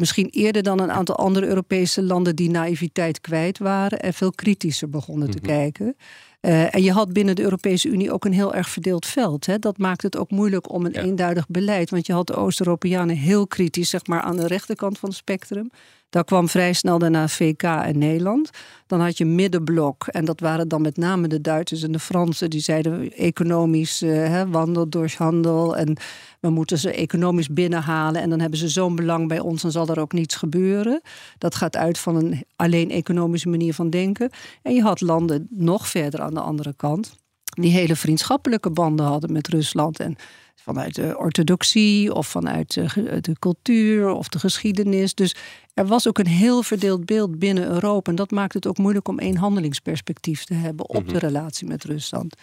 misschien 0.01 0.29
eerder 0.29 0.63
dan 0.63 0.79
een 0.79 0.91
aantal 0.91 1.15
andere 1.15 1.47
Europese 1.47 2.03
landen 2.03 2.35
die 2.35 2.49
naïviteit 2.49 3.21
kwijt 3.21 3.57
waren 3.57 3.99
en 3.99 4.13
veel 4.13 4.31
kritischer 4.31 4.89
begonnen 4.89 5.29
te 5.29 5.39
kijken. 5.39 5.95
Uh, 6.41 6.75
en 6.75 6.83
je 6.83 6.91
had 6.91 7.13
binnen 7.13 7.35
de 7.35 7.41
Europese 7.41 7.87
Unie 7.87 8.11
ook 8.11 8.25
een 8.25 8.33
heel 8.33 8.53
erg 8.53 8.69
verdeeld 8.69 9.05
veld. 9.05 9.45
Hè? 9.45 9.59
Dat 9.59 9.77
maakt 9.77 10.01
het 10.01 10.17
ook 10.17 10.31
moeilijk 10.31 10.71
om 10.71 10.85
een 10.85 10.93
ja. 10.93 11.01
eenduidig 11.01 11.47
beleid. 11.47 11.89
Want 11.89 12.05
je 12.05 12.13
had 12.13 12.27
de 12.27 12.35
Oost-Europeanen 12.35 13.15
heel 13.15 13.47
kritisch, 13.47 13.89
zeg 13.89 14.05
maar, 14.07 14.21
aan 14.21 14.37
de 14.37 14.47
rechterkant 14.47 14.99
van 14.99 15.09
het 15.09 15.17
spectrum. 15.17 15.71
Daar 16.11 16.23
kwam 16.23 16.49
vrij 16.49 16.73
snel 16.73 16.99
daarna 16.99 17.27
VK 17.27 17.63
en 17.63 17.97
Nederland. 17.97 18.49
Dan 18.87 19.01
had 19.01 19.17
je 19.17 19.25
middenblok. 19.25 20.07
En 20.07 20.25
dat 20.25 20.39
waren 20.39 20.67
dan 20.67 20.81
met 20.81 20.97
name 20.97 21.27
de 21.27 21.41
Duitsers 21.41 21.83
en 21.83 21.91
de 21.91 21.99
Fransen. 21.99 22.49
Die 22.49 22.59
zeiden 22.59 23.13
economisch 23.13 23.99
hè, 23.99 24.47
wandel 24.49 24.89
door 24.89 25.13
handel. 25.17 25.77
En 25.77 25.97
we 26.39 26.49
moeten 26.49 26.77
ze 26.77 26.91
economisch 26.91 27.47
binnenhalen. 27.47 28.21
En 28.21 28.29
dan 28.29 28.39
hebben 28.39 28.59
ze 28.59 28.67
zo'n 28.67 28.95
belang 28.95 29.27
bij 29.27 29.39
ons. 29.39 29.61
Dan 29.61 29.71
zal 29.71 29.87
er 29.87 29.99
ook 29.99 30.13
niets 30.13 30.35
gebeuren. 30.35 31.01
Dat 31.37 31.55
gaat 31.55 31.77
uit 31.77 31.97
van 31.97 32.15
een 32.15 32.45
alleen 32.55 32.91
economische 32.91 33.49
manier 33.49 33.73
van 33.73 33.89
denken. 33.89 34.29
En 34.61 34.73
je 34.73 34.81
had 34.81 35.01
landen 35.01 35.47
nog 35.49 35.87
verder 35.87 36.21
aan 36.21 36.33
de 36.33 36.41
andere 36.41 36.73
kant. 36.75 37.15
Die 37.43 37.71
hele 37.71 37.95
vriendschappelijke 37.95 38.69
banden 38.69 39.05
hadden 39.05 39.31
met 39.31 39.47
Rusland. 39.47 39.99
En 39.99 40.15
vanuit 40.55 40.95
de 40.95 41.17
orthodoxie 41.17 42.13
of 42.13 42.27
vanuit 42.27 42.73
de, 42.73 43.17
de, 43.21 43.35
cultuur 43.39 44.09
of 44.09 44.27
de 44.27 44.39
geschiedenis. 44.39 45.13
Dus 45.13 45.35
er 45.73 45.87
was 45.87 46.07
ook 46.07 46.17
een 46.17 46.27
heel 46.27 46.63
verdeeld 46.63 47.05
beeld 47.05 47.39
binnen 47.39 47.67
Europa. 47.67 48.09
En 48.09 48.17
dat 48.17 48.31
maakt 48.31 48.53
het 48.53 48.67
ook 48.67 48.77
moeilijk 48.77 49.07
om 49.07 49.19
één 49.19 49.37
handelingsperspectief 49.37 50.43
te 50.43 50.53
hebben 50.53 50.89
op 50.89 51.09
de 51.09 51.19
relatie 51.19 51.67
met 51.67 51.83
Rusland. 51.83 52.35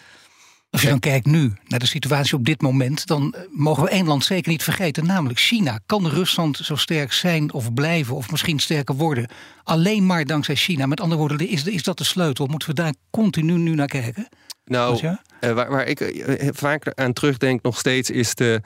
Als 0.69 0.81
je 0.81 0.87
dan 0.87 0.99
kijkt 0.99 1.25
nu 1.25 1.53
naar 1.67 1.79
de 1.79 1.85
situatie 1.85 2.37
op 2.37 2.45
dit 2.45 2.61
moment, 2.61 3.07
dan 3.07 3.35
mogen 3.49 3.83
we 3.83 3.89
één 3.89 4.05
land 4.05 4.25
zeker 4.25 4.51
niet 4.51 4.63
vergeten, 4.63 5.05
namelijk 5.05 5.39
China. 5.39 5.79
Kan 5.85 6.07
Rusland 6.07 6.57
zo 6.57 6.75
sterk 6.75 7.13
zijn 7.13 7.53
of 7.53 7.73
blijven, 7.73 8.15
of 8.15 8.31
misschien 8.31 8.59
sterker 8.59 8.95
worden, 8.95 9.29
alleen 9.63 10.05
maar 10.05 10.25
dankzij 10.25 10.55
China? 10.55 10.85
Met 10.85 11.01
andere 11.01 11.19
woorden, 11.19 11.47
is, 11.47 11.63
is 11.63 11.83
dat 11.83 11.97
de 11.97 12.03
sleutel? 12.03 12.45
Moeten 12.45 12.69
we 12.69 12.75
daar 12.75 12.93
continu 13.09 13.57
nu 13.57 13.75
naar 13.75 13.87
kijken? 13.87 14.27
Nou, 14.65 15.17
uh, 15.41 15.51
waar, 15.51 15.69
waar, 15.69 15.87
ik 15.87 15.99
uh, 15.99 16.47
vaak 16.51 16.93
aan 16.93 17.13
terugdenk 17.13 17.61
nog 17.61 17.77
steeds 17.77 18.09
is 18.09 18.35
de 18.35 18.61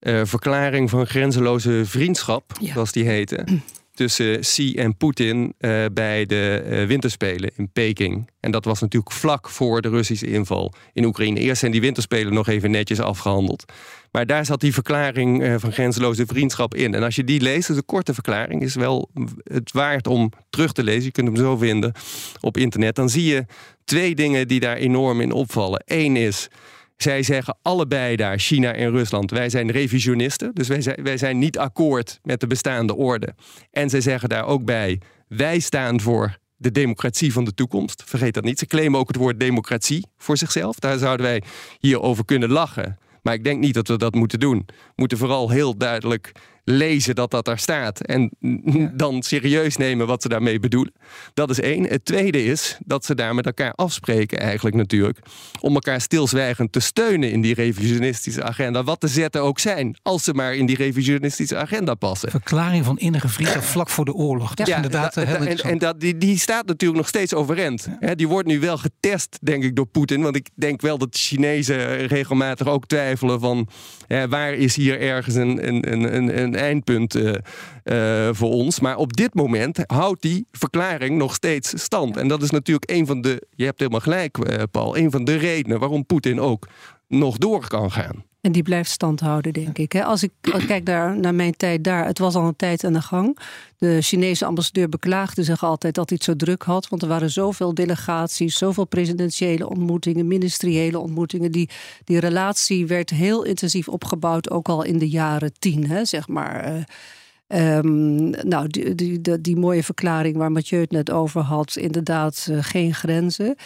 uh, 0.00 0.20
verklaring 0.24 0.90
van 0.90 1.06
grenzeloze 1.06 1.82
vriendschap, 1.84 2.52
ja. 2.60 2.72
zoals 2.72 2.92
die 2.92 3.04
heette. 3.04 3.44
Tussen 3.94 4.40
Xi 4.40 4.74
en 4.74 4.96
Poetin 4.96 5.54
bij 5.92 6.26
de 6.26 6.84
winterspelen 6.88 7.50
in 7.56 7.70
Peking. 7.72 8.30
En 8.40 8.50
dat 8.50 8.64
was 8.64 8.80
natuurlijk 8.80 9.12
vlak 9.12 9.48
voor 9.48 9.82
de 9.82 9.88
Russische 9.88 10.26
inval 10.26 10.72
in 10.92 11.04
Oekraïne. 11.04 11.40
Eerst 11.40 11.60
zijn 11.60 11.72
die 11.72 11.80
winterspelen 11.80 12.32
nog 12.32 12.48
even 12.48 12.70
netjes 12.70 13.00
afgehandeld. 13.00 13.64
Maar 14.16 14.26
daar 14.26 14.46
zat 14.46 14.60
die 14.60 14.72
verklaring 14.72 15.60
van 15.60 15.72
grenzeloze 15.72 16.26
vriendschap 16.26 16.74
in. 16.74 16.94
En 16.94 17.02
als 17.02 17.16
je 17.16 17.24
die 17.24 17.40
leest, 17.40 17.70
is 17.70 17.76
een 17.76 17.84
korte 17.84 18.14
verklaring, 18.14 18.62
is 18.62 18.74
wel 18.74 19.10
het 19.42 19.72
waard 19.72 20.06
om 20.06 20.32
terug 20.50 20.72
te 20.72 20.82
lezen. 20.82 21.04
Je 21.04 21.10
kunt 21.10 21.26
hem 21.26 21.36
zo 21.36 21.56
vinden 21.56 21.92
op 22.40 22.56
internet. 22.56 22.94
Dan 22.94 23.08
zie 23.08 23.24
je 23.24 23.44
twee 23.84 24.14
dingen 24.14 24.48
die 24.48 24.60
daar 24.60 24.76
enorm 24.76 25.20
in 25.20 25.32
opvallen. 25.32 25.82
Eén 25.84 26.16
is, 26.16 26.48
zij 26.96 27.22
zeggen 27.22 27.58
allebei 27.62 28.16
daar, 28.16 28.38
China 28.38 28.72
en 28.72 28.90
Rusland, 28.90 29.30
wij 29.30 29.50
zijn 29.50 29.70
revisionisten. 29.70 30.54
Dus 30.54 30.68
wij 30.68 30.80
zijn, 30.80 31.02
wij 31.02 31.16
zijn 31.16 31.38
niet 31.38 31.58
akkoord 31.58 32.18
met 32.22 32.40
de 32.40 32.46
bestaande 32.46 32.94
orde. 32.94 33.34
En 33.70 33.90
zij 33.90 34.00
zeggen 34.00 34.28
daar 34.28 34.46
ook 34.46 34.64
bij, 34.64 35.00
wij 35.28 35.58
staan 35.58 36.00
voor 36.00 36.38
de 36.56 36.72
democratie 36.72 37.32
van 37.32 37.44
de 37.44 37.54
toekomst. 37.54 38.02
Vergeet 38.06 38.34
dat 38.34 38.44
niet. 38.44 38.58
Ze 38.58 38.66
claimen 38.66 39.00
ook 39.00 39.08
het 39.08 39.16
woord 39.16 39.40
democratie 39.40 40.06
voor 40.18 40.36
zichzelf. 40.36 40.78
Daar 40.78 40.98
zouden 40.98 41.26
wij 41.26 41.42
hier 41.78 42.00
over 42.00 42.24
kunnen 42.24 42.50
lachen. 42.50 42.98
Maar 43.26 43.34
ik 43.34 43.44
denk 43.44 43.60
niet 43.60 43.74
dat 43.74 43.88
we 43.88 43.96
dat 43.96 44.14
moeten 44.14 44.40
doen. 44.40 44.64
We 44.66 44.92
moeten 44.96 45.18
vooral 45.18 45.50
heel 45.50 45.76
duidelijk 45.76 46.32
lezen 46.68 47.14
dat 47.14 47.30
dat 47.30 47.44
daar 47.44 47.58
staat. 47.58 48.00
En 48.00 48.30
ja. 48.64 48.90
dan 48.94 49.22
serieus 49.22 49.76
nemen 49.76 50.06
wat 50.06 50.22
ze 50.22 50.28
daarmee 50.28 50.58
bedoelen. 50.58 50.92
Dat 51.34 51.50
is 51.50 51.60
één. 51.60 51.84
Het 51.84 52.04
tweede 52.04 52.44
is 52.44 52.78
dat 52.84 53.04
ze 53.04 53.14
daar 53.14 53.34
met 53.34 53.46
elkaar 53.46 53.72
afspreken, 53.72 54.38
eigenlijk 54.38 54.76
natuurlijk. 54.76 55.18
Om 55.60 55.74
elkaar 55.74 56.00
stilzwijgend 56.00 56.72
te 56.72 56.80
steunen 56.80 57.30
in 57.30 57.40
die 57.40 57.54
revisionistische 57.54 58.42
agenda. 58.42 58.84
Wat 58.84 59.00
de 59.00 59.08
zetten 59.08 59.42
ook 59.42 59.58
zijn, 59.58 59.96
als 60.02 60.24
ze 60.24 60.34
maar 60.34 60.54
in 60.54 60.66
die 60.66 60.76
revisionistische 60.76 61.56
agenda 61.56 61.94
passen. 61.94 62.30
Verklaring 62.30 62.84
van 62.84 62.98
innige 62.98 63.28
vrienden 63.28 63.62
vlak 63.62 63.88
voor 63.88 64.04
de 64.04 64.14
oorlog. 64.14 64.54
Dat 64.54 64.66
is 64.66 64.72
ja, 64.72 64.76
inderdaad 64.76 65.14
da, 65.14 65.24
heel 65.24 65.46
En, 65.46 65.58
en 65.58 65.78
dat, 65.78 66.00
die, 66.00 66.18
die 66.18 66.38
staat 66.38 66.66
natuurlijk 66.66 67.00
nog 67.00 67.08
steeds 67.08 67.34
overeind. 67.34 67.88
Ja. 68.00 68.14
die 68.14 68.28
wordt 68.28 68.48
nu 68.48 68.60
wel 68.60 68.78
getest, 68.78 69.38
denk 69.42 69.64
ik, 69.64 69.76
door 69.76 69.86
Poetin. 69.86 70.22
Want 70.22 70.36
ik 70.36 70.48
denk 70.54 70.80
wel 70.80 70.98
dat 70.98 71.12
de 71.12 71.18
Chinezen 71.18 72.06
regelmatig 72.06 72.66
ook 72.66 72.86
twijfelen 72.86 73.40
van... 73.40 73.68
waar 74.28 74.52
is 74.52 74.76
hier 74.76 75.00
ergens 75.00 75.34
een, 75.34 75.68
een, 75.68 76.14
een, 76.14 76.42
een 76.42 76.55
eindpunt 76.56 77.16
uh, 77.16 77.34
uh, 77.84 78.28
voor 78.32 78.50
ons. 78.50 78.80
Maar 78.80 78.96
op 78.96 79.16
dit 79.16 79.34
moment 79.34 79.78
houdt 79.86 80.22
die 80.22 80.46
verklaring 80.52 81.18
nog 81.18 81.34
steeds 81.34 81.82
stand. 81.82 82.16
En 82.16 82.28
dat 82.28 82.42
is 82.42 82.50
natuurlijk 82.50 82.90
een 82.90 83.06
van 83.06 83.20
de, 83.20 83.46
je 83.54 83.64
hebt 83.64 83.78
helemaal 83.78 84.00
gelijk 84.00 84.38
uh, 84.38 84.62
Paul, 84.70 84.96
een 84.96 85.10
van 85.10 85.24
de 85.24 85.36
redenen 85.36 85.78
waarom 85.78 86.06
Poetin 86.06 86.40
ook 86.40 86.68
nog 87.08 87.38
door 87.38 87.68
kan 87.68 87.90
gaan. 87.90 88.24
En 88.46 88.52
die 88.52 88.62
blijft 88.62 88.90
stand 88.90 89.20
houden, 89.20 89.52
denk 89.52 89.78
ik. 89.78 90.00
Als 90.00 90.22
ik 90.22 90.30
kijk 90.66 90.86
daar, 90.86 91.18
naar 91.18 91.34
mijn 91.34 91.56
tijd 91.56 91.84
daar, 91.84 92.06
het 92.06 92.18
was 92.18 92.34
al 92.34 92.46
een 92.46 92.56
tijd 92.56 92.84
aan 92.84 92.92
de 92.92 93.00
gang. 93.00 93.38
De 93.78 93.98
Chinese 94.02 94.44
ambassadeur 94.44 94.88
beklaagde 94.88 95.42
zich 95.42 95.64
altijd 95.64 95.94
dat 95.94 96.08
hij 96.08 96.18
het 96.20 96.26
zo 96.26 96.36
druk 96.36 96.62
had. 96.62 96.88
Want 96.88 97.02
er 97.02 97.08
waren 97.08 97.30
zoveel 97.30 97.74
delegaties, 97.74 98.58
zoveel 98.58 98.84
presidentiële 98.84 99.68
ontmoetingen, 99.68 100.26
ministeriële 100.26 100.98
ontmoetingen. 100.98 101.52
Die, 101.52 101.68
die 102.04 102.18
relatie 102.18 102.86
werd 102.86 103.10
heel 103.10 103.42
intensief 103.42 103.88
opgebouwd, 103.88 104.50
ook 104.50 104.68
al 104.68 104.82
in 104.82 104.98
de 104.98 105.08
jaren 105.08 105.52
tien, 105.58 105.86
hè, 105.86 106.04
zeg 106.04 106.28
maar. 106.28 106.74
Uh, 106.74 106.82
Um, 107.48 108.30
nou, 108.30 108.68
die, 108.68 108.94
die, 108.94 109.20
die, 109.20 109.40
die, 109.40 109.56
mooie 109.56 109.82
verklaring 109.82 110.36
waar 110.36 110.52
Mathieu 110.52 110.80
het 110.80 110.90
net 110.90 111.10
over 111.10 111.40
had, 111.40 111.76
inderdaad 111.76 112.46
uh, 112.50 112.58
geen 112.60 112.94
grenzen. 112.94 113.56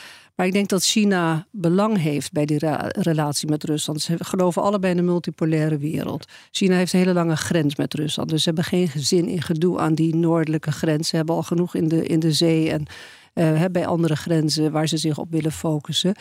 Maar 0.40 0.48
ik 0.48 0.54
denk 0.54 0.68
dat 0.68 0.84
China 0.84 1.46
belang 1.50 1.98
heeft 1.98 2.32
bij 2.32 2.44
die 2.44 2.58
relatie 2.88 3.48
met 3.48 3.64
Rusland. 3.64 4.00
Ze 4.02 4.16
geloven 4.18 4.62
allebei 4.62 4.92
in 4.92 4.98
een 4.98 5.04
multipolaire 5.04 5.78
wereld. 5.78 6.28
China 6.50 6.76
heeft 6.76 6.92
een 6.92 6.98
hele 6.98 7.12
lange 7.12 7.36
grens 7.36 7.76
met 7.76 7.94
Rusland. 7.94 8.28
Dus 8.28 8.42
ze 8.42 8.48
hebben 8.48 8.64
geen 8.64 8.90
zin 8.94 9.28
in 9.28 9.42
gedoe 9.42 9.78
aan 9.78 9.94
die 9.94 10.16
noordelijke 10.16 10.72
grens. 10.72 11.08
Ze 11.08 11.16
hebben 11.16 11.34
al 11.34 11.42
genoeg 11.42 11.74
in 11.74 11.88
de, 11.88 12.06
in 12.06 12.20
de 12.20 12.32
zee 12.32 12.70
en 12.70 12.86
uh, 13.34 13.64
bij 13.72 13.86
andere 13.86 14.16
grenzen 14.16 14.72
waar 14.72 14.88
ze 14.88 14.96
zich 14.96 15.18
op 15.18 15.30
willen 15.30 15.52
focussen. 15.52 16.14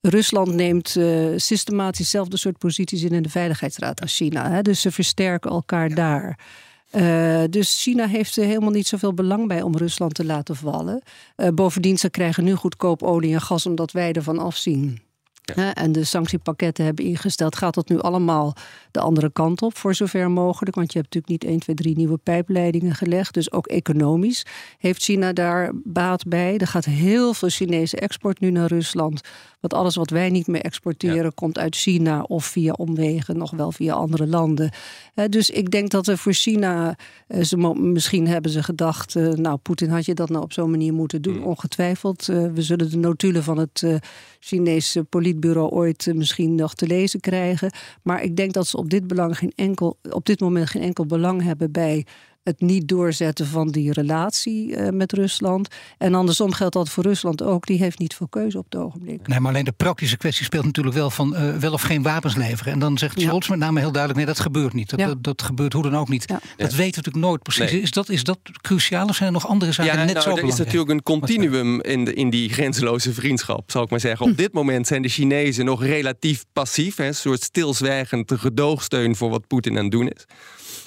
Rusland 0.00 0.54
neemt 0.54 0.94
uh, 0.96 1.32
systematisch 1.36 1.98
dezelfde 1.98 2.36
soort 2.36 2.58
posities 2.58 3.02
in 3.02 3.12
in 3.12 3.22
de 3.22 3.28
Veiligheidsraad 3.28 4.00
als 4.00 4.16
China. 4.16 4.50
Hè? 4.50 4.62
Dus 4.62 4.80
ze 4.80 4.90
versterken 4.90 5.50
elkaar 5.50 5.88
ja. 5.88 5.94
daar. 5.94 6.38
Uh, 6.96 7.42
dus 7.50 7.82
China 7.82 8.06
heeft 8.06 8.36
er 8.36 8.44
helemaal 8.44 8.70
niet 8.70 8.86
zoveel 8.86 9.14
belang 9.14 9.48
bij 9.48 9.62
om 9.62 9.76
Rusland 9.76 10.14
te 10.14 10.24
laten 10.24 10.56
vallen. 10.56 11.02
Uh, 11.36 11.48
bovendien, 11.48 11.98
ze 11.98 12.10
krijgen 12.10 12.44
nu 12.44 12.54
goedkoop 12.54 13.02
olie 13.02 13.34
en 13.34 13.40
gas 13.40 13.66
omdat 13.66 13.92
wij 13.92 14.12
ervan 14.12 14.38
afzien. 14.38 15.00
Ja. 15.44 15.74
En 15.74 15.92
de 15.92 16.04
sanctiepakketten 16.04 16.84
hebben 16.84 17.04
ingesteld. 17.04 17.56
Gaat 17.56 17.74
dat 17.74 17.88
nu 17.88 18.00
allemaal 18.00 18.54
de 18.90 19.00
andere 19.00 19.32
kant 19.32 19.62
op, 19.62 19.76
voor 19.76 19.94
zover 19.94 20.30
mogelijk? 20.30 20.76
Want 20.76 20.92
je 20.92 20.98
hebt 20.98 21.14
natuurlijk 21.14 21.42
niet 21.42 21.52
1, 21.52 21.60
2, 21.60 21.76
3 21.76 21.96
nieuwe 21.96 22.16
pijpleidingen 22.16 22.94
gelegd. 22.94 23.34
Dus 23.34 23.52
ook 23.52 23.66
economisch 23.66 24.46
heeft 24.78 25.02
China 25.02 25.32
daar 25.32 25.72
baat 25.74 26.26
bij. 26.26 26.58
Er 26.58 26.66
gaat 26.66 26.84
heel 26.84 27.34
veel 27.34 27.48
Chinese 27.48 27.96
export 27.96 28.40
nu 28.40 28.50
naar 28.50 28.68
Rusland. 28.68 29.20
Want 29.60 29.82
alles 29.82 29.94
wat 29.94 30.10
wij 30.10 30.30
niet 30.30 30.46
meer 30.46 30.60
exporteren 30.60 31.24
ja. 31.24 31.30
komt 31.34 31.58
uit 31.58 31.76
China 31.76 32.22
of 32.22 32.44
via 32.44 32.72
omwegen, 32.72 33.36
nog 33.36 33.50
wel 33.50 33.72
via 33.72 33.94
andere 33.94 34.26
landen. 34.26 34.70
Dus 35.28 35.50
ik 35.50 35.70
denk 35.70 35.90
dat 35.90 36.06
er 36.06 36.18
voor 36.18 36.32
China, 36.32 36.96
eh, 37.26 37.42
ze, 37.42 37.56
misschien 37.74 38.26
hebben 38.26 38.50
ze 38.50 38.62
gedacht, 38.62 39.16
eh, 39.16 39.28
nou, 39.28 39.56
Poetin 39.56 39.90
had 39.90 40.04
je 40.04 40.14
dat 40.14 40.28
nou 40.28 40.42
op 40.42 40.52
zo'n 40.52 40.70
manier 40.70 40.92
moeten 40.92 41.22
doen, 41.22 41.36
mm. 41.36 41.44
ongetwijfeld. 41.44 42.28
Eh, 42.28 42.46
we 42.52 42.62
zullen 42.62 42.90
de 42.90 42.96
notulen 42.96 43.42
van 43.42 43.58
het 43.58 44.00
Chinese 44.40 45.04
politbureau 45.34 45.70
ooit 45.70 46.10
misschien 46.14 46.54
nog 46.54 46.74
te 46.74 46.86
lezen 46.86 47.20
krijgen. 47.20 47.72
Maar 48.02 48.22
ik 48.22 48.36
denk 48.36 48.52
dat 48.52 48.66
ze 48.66 48.76
op 48.76 48.90
dit, 48.90 49.06
belang 49.06 49.38
geen 49.38 49.52
enkel, 49.54 49.96
op 50.10 50.26
dit 50.26 50.40
moment 50.40 50.68
geen 50.68 50.82
enkel 50.82 51.06
belang 51.06 51.42
hebben 51.42 51.72
bij 51.72 52.06
het 52.44 52.60
niet 52.60 52.88
doorzetten 52.88 53.46
van 53.46 53.68
die 53.68 53.92
relatie 53.92 54.68
uh, 54.68 54.88
met 54.88 55.12
Rusland. 55.12 55.68
En 55.98 56.14
andersom 56.14 56.52
geldt 56.52 56.74
dat 56.74 56.88
voor 56.88 57.04
Rusland 57.04 57.42
ook. 57.42 57.66
Die 57.66 57.78
heeft 57.78 57.98
niet 57.98 58.14
veel 58.14 58.28
keuze 58.28 58.58
op 58.58 58.64
het 58.64 58.76
ogenblik. 58.76 59.26
Nee, 59.26 59.40
maar 59.40 59.50
alleen 59.50 59.64
de 59.64 59.72
praktische 59.72 60.16
kwestie 60.16 60.44
speelt 60.44 60.64
natuurlijk 60.64 60.96
wel 60.96 61.10
van 61.10 61.34
uh, 61.34 61.56
wel 61.56 61.72
of 61.72 61.82
geen 61.82 62.02
wapens 62.02 62.36
leveren. 62.36 62.72
En 62.72 62.78
dan 62.78 62.98
zegt 62.98 63.20
Scholz 63.20 63.46
ja. 63.46 63.50
met 63.50 63.58
name 63.58 63.80
heel 63.80 63.92
duidelijk: 63.92 64.24
nee, 64.24 64.34
dat 64.34 64.44
gebeurt 64.44 64.72
niet. 64.72 64.90
Dat, 64.90 64.98
Ja. 65.00 65.06
dat, 65.06 65.22
dat 65.22 65.42
gebeurt 65.42 65.72
hoe 65.72 65.82
dan 65.82 65.96
ook 65.96 66.08
niet. 66.08 66.24
Ja. 66.28 66.34
Dat 66.34 66.42
weten 66.56 66.76
we 66.76 66.84
natuurlijk 66.84 67.24
nooit 67.24 67.42
precies. 67.42 67.70
Nee. 67.70 67.80
Is, 67.80 67.90
dat, 67.90 68.08
is 68.08 68.24
dat 68.24 68.38
cruciaal 68.60 69.06
of 69.08 69.14
zijn 69.16 69.28
er 69.28 69.34
nog 69.34 69.46
andere 69.48 69.72
zaken 69.72 69.92
Ja, 69.92 70.04
net 70.04 70.14
nou, 70.14 70.20
zo 70.24 70.30
er 70.30 70.34
is 70.36 70.40
belangrijk? 70.40 70.66
natuurlijk 70.66 70.90
een 70.90 71.02
continuum 71.02 71.80
in, 71.80 72.04
de, 72.04 72.14
in 72.14 72.30
die 72.30 72.48
grenzeloze 72.48 73.12
vriendschap, 73.12 73.70
zal 73.70 73.82
ik 73.82 73.90
maar 73.90 74.00
zeggen. 74.00 74.26
Op 74.26 74.36
dit 74.36 74.52
moment 74.52 74.86
zijn 74.86 75.02
de 75.02 75.08
Chinezen 75.08 75.64
nog 75.64 75.82
relatief 75.84 76.44
passief. 76.52 76.96
Hè, 76.96 77.06
een 77.06 77.14
soort 77.14 77.42
stilzwijgend 77.42 78.32
gedoogsteun 78.36 79.16
voor 79.16 79.30
wat 79.30 79.46
Poetin 79.46 79.76
aan 79.76 79.82
het 79.82 79.92
doen 79.92 80.08
is. 80.08 80.24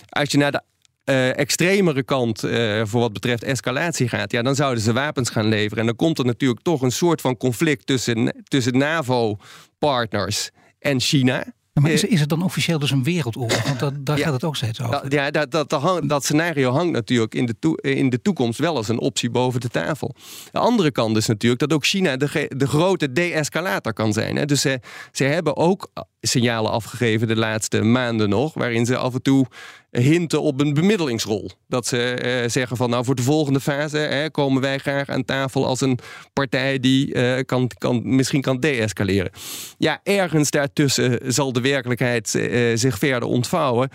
Als 0.10 0.32
je 0.32 0.38
naar 0.38 0.52
de 0.52 0.62
eh, 1.08 1.38
extremere 1.38 2.04
kant 2.04 2.44
eh, 2.44 2.82
voor 2.86 3.00
wat 3.02 3.14
betreft 3.14 3.44
escalatie 3.44 4.08
gaat, 4.10 4.32
ja, 4.32 4.42
dan 4.42 4.56
zouden 4.56 4.84
ze 4.84 4.94
wapens 4.94 5.30
gaan 5.30 5.48
leveren. 5.48 5.78
En 5.78 5.86
dan 5.86 5.96
komt 5.96 6.20
er 6.20 6.26
natuurlijk 6.26 6.62
toch 6.62 6.82
een 6.82 6.92
soort 6.92 7.22
van 7.22 7.38
conflict 7.38 7.86
tussen, 7.86 8.44
tussen 8.44 8.78
NAVO-partners 8.78 10.50
en 10.80 11.00
China. 11.00 11.44
Ja, 11.74 11.82
maar 11.84 11.92
is, 11.92 12.04
is 12.04 12.20
het 12.20 12.30
dan 12.30 12.44
officieel 12.44 12.80
dus 12.80 12.92
een 12.92 13.04
wereldoorlog? 13.04 13.64
Want 13.64 13.80
dat, 13.80 13.94
daar 14.06 14.18
Ja. 14.18 14.24
gaat 14.24 14.34
het 14.34 14.44
ook 14.44 14.56
steeds 14.56 14.82
over. 14.82 15.02
Dat, 15.02 15.12
ja, 15.12 15.32
dat, 15.32 15.52
dat, 15.52 15.70
dat, 15.70 15.82
hang- 15.82 16.10
dat 16.10 16.24
scenario 16.24 16.72
hangt 16.72 16.92
natuurlijk 16.94 17.36
in 17.36 17.46
de, 17.46 17.78
in 17.82 18.10
de 18.10 18.22
toekomst 18.22 18.60
wel 18.60 18.76
als 18.76 18.88
een 18.88 19.00
optie 19.00 19.30
boven 19.30 19.60
de 19.60 19.70
tafel. 19.70 20.16
De 20.52 20.60
andere 20.60 20.92
kant 20.92 21.18
is 21.18 21.26
natuurlijk 21.28 21.62
dat 21.62 21.74
ook 21.74 21.86
China 21.86 22.18
de, 22.18 22.52
de 22.56 22.68
grote 22.68 23.12
de-escalator 23.12 23.94
kan 23.94 24.14
zijn. 24.14 24.36
Hè. 24.36 24.46
Dus 24.46 24.62
ze, 24.62 24.80
ze 25.12 25.24
hebben 25.24 25.58
ook 25.58 25.92
signalen 26.22 26.72
afgegeven 26.72 27.28
de 27.28 27.36
laatste 27.36 27.82
maanden 27.82 28.30
nog, 28.30 28.54
waarin 28.54 28.86
ze 28.86 28.98
af 28.98 29.14
en 29.14 29.22
toe 29.22 29.46
hinten 29.92 30.42
op 30.42 30.62
een 30.62 30.74
bemiddelingsrol. 30.74 31.52
Dat 31.68 31.88
ze 31.88 32.14
eh, 32.14 32.50
zeggen 32.50 32.78
van 32.78 32.90
nou 32.90 33.06
voor 33.06 33.16
de 33.16 33.22
volgende 33.22 33.60
fase 33.60 33.98
hè, 33.98 34.30
komen 34.30 34.62
wij 34.62 34.78
graag 34.78 35.10
aan 35.10 35.26
tafel 35.26 35.66
als 35.66 35.82
een 35.82 36.00
partij 36.34 36.80
die 36.80 37.14
eh, 37.14 37.44
kan, 37.46 37.72
kan, 37.78 38.16
misschien 38.16 38.42
kan 38.42 38.60
deescaleren. 38.60 39.32
Ja, 39.78 40.00
ergens 40.04 40.52
daartussen 40.52 41.34
zal 41.34 41.54
de 41.54 41.62
werkelijkheid 41.62 42.36
eh, 42.36 42.72
zich 42.76 42.98
verder 42.98 43.30
ontvouwen. 43.30 43.90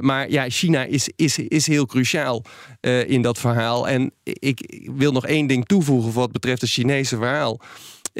Maar 0.00 0.30
ja, 0.30 0.48
China 0.48 0.84
is, 0.84 1.10
is, 1.16 1.38
is 1.38 1.66
heel 1.66 1.86
cruciaal 1.86 2.44
in 3.06 3.22
dat 3.22 3.38
verhaal. 3.38 3.88
En 3.88 4.12
ik 4.22 4.82
wil 4.96 5.12
nog 5.12 5.26
één 5.26 5.46
ding 5.46 5.66
toevoegen 5.66 6.12
wat 6.12 6.32
betreft 6.32 6.60
het 6.60 6.70
Chinese 6.70 7.16
verhaal. 7.16 7.60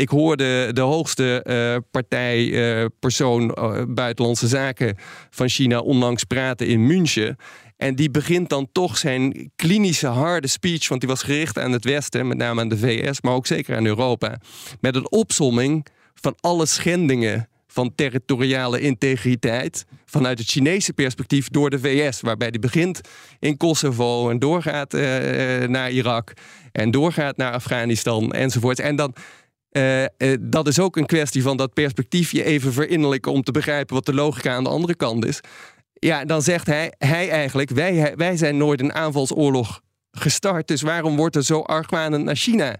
Ik 0.01 0.09
hoorde 0.09 0.72
de 0.72 0.80
hoogste 0.80 1.42
eh, 1.42 1.76
partijpersoon 1.90 3.55
eh, 3.55 3.82
buitenlandse 3.88 4.48
zaken 4.48 4.96
van 5.30 5.48
China 5.48 5.78
onlangs 5.78 6.24
praten 6.24 6.66
in 6.66 6.86
München. 6.86 7.36
En 7.76 7.94
die 7.94 8.11
begint 8.11 8.48
dan 8.48 8.68
toch 8.72 8.98
zijn 8.98 9.51
klinische 9.57 10.07
harde 10.07 10.46
speech, 10.46 10.88
want 10.88 11.01
die 11.01 11.11
was 11.11 11.22
gericht 11.22 11.59
aan 11.59 11.72
het 11.72 11.84
Westen, 11.84 12.28
met 12.28 12.36
name 12.36 12.61
aan 12.61 12.68
de 12.68 12.78
VS, 12.78 13.20
maar 13.20 13.32
ook 13.32 13.46
zeker 13.46 13.76
aan 13.76 13.86
Europa, 13.86 14.40
met 14.80 14.94
een 14.94 15.11
opsomming 15.11 15.86
van 16.14 16.34
alle 16.40 16.66
schendingen 16.66 17.48
van 17.66 17.94
territoriale 17.94 18.80
integriteit 18.80 19.84
vanuit 20.05 20.38
het 20.38 20.48
Chinese 20.48 20.92
perspectief 20.92 21.48
door 21.48 21.70
de 21.70 21.78
VS, 21.78 22.20
waarbij 22.20 22.51
die 22.51 22.61
begint 22.61 23.01
in 23.38 23.57
Kosovo 23.57 24.30
en 24.30 24.38
doorgaat 24.38 24.94
eh, 24.94 25.03
naar 25.68 25.90
Irak 25.90 26.32
en 26.72 26.90
doorgaat 26.90 27.36
naar 27.36 27.53
Afghanistan 27.53 28.32
enzovoort. 28.32 28.80
En 28.80 28.96
dan 28.96 29.14
eh, 29.71 30.05
eh, 30.05 30.11
dat 30.41 30.66
is 30.66 30.79
ook 30.79 30.97
een 30.97 31.07
kwestie 31.07 31.43
van 31.43 31.57
dat 31.57 31.73
perspectief 31.73 32.33
je 32.33 32.45
even 32.45 32.73
verinnerlijken 32.73 33.33
om 33.33 33.43
te 33.43 33.53
begrijpen 33.53 33.95
wat 33.95 34.07
de 34.07 34.14
logica 34.14 34.55
aan 34.55 34.64
de 34.64 34.71
andere 34.71 34.95
kant 34.95 35.25
is. 35.25 35.41
Ja, 35.93 36.25
dan 36.25 36.43
zegt 36.43 36.66
hij, 36.66 36.95
hij 36.99 37.31
eigenlijk, 37.31 37.71
wij, 37.71 38.12
wij 38.16 38.37
zijn 38.37 38.57
nooit 38.57 38.81
een 38.81 38.95
aanvalsoorlog 38.95 39.81
gestart, 40.12 40.68
dus 40.68 40.83
waarom 40.83 41.16
wordt 41.16 41.37
er 41.37 41.45
zo 41.45 41.61
argwanend 41.61 42.25
naar 42.25 42.37
China 42.37 42.77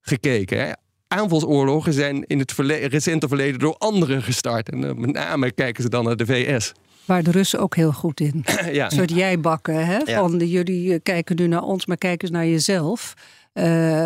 gekeken? 0.00 0.58
Hè? 0.58 0.72
Aanvalsoorlogen 1.08 1.92
zijn 1.92 2.24
in 2.26 2.38
het 2.38 2.52
verle- 2.52 2.86
recente 2.86 3.28
verleden 3.28 3.58
door 3.58 3.74
anderen 3.78 4.22
gestart. 4.22 4.70
En 4.70 4.84
eh, 4.84 4.94
met 4.94 5.12
name 5.12 5.52
kijken 5.52 5.82
ze 5.82 5.88
dan 5.88 6.04
naar 6.04 6.16
de 6.16 6.26
VS. 6.26 6.72
Waar 7.04 7.22
de 7.22 7.30
Russen 7.30 7.60
ook 7.60 7.76
heel 7.76 7.92
goed 7.92 8.20
in. 8.20 8.44
ja. 8.72 8.84
Een 8.84 8.90
soort 8.90 9.10
jijbakken. 9.10 9.86
Hè? 9.86 9.98
Ja. 9.98 10.18
Van 10.18 10.38
de, 10.38 10.48
jullie 10.48 11.00
kijken 11.00 11.36
nu 11.36 11.46
naar 11.46 11.62
ons, 11.62 11.86
maar 11.86 11.96
kijk 11.96 12.22
eens 12.22 12.30
naar 12.30 12.46
jezelf. 12.46 13.14
Eh, 13.52 13.64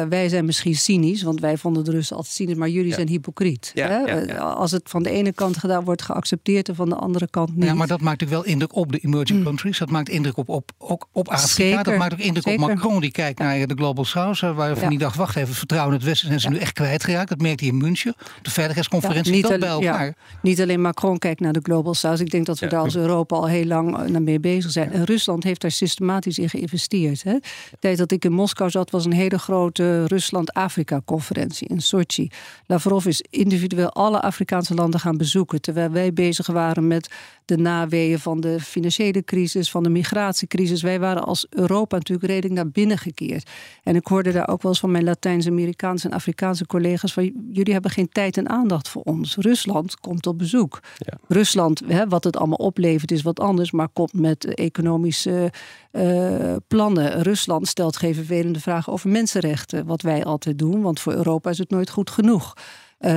wij 0.09 0.29
zijn 0.29 0.45
misschien 0.45 0.75
cynisch, 0.75 1.23
want 1.23 1.41
wij 1.41 1.57
vonden 1.57 1.85
de 1.85 1.91
Russen 1.91 2.17
altijd 2.17 2.35
cynisch, 2.35 2.55
maar 2.55 2.69
jullie 2.69 2.89
Ja. 2.89 2.95
zijn 2.95 3.09
hypocriet. 3.09 3.71
Ja, 3.75 3.87
hè? 3.89 3.95
ja, 3.99 4.07
ja. 4.07 4.21
Eh, 4.27 4.55
Als 4.57 4.71
het 4.71 4.89
van 4.91 5.03
de 5.03 5.11
ene 5.11 5.33
kant 5.33 5.57
gedaan 5.57 5.85
wordt 5.85 6.03
geaccepteerd 6.03 6.69
en 6.69 6.75
van 6.75 6.89
de 6.89 6.95
andere 6.95 7.29
kant 7.31 7.57
niet. 7.57 7.65
Ja, 7.65 7.75
maar 7.75 7.87
dat 7.87 8.01
maakt 8.01 8.21
natuurlijk 8.21 8.43
wel 8.45 8.53
indruk 8.53 8.75
op 8.77 8.93
de 8.93 8.99
emerging 8.99 9.43
countries. 9.45 9.79
Dat 9.79 9.91
maakt 9.91 10.09
indruk 10.09 10.37
op, 10.37 10.49
op, 10.49 10.71
ook 10.79 11.09
op 11.13 11.29
Afrika. 11.29 11.47
Zeker, 11.49 11.85
Dat 11.85 11.97
maakt 11.97 12.13
ook 12.13 12.19
indruk 12.19 12.43
zeker. 12.45 12.63
op 12.63 12.69
Macron. 12.69 13.01
Die 13.01 13.11
kijkt 13.11 13.39
naar 13.39 13.67
de 13.67 13.75
Global 13.75 14.05
South. 14.05 14.43
eh, 14.43 14.57
Waarvan 14.57 14.83
Ja. 14.83 14.89
die 14.89 14.99
dacht, 14.99 15.17
wacht 15.17 15.37
even, 15.37 15.55
vertrouwen 15.55 15.93
in 15.93 15.99
het 15.99 16.09
Westen 16.09 16.29
zijn 16.29 16.41
ze 16.41 16.49
nu 16.49 16.57
echt 16.59 16.73
kwijtgeraakt. 16.73 17.29
Dat 17.29 17.41
merkte 17.41 17.65
hij 17.65 17.73
in 17.73 17.79
München. 17.81 18.15
De 18.43 18.51
veiligheidsconferentie 18.51 19.35
Ja, 19.37 19.43
dat 19.43 19.51
al- 19.53 19.59
bij 19.59 19.69
elkaar. 19.69 20.07
ja, 20.07 20.15
niet 20.43 20.61
alleen 20.61 20.81
Macron 20.81 21.19
kijkt 21.19 21.41
naar 21.41 21.53
de 21.53 21.61
Global 21.63 21.95
South. 21.95 22.21
Ik 22.21 22.31
denk 22.31 22.47
dat 22.47 22.59
we 22.59 22.65
Ja. 22.65 22.71
daar 22.71 22.81
als 22.81 22.97
Europa 22.97 23.37
al 23.37 23.47
heel 23.49 23.65
lang 23.65 24.09
naar 24.09 24.23
mee 24.23 24.41
bezig 24.41 24.71
zijn. 24.71 24.93
En 24.93 25.05
Rusland 25.05 25.45
heeft 25.45 25.61
daar 25.61 25.71
systematisch 25.71 26.39
in 26.39 26.49
geïnvesteerd. 26.49 27.23
Hè. 27.23 27.33
De 27.33 27.77
tijd 27.81 27.99
dat 27.99 28.13
ik 28.13 28.25
in 28.25 28.33
Moskou 28.33 28.71
zat, 28.71 28.91
was 28.91 29.05
een 29.05 29.13
hele 29.13 29.36
grote 29.39 30.05
Rusland-Afrika-conferentie 30.07 31.69
in 31.69 31.81
Sochi. 31.81 32.31
Lavrov 32.67 33.07
is 33.07 33.25
individueel 33.31 33.93
alle 33.93 34.21
Afrikaanse 34.21 34.75
landen 34.75 35.01
gaan 35.01 35.17
bezoeken. 35.17 35.61
Terwijl 35.61 35.91
wij 35.91 36.13
bezig 36.13 36.47
waren 36.47 36.87
met 36.87 37.11
de 37.47 37.57
naweeën 37.57 38.19
van 38.19 38.41
de 38.41 38.61
financiële 38.61 39.25
crisis, 39.25 39.71
van 39.71 39.83
de 39.83 39.89
migratiecrisis. 39.89 40.83
Wij 40.83 41.01
waren 41.01 41.25
als 41.25 41.47
Europa 41.51 41.97
natuurlijk 41.97 42.27
redelijk 42.27 42.55
naar 42.55 42.71
binnen 42.71 42.99
gekeerd. 42.99 43.51
En 43.83 43.97
ik 43.97 44.07
hoorde 44.07 44.33
daar 44.33 44.49
ook 44.49 44.63
wel 44.63 44.71
eens 44.71 44.81
van 44.81 44.91
mijn 44.91 45.05
Latijns-Amerikaanse 45.05 46.09
en 46.09 46.15
Afrikaanse 46.15 46.67
collega's 46.67 47.13
van 47.13 47.33
jullie 47.53 47.73
hebben 47.73 47.91
geen 47.91 48.09
tijd 48.09 48.37
en 48.37 48.49
aandacht 48.49 48.89
voor 48.89 49.03
ons. 49.03 49.37
Rusland 49.37 50.01
komt 50.01 50.27
op 50.27 50.39
bezoek. 50.39 50.81
Ja. 50.97 51.19
Rusland, 51.29 51.83
hè, 51.87 52.09
wat 52.09 52.25
het 52.25 52.37
allemaal 52.37 52.57
oplevert, 52.57 53.11
is 53.11 53.23
wat 53.23 53.41
anders, 53.41 53.71
maar 53.71 53.89
komt 53.89 54.13
met 54.13 54.55
economische 54.55 55.53
eh, 55.91 56.57
plannen. 56.69 57.23
Rusland 57.23 57.69
stelt 57.69 57.97
geen 57.97 58.15
vervelende 58.15 58.61
vragen 58.61 58.93
over 58.93 59.11
mensenrechten, 59.11 59.87
wat 59.87 60.03
wij 60.03 60.25
altijd 60.25 60.59
doen, 60.59 60.83
want 60.83 61.01
voor 61.01 61.13
Europa 61.13 61.51
is 61.51 61.59
het 61.59 61.71
nooit 61.71 61.91
goed 61.91 62.11
genoeg. 62.11 62.55
Eh, 62.97 63.13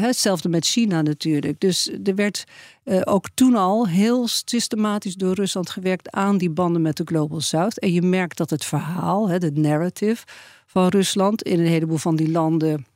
hetzelfde 0.00 0.48
met 0.48 0.66
China 0.66 1.02
natuurlijk. 1.02 1.60
Dus 1.60 1.90
er 2.04 2.14
werd 2.14 2.44
eh, 2.84 3.00
ook 3.04 3.28
toen 3.34 3.54
al 3.54 3.88
heel 3.88 4.28
systematisch 4.28 5.14
door 5.14 5.34
Rusland 5.34 5.70
gewerkt 5.70 6.10
aan 6.10 6.38
die 6.38 6.50
banden 6.50 6.82
met 6.82 6.96
de 6.96 7.04
Global 7.04 7.40
South. 7.40 7.78
En 7.78 7.92
je 7.92 8.02
merkt 8.02 8.36
dat 8.36 8.50
het 8.50 8.64
verhaal, 8.64 9.38
de 9.38 9.50
narrative 9.52 10.24
van 10.66 10.88
Rusland 10.88 11.42
in 11.42 11.60
een 11.60 11.66
heleboel 11.66 11.96
van 11.96 12.16
die 12.16 12.30
landen 12.30 12.86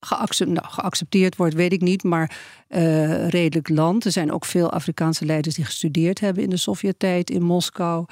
geaccepteerd, 0.00 0.60
nou, 0.60 0.72
geaccepteerd 0.74 1.36
wordt, 1.36 1.54
weet 1.54 1.72
ik 1.72 1.80
niet, 1.80 2.02
maar 2.02 2.38
eh, 2.68 3.28
redelijk 3.28 3.68
land. 3.68 4.04
Er 4.04 4.12
zijn 4.12 4.32
ook 4.32 4.44
veel 4.44 4.72
Afrikaanse 4.72 5.24
leiders 5.24 5.54
die 5.54 5.64
gestudeerd 5.64 6.20
hebben 6.20 6.42
in 6.42 6.50
de 6.50 6.56
Sovjet-tijd 6.56 7.30
in 7.30 7.42
Moskou, 7.42 8.04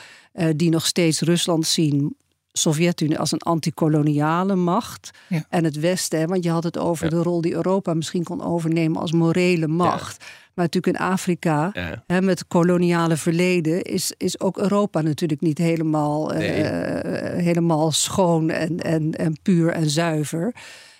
die 0.57 0.71
nog 0.71 0.87
steeds 0.87 1.21
Rusland 1.21 1.67
zien. 1.67 2.17
Sovjet-Unie 2.61 3.19
als 3.19 3.33
een 3.33 3.39
antikoloniale 3.39 4.55
macht. 4.55 5.11
Ja. 5.29 5.45
En 5.49 5.65
het 5.65 5.79
Westen, 5.81 6.19
hè, 6.19 6.27
want 6.27 6.45
je 6.45 6.51
had 6.51 6.65
het 6.65 6.79
over 6.79 7.05
Ja. 7.05 7.11
de 7.11 7.23
rol 7.23 7.41
die 7.41 7.55
Europa 7.55 7.95
misschien 7.95 8.25
kon 8.25 8.43
overnemen 8.45 9.01
als 9.01 9.13
morele 9.13 9.67
macht. 9.67 10.25
Maar 10.55 10.65
natuurlijk 10.67 10.97
in 10.99 11.05
Afrika, 11.09 11.71
Ja. 11.73 12.03
hè, 12.07 12.21
met 12.23 12.39
het 12.39 12.49
koloniale 12.49 13.17
verleden, 13.17 13.83
is, 13.83 14.13
is 14.17 14.41
ook 14.41 14.59
Europa 14.59 15.01
natuurlijk 15.01 15.41
niet 15.41 15.59
helemaal, 15.59 16.33
eh, 16.33 16.39
Nee. 16.39 17.43
helemaal 17.43 17.93
schoon 17.93 18.51
en, 18.51 18.81
en, 18.81 19.13
en 19.15 19.39
puur 19.43 19.71
en 19.71 19.91
zuiver. 19.91 20.55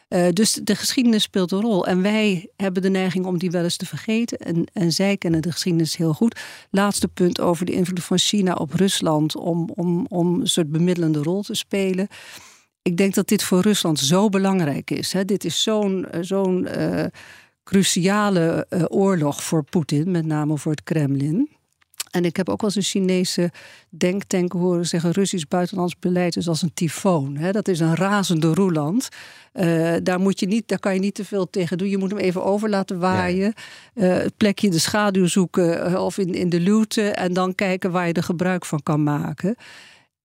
Eh, 0.09 0.29
dus 0.33 0.53
de 0.53 0.75
geschiedenis 0.75 1.23
speelt 1.23 1.53
een 1.53 1.61
rol. 1.61 1.87
En 1.87 2.03
wij 2.03 2.51
hebben 2.57 2.83
de 2.83 2.91
neiging 2.91 3.27
om 3.27 3.39
die 3.39 3.51
wel 3.51 3.63
eens 3.63 3.77
te 3.77 3.87
vergeten. 3.87 4.39
En, 4.39 4.65
en 4.73 4.93
zij 4.93 5.17
kennen 5.17 5.43
de 5.43 5.53
geschiedenis 5.53 5.97
heel 5.97 6.13
goed. 6.13 6.41
Laatste 6.71 7.09
punt 7.09 7.41
over 7.41 7.67
de 7.67 7.73
invloed 7.73 8.05
van 8.05 8.19
China 8.19 8.53
op 8.53 8.73
Rusland 8.73 9.37
om, 9.37 9.71
om, 9.75 10.07
om 10.09 10.41
een 10.41 10.47
soort 10.47 10.71
bemiddelende 10.71 11.23
rol 11.23 11.43
te 11.43 11.55
spelen. 11.55 12.09
Ik 12.83 12.97
denk 12.97 13.15
dat 13.15 13.29
dit 13.29 13.43
voor 13.43 13.61
Rusland 13.61 13.99
zo 13.99 14.29
belangrijk 14.29 14.91
is. 14.91 15.13
Hè. 15.13 15.25
Dit 15.25 15.45
is 15.45 15.63
zo'n 15.63 16.11
eh, 16.11 16.23
zo'n 16.23 16.67
eh, 16.67 17.05
cruciale 17.65 18.67
oorlog 18.89 19.43
voor 19.43 19.65
Poetin, 19.65 20.11
met 20.11 20.27
name 20.27 20.59
voor 20.59 20.73
het 20.73 20.83
Kremlin. 20.83 21.58
En 22.11 22.25
ik 22.25 22.37
heb 22.37 22.49
ook 22.49 22.61
wel 22.61 22.71
eens 22.71 22.79
een 22.79 23.01
Chinese 23.01 23.51
denktank 23.89 24.53
horen 24.53 24.87
zeggen: 24.87 25.11
Russisch 25.11 25.49
buitenlands 25.49 25.99
beleid 25.99 26.37
is 26.37 26.49
als 26.49 26.63
een 26.63 26.75
tyfoon. 26.75 27.37
Hè? 27.37 27.53
Dat 27.53 27.69
is 27.69 27.81
een 27.81 27.95
razende 27.95 28.55
roeland. 28.55 29.09
Eh, 29.53 29.95
daar, 30.03 30.21
moet 30.21 30.41
je 30.41 30.47
niet, 30.47 30.69
daar 30.69 30.79
kan 30.79 30.95
je 30.95 31.01
niet 31.01 31.15
te 31.15 31.25
veel 31.25 31.51
tegen 31.51 31.79
doen. 31.79 31.89
Je 31.89 31.99
moet 31.99 32.11
hem 32.11 32.19
even 32.19 32.45
over 32.45 32.69
laten 32.69 32.99
waaien. 32.99 33.55
Eh, 33.95 34.17
het 34.17 34.37
plekje 34.37 34.67
in 34.67 34.73
de 34.73 34.79
schaduw 34.79 35.27
zoeken 35.27 35.85
eh, 35.85 36.05
of 36.05 36.19
in, 36.19 36.35
in 36.35 36.49
de 36.49 36.61
luwte. 36.61 37.03
En 37.11 37.33
dan 37.33 37.55
kijken 37.55 37.91
waar 37.91 38.07
je 38.07 38.13
er 38.13 38.23
gebruik 38.23 38.65
van 38.65 38.83
kan 38.83 39.03
maken. 39.03 39.57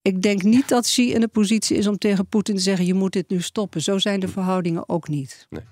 Ik 0.01 0.21
denk 0.21 0.43
niet 0.43 0.67
dat 0.67 0.83
Xi 0.83 1.13
in 1.13 1.19
de 1.19 1.27
positie 1.27 1.77
is 1.77 1.87
om 1.87 1.97
tegen 1.97 2.27
Poetin 2.27 2.55
te 2.55 2.61
zeggen: 2.61 2.85
je 2.85 2.93
moet 2.93 3.13
dit 3.13 3.29
nu 3.29 3.41
stoppen. 3.41 3.81
Zo 3.81 3.97
zijn 3.97 4.19
de 4.19 4.27
verhoudingen 4.27 4.89
ook 4.89 5.07
niet. 5.07 5.47
Nee, 5.49 5.63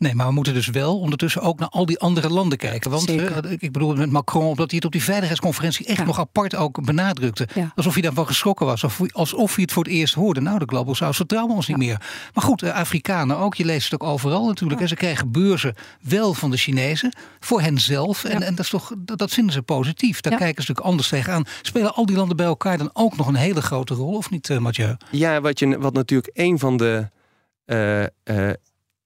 maar 0.00 0.26
we 0.26 0.32
moeten 0.32 0.54
dus 0.54 0.66
wel 0.66 0.98
ondertussen 0.98 1.42
ook 1.42 1.58
naar 1.58 1.68
al 1.68 1.86
die 1.86 1.98
andere 1.98 2.28
landen 2.28 2.58
kijken. 2.58 2.90
Want 2.90 3.10
uh, 3.10 3.36
ik 3.58 3.72
bedoel 3.72 3.94
met 3.94 4.10
Macron, 4.10 4.44
omdat 4.44 4.66
hij 4.66 4.76
het 4.76 4.84
op 4.84 4.92
die 4.92 5.02
veiligheidsconferentie 5.02 5.86
echt 5.86 6.04
nog 6.04 6.18
apart 6.18 6.54
ook 6.54 6.84
benadrukte. 6.84 7.48
Alsof 7.74 7.92
hij 7.92 8.02
daarvan 8.02 8.26
geschrokken 8.26 8.66
was. 8.66 8.84
Of, 8.84 9.00
alsof 9.12 9.54
hij 9.54 9.62
het 9.62 9.72
voor 9.72 9.84
het 9.84 9.92
eerst 9.92 10.14
hoorde. 10.14 10.40
Nou, 10.40 10.58
de 10.58 10.64
Global 10.66 10.94
South 10.94 11.16
vertrouwen 11.16 11.54
ons 11.54 11.66
niet 11.66 11.76
meer. 11.76 12.00
Maar 12.34 12.44
goed, 12.44 12.62
uh, 12.62 12.74
Afrikanen 12.74 13.36
ook. 13.36 13.54
Je 13.54 13.64
leest 13.64 13.90
het 13.90 14.00
ook 14.00 14.08
overal 14.08 14.46
natuurlijk. 14.46 14.80
En 14.80 14.88
ze 14.88 14.94
krijgen 14.94 15.32
beurzen 15.32 15.74
wel 16.00 16.34
van 16.34 16.50
de 16.50 16.56
Chinezen. 16.56 17.12
Voor 17.40 17.60
henzelf. 17.60 18.24
En, 18.24 18.42
en 18.42 18.54
dat, 18.54 18.64
is 18.64 18.70
toch, 18.70 18.92
dat, 18.98 19.30
vinden 19.30 19.52
ze 19.52 19.62
positief. 19.62 20.20
Daar 20.20 20.36
kijken 20.36 20.62
ze 20.62 20.70
natuurlijk 20.70 20.86
anders 20.86 21.08
tegenaan. 21.08 21.44
Spelen 21.62 21.94
al 21.94 22.06
die 22.06 22.16
landen 22.16 22.36
bij 22.36 22.46
elkaar 22.46 22.78
dan 22.78 22.90
ook 22.92 23.16
nog 23.16 23.26
een 23.26 23.34
hele 23.34 23.62
grote 23.62 23.94
rol? 23.94 24.16
Of 24.16 24.30
niet, 24.30 24.48
uh, 24.48 24.58
Mathieu? 24.58 24.96
Ja, 25.10 25.40
wat, 25.40 25.58
je, 25.58 25.78
wat 25.78 25.92
natuurlijk 25.92 26.30
een 26.32 26.58
van 26.58 26.76
de 26.76 27.08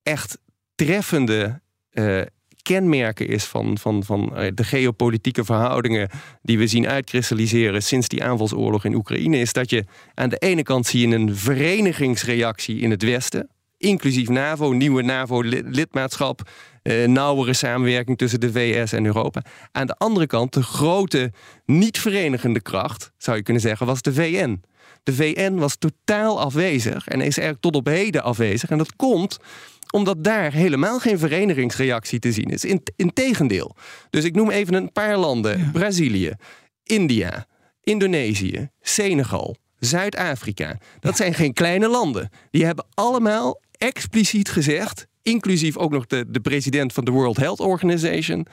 echt 0.02 0.38
treffende 0.74 1.60
uh, 1.92 2.22
kenmerken 2.62 3.28
is 3.28 3.44
van, 3.44 3.78
van, 3.78 4.04
van 4.04 4.32
uh, 4.34 4.48
de 4.54 4.64
geopolitieke 4.64 5.44
verhoudingen 5.44 6.10
die 6.42 6.58
we 6.58 6.66
zien 6.66 6.88
uitkristalliseren 6.88 7.82
sinds 7.82 8.08
die 8.08 8.24
aanvalsoorlog 8.24 8.84
in 8.84 8.94
Oekraïne, 8.94 9.38
is 9.38 9.52
dat 9.52 9.70
je 9.70 9.84
aan 10.14 10.28
de 10.28 10.38
ene 10.38 10.62
kant 10.62 10.86
zie 10.86 11.08
je 11.08 11.14
een 11.14 11.36
verenigingsreactie 11.36 12.80
in 12.80 12.90
het 12.90 13.02
Westen, 13.02 13.48
inclusief 13.78 14.28
NAVO, 14.28 14.72
nieuwe 14.72 15.02
NAVO-lidmaatschap, 15.02 16.50
uh, 16.82 17.06
nauwere 17.06 17.52
samenwerking 17.52 18.18
tussen 18.18 18.40
de 18.40 18.52
VS 18.52 18.92
en 18.92 19.06
Europa. 19.06 19.42
Aan 19.72 19.86
de 19.86 19.96
andere 19.96 20.26
kant, 20.26 20.52
de 20.52 20.62
grote 20.62 21.32
niet-verenigende 21.64 22.60
kracht, 22.60 23.12
zou 23.16 23.36
je 23.36 23.42
kunnen 23.42 23.62
zeggen, 23.62 23.86
was 23.86 24.02
de 24.02 24.12
VN. 24.12 24.62
De 25.02 25.12
VN 25.12 25.54
was 25.54 25.76
totaal 25.76 26.40
afwezig 26.40 27.06
en 27.06 27.16
is 27.20 27.38
eigenlijk 27.38 27.60
tot 27.60 27.76
op 27.76 27.86
heden 27.86 28.22
afwezig. 28.22 28.70
En 28.70 28.78
dat 28.78 28.96
komt 28.96 29.38
omdat 29.94 30.24
daar 30.24 30.52
helemaal 30.52 30.98
geen 30.98 31.18
verenigingsreactie 31.18 32.18
te 32.18 32.32
zien 32.32 32.50
is. 32.50 32.64
In, 32.64 32.82
integendeel. 32.96 33.76
Dus 34.10 34.24
ik 34.24 34.34
noem 34.34 34.50
even 34.50 34.74
een 34.74 34.92
paar 34.92 35.16
landen: 35.16 35.70
Brazilië, 35.72 36.32
India, 36.82 37.46
Indonesië, 37.82 38.68
Senegal, 38.80 39.56
Zuid-Afrika. 39.78 40.78
Dat 41.00 41.16
zijn 41.16 41.34
geen 41.34 41.52
kleine 41.52 41.88
landen. 41.88 42.30
Die 42.50 42.64
hebben 42.64 42.86
allemaal 42.94 43.60
expliciet 43.72 44.48
gezegd, 44.48 45.06
inclusief 45.22 45.76
ook 45.76 45.90
nog 45.90 46.06
de, 46.06 46.24
de 46.28 46.40
president 46.40 46.92
van 46.92 47.04
de 47.04 47.10
World 47.10 47.36
Health 47.36 47.60
Organization. 47.60 48.46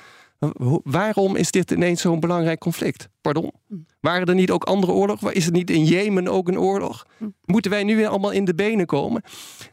Waarom 0.83 1.35
is 1.35 1.51
dit 1.51 1.71
ineens 1.71 2.01
zo'n 2.01 2.19
belangrijk 2.19 2.59
conflict? 2.59 3.09
Pardon? 3.21 3.51
Waren 3.99 4.27
er 4.27 4.35
niet 4.35 4.51
ook 4.51 4.63
andere 4.63 4.91
oorlogen? 4.91 5.33
Is 5.33 5.45
het 5.45 5.53
niet 5.53 5.69
in 5.69 5.85
Jemen 5.85 6.27
ook 6.27 6.47
een 6.47 6.59
oorlog? 6.59 7.05
Moeten 7.45 7.71
wij 7.71 7.83
nu 7.83 7.95
weer 7.95 8.07
allemaal 8.07 8.31
in 8.31 8.45
de 8.45 8.55
benen 8.55 8.85
komen? 8.85 9.23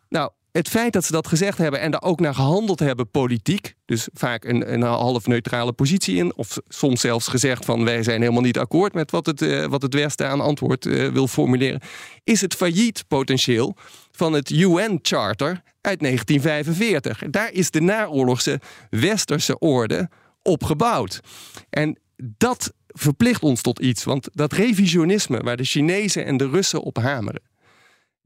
Nou, 0.09 0.31
het 0.59 0.69
feit 0.69 0.93
dat 0.93 1.05
ze 1.05 1.13
dat 1.13 1.27
gezegd 1.27 1.59
hebben 1.59 1.81
en 1.81 1.91
daar 1.91 2.03
ook 2.03 2.21
naar 2.21 2.35
gehandeld 2.35 2.79
hebben 2.79 3.11
politiek, 3.11 3.75
dus 3.85 4.09
vaak 4.13 4.45
een, 4.45 4.73
een 4.73 4.83
half 4.83 5.27
neutrale 5.27 5.73
positie 5.73 6.17
in, 6.17 6.37
of 6.37 6.59
soms 6.69 7.01
zelfs 7.01 7.29
gezegd 7.29 7.65
van 7.65 7.85
wij 7.85 8.03
zijn 8.03 8.21
helemaal 8.21 8.43
niet 8.43 8.59
akkoord 8.59 8.95
met 8.95 9.11
wat 9.11 9.27
het, 9.27 9.43
uh, 9.43 9.67
wat 9.67 9.83
het 9.83 9.95
Westen 9.95 10.29
aan 10.29 10.41
antwoord 10.41 10.85
uh, 10.85 11.09
wil 11.09 11.29
formuleren, 11.29 11.81
is 12.25 12.41
het 12.41 12.55
failliet 12.55 13.05
potentieel 13.09 13.77
van 14.13 14.33
het 14.33 14.51
UN-charter 14.51 15.63
uit 15.81 16.01
1945. 16.01 17.23
Daar 17.31 17.53
is 17.53 17.71
de 17.71 17.81
naoorlogse 17.81 18.61
westerse 18.91 19.59
orde 19.59 20.09
op 20.43 20.65
gebouwd. 20.65 21.21
En 21.71 21.99
dat 22.17 22.73
verplicht 22.87 23.43
ons 23.43 23.63
tot 23.63 23.79
iets, 23.79 24.05
want 24.05 24.29
dat 24.33 24.53
revisionisme 24.53 25.39
waar 25.39 25.57
de 25.57 25.65
Chinezen 25.65 26.25
en 26.25 26.37
de 26.37 26.49
Russen 26.49 26.83
op 26.83 26.97
hameren, 26.97 27.43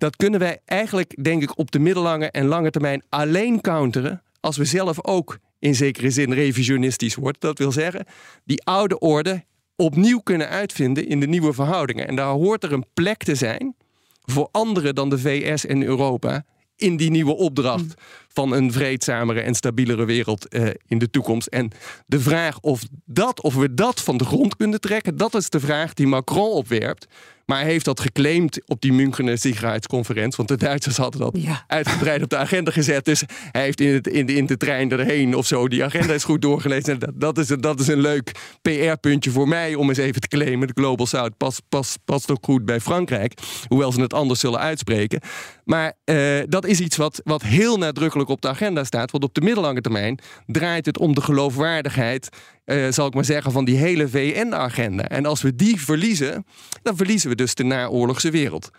dat 0.03 0.16
kunnen 0.16 0.40
wij 0.40 0.61
eigenlijk, 0.64 1.24
denk 1.24 1.42
ik, 1.42 1.59
op 1.59 1.70
de 1.70 1.78
middellange 1.78 2.30
en 2.30 2.46
lange 2.46 2.70
termijn 2.70 3.03
alleen 3.09 3.61
counteren 3.61 4.22
als 4.40 4.57
we 4.57 4.64
zelf 4.64 5.05
ook 5.05 5.38
in 5.59 5.74
zekere 5.74 6.11
zin 6.11 6.32
revisionistisch 6.32 7.14
worden. 7.14 7.40
Dat 7.40 7.59
wil 7.59 7.72
zeggen, 7.72 8.05
die 8.44 8.64
oude 8.64 8.98
orde 8.98 9.44
opnieuw 9.76 10.18
kunnen 10.18 10.48
uitvinden 10.48 11.07
in 11.07 11.20
de 11.20 11.26
nieuwe 11.26 11.53
verhoudingen. 11.53 12.09
En 12.09 12.16
daar 12.16 12.32
hoort 12.32 12.64
er 12.64 12.72
een 12.72 12.84
plek 12.94 13.22
te 13.22 13.34
zijn 13.34 13.74
voor 14.24 14.48
anderen 14.50 14.94
dan 14.94 15.09
de 15.09 15.18
VS 15.18 15.66
en 15.66 15.82
Europa 15.82 16.44
in 16.76 16.96
die 16.96 17.11
nieuwe 17.11 17.36
opdracht 17.36 17.84
mm. 17.84 17.94
van 18.28 18.53
een 18.53 18.72
vreedzamere 18.72 19.40
en 19.40 19.55
stabielere 19.55 20.05
wereld 20.05 20.55
uh, 20.55 20.68
in 20.86 20.98
de 20.98 21.11
toekomst. 21.11 21.46
En 21.46 21.70
de 22.07 22.20
vraag 22.20 22.61
of, 22.61 22.82
dat, 23.05 23.42
of 23.42 23.55
we 23.55 23.74
dat 23.74 24.00
van 24.00 24.16
de 24.16 24.24
grond 24.24 24.57
kunnen 24.57 24.80
trekken, 24.80 25.16
dat 25.16 25.34
is 25.34 25.50
de 25.50 25.61
vraag 25.61 25.94
die 25.94 26.07
Macron 26.07 26.50
opwerpt. 26.50 27.07
Maar 27.53 27.61
hij 27.61 27.70
heeft 27.70 27.84
dat 27.84 28.00
geclaimd 28.00 28.61
op 28.66 28.80
die 28.80 28.92
Münchener 28.92 29.38
Sicherheidsconferentie. 29.38 30.36
Want 30.36 30.48
de 30.48 30.57
Duitsers 30.57 30.96
hadden 30.96 31.20
dat 31.20 31.38
uitgebreid 31.66 32.22
op 32.22 32.30
de 32.30 32.36
agenda 32.36 32.70
gezet. 32.70 33.05
Dus 33.05 33.22
hij 33.50 33.62
heeft 33.62 33.80
in, 33.80 33.92
het, 33.92 34.07
in, 34.07 34.26
de, 34.26 34.34
in 34.34 34.46
de 34.46 34.57
trein 34.57 34.90
erheen 34.90 35.34
of 35.34 35.46
zo. 35.46 35.68
Die 35.68 35.84
agenda 35.84 36.14
is 36.14 36.24
goed 36.24 36.42
doorgelezen. 36.42 36.98
Dat, 36.98 37.11
dat, 37.14 37.38
is, 37.38 37.46
dat 37.46 37.80
is 37.80 37.88
een 37.88 38.00
leuk 38.00 38.32
PR-puntje 38.62 39.30
voor 39.30 39.48
mij 39.48 39.74
om 39.74 39.88
eens 39.88 39.98
even 39.98 40.20
te 40.20 40.28
claimen. 40.28 40.66
De 40.66 40.72
Global 40.74 41.07
South 41.07 41.36
past, 41.36 41.62
past, 41.68 41.98
past 42.05 42.30
ook 42.30 42.44
goed 42.44 42.64
bij 42.64 42.80
Frankrijk. 42.80 43.34
Hoewel 43.68 43.92
ze 43.92 44.00
het 44.00 44.14
anders 44.14 44.40
zullen 44.40 44.61
uitspreken. 44.61 45.20
Maar 45.64 45.92
uh, 46.05 46.40
dat 46.48 46.66
is 46.66 46.80
iets 46.80 46.96
wat, 46.96 47.20
wat 47.24 47.42
heel 47.42 47.76
nadrukkelijk 47.76 48.30
op 48.30 48.40
de 48.40 48.48
agenda 48.48 48.84
staat. 48.84 49.11
Want 49.11 49.24
op 49.24 49.34
de 49.34 49.40
middellange 49.40 49.80
termijn 49.80 50.18
draait 50.46 50.86
het 50.86 50.98
om 50.98 51.14
de 51.14 51.20
geloofwaardigheid 51.20 52.28
uh, 52.64 52.90
zal 52.90 53.06
ik 53.06 53.14
maar 53.14 53.24
zeggen, 53.24 53.52
van 53.52 53.64
die 53.64 53.76
hele 53.76 54.08
VN-agenda. 54.08 55.08
En 55.08 55.26
als 55.26 55.42
we 55.42 55.56
die 55.56 55.80
verliezen, 55.80 56.46
dan 56.82 56.96
verliezen 56.96 57.28
we 57.28 57.34
dus 57.36 57.54
de 57.54 57.64
naoorlogse 57.64 58.30
wereld. 58.30 58.70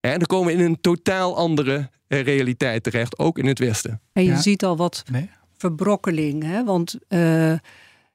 En 0.00 0.18
dan 0.18 0.26
komen 0.26 0.46
we 0.46 0.52
in 0.52 0.64
een 0.64 0.80
totaal 0.80 1.36
andere 1.36 1.90
uh, 2.08 2.22
realiteit 2.22 2.82
terecht, 2.82 3.18
ook 3.18 3.38
in 3.38 3.46
het 3.46 3.58
Westen. 3.58 4.00
En 4.12 4.24
je 4.24 4.36
ziet 4.36 4.64
al 4.64 4.76
wat 4.76 5.02
nee. 5.10 5.30
verbrokkeling, 5.56 6.42
hè? 6.42 6.64
want... 6.64 6.98
Uh, 7.08 7.52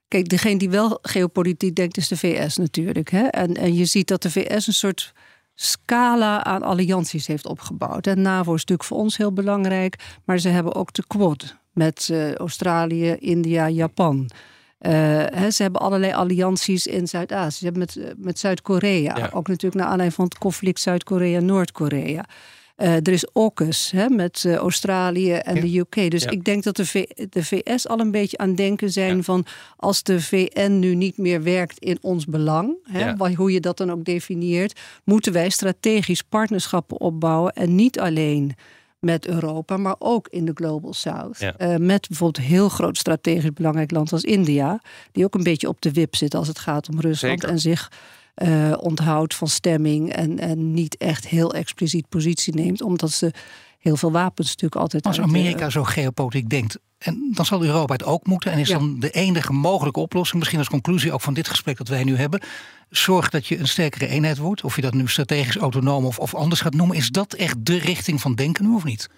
kijk, 0.07 0.29
degene 0.29 0.57
die 0.57 0.69
wel 0.69 0.99
geopolitiek 1.01 1.75
denkt 1.75 1.97
is 1.97 2.07
de 2.07 2.17
VS 2.17 2.57
natuurlijk. 2.57 3.09
Hè? 3.11 3.23
En, 3.23 3.53
en 3.53 3.73
je 3.73 3.85
ziet 3.85 4.07
dat 4.07 4.21
de 4.21 4.31
VS 4.31 4.67
een 4.67 4.73
soort 4.73 5.13
scala 5.55 6.43
aan 6.43 6.61
allianties 6.61 7.27
heeft 7.27 7.45
opgebouwd. 7.45 8.07
En 8.07 8.21
NAVO 8.21 8.53
is 8.53 8.59
natuurlijk 8.59 8.87
voor 8.87 8.97
ons 8.97 9.17
heel 9.17 9.33
belangrijk, 9.33 10.19
maar 10.25 10.39
ze 10.39 10.49
hebben 10.49 10.75
ook 10.75 10.93
de 10.93 11.03
Quad 11.07 11.55
met 11.73 12.07
uh, 12.11 12.33
Australië, 12.33 13.15
India, 13.19 13.69
Japan. 13.69 14.29
Uh, 14.81 15.49
ze 15.49 15.61
hebben 15.61 15.81
allerlei 15.81 16.13
allianties 16.13 16.87
in 16.87 17.07
Zuid-Azië. 17.07 17.57
Ze 17.57 17.63
hebben 17.63 17.81
met, 17.81 17.97
eh, 17.97 18.11
met 18.17 18.39
Zuid-Korea. 18.39 19.29
Ook 19.33 19.47
natuurlijk 19.47 19.81
naar 19.81 19.89
aanleiding 19.89 20.13
van 20.13 20.25
het 20.25 20.37
conflict 20.37 20.79
Zuid-Korea-Noord-Korea. 20.79 22.25
Uh, 22.77 22.95
er 22.95 23.07
is 23.07 23.27
AUKUS 23.33 23.91
hè, 23.91 24.09
met 24.09 24.43
uh, 24.47 24.55
Australië 24.55 25.31
en 25.33 25.55
ja. 25.55 25.61
de 25.61 25.79
UK. 25.79 26.11
Dus 26.11 26.23
ja. 26.23 26.29
ik 26.29 26.43
denk 26.43 26.63
dat 26.63 26.75
de, 26.75 26.85
v 26.85 27.03
de, 27.29 27.43
VS 27.43 27.87
al 27.87 27.99
een 27.99 28.11
beetje 28.11 28.37
aan 28.37 28.55
denken 28.55 28.91
zijn 28.91 29.15
ja. 29.15 29.23
van... 29.23 29.45
als 29.77 30.03
de 30.03 30.21
VN 30.21 30.79
nu 30.79 30.95
niet 30.95 31.17
meer 31.17 31.43
werkt 31.43 31.79
in 31.79 31.97
ons 32.01 32.25
belang... 32.25 32.75
Hè, 32.83 33.33
hoe 33.35 33.51
je 33.51 33.59
dat 33.59 33.77
dan 33.77 33.91
ook 33.91 34.05
definieert... 34.05 34.79
moeten 35.03 35.33
wij 35.33 35.49
strategisch 35.49 36.21
partnerschappen 36.21 36.99
opbouwen... 36.99 37.53
en 37.53 37.75
niet 37.75 37.99
alleen 37.99 38.55
met 39.01 39.27
Europa, 39.27 39.77
maar 39.77 39.95
ook 39.99 40.27
in 40.27 40.45
de 40.45 40.51
Global 40.55 40.93
South. 40.93 41.39
Ja. 41.39 41.53
Uh, 41.59 41.75
met 41.77 42.07
bijvoorbeeld 42.07 42.45
een 42.45 42.51
heel 42.51 42.69
groot 42.69 42.97
strategisch 42.97 43.53
belangrijk 43.53 43.91
land 43.91 44.11
als 44.11 44.23
India, 44.23 44.81
die 45.11 45.25
ook 45.25 45.35
een 45.35 45.43
beetje 45.43 45.67
op 45.67 45.81
de 45.81 45.91
wip 45.91 46.15
zit 46.15 46.35
als 46.35 46.47
het 46.47 46.59
gaat 46.59 46.89
om 46.89 46.99
Rusland 46.99 47.39
Zeker. 47.39 47.49
en 47.49 47.59
zich 47.59 47.91
uh, 48.35 48.73
onthoudt 48.79 49.35
van 49.35 49.47
stemming 49.47 50.13
en, 50.13 50.39
en 50.39 50.73
niet 50.73 50.97
echt 50.97 51.27
heel 51.27 51.53
expliciet 51.53 52.09
positie 52.09 52.55
neemt, 52.55 52.81
omdat 52.81 53.11
ze 53.11 53.31
heel 53.81 53.95
veel 53.97 54.11
wapens 54.11 54.47
natuurlijk 54.47 54.81
altijd. 54.81 55.05
Als 55.05 55.19
Amerika 55.19 55.69
zo 55.69 55.83
geopolitiek 55.83 56.49
denkt, 56.49 56.77
en 56.97 57.31
dan 57.33 57.45
zal 57.45 57.63
Europa 57.63 57.93
het 57.93 58.03
ook 58.03 58.25
moeten. 58.25 58.51
En 58.51 58.59
is 58.59 58.67
ja. 58.67 58.77
dan 58.77 58.99
de 58.99 59.11
enige 59.11 59.53
mogelijke 59.53 59.99
oplossing, 59.99 60.37
misschien 60.37 60.59
als 60.59 60.69
conclusie 60.69 61.11
ook 61.11 61.21
van 61.21 61.33
dit 61.33 61.47
gesprek 61.47 61.77
dat 61.77 61.87
wij 61.87 62.03
nu 62.03 62.15
hebben. 62.15 62.41
Zorg 62.89 63.29
dat 63.29 63.47
je 63.47 63.57
een 63.57 63.67
sterkere 63.67 64.07
eenheid 64.07 64.37
wordt. 64.37 64.63
Of 64.63 64.75
je 64.75 64.81
dat 64.81 64.93
nu 64.93 65.07
strategisch 65.07 65.57
autonoom 65.57 66.05
of, 66.05 66.19
of 66.19 66.35
anders 66.35 66.61
gaat 66.61 66.73
noemen. 66.73 66.97
Is 66.97 67.09
dat 67.09 67.33
echt 67.33 67.65
de 67.65 67.77
richting 67.77 68.21
van 68.21 68.35
denken 68.35 68.65
nu 68.65 68.75
of 68.75 68.83
niet? 68.83 69.09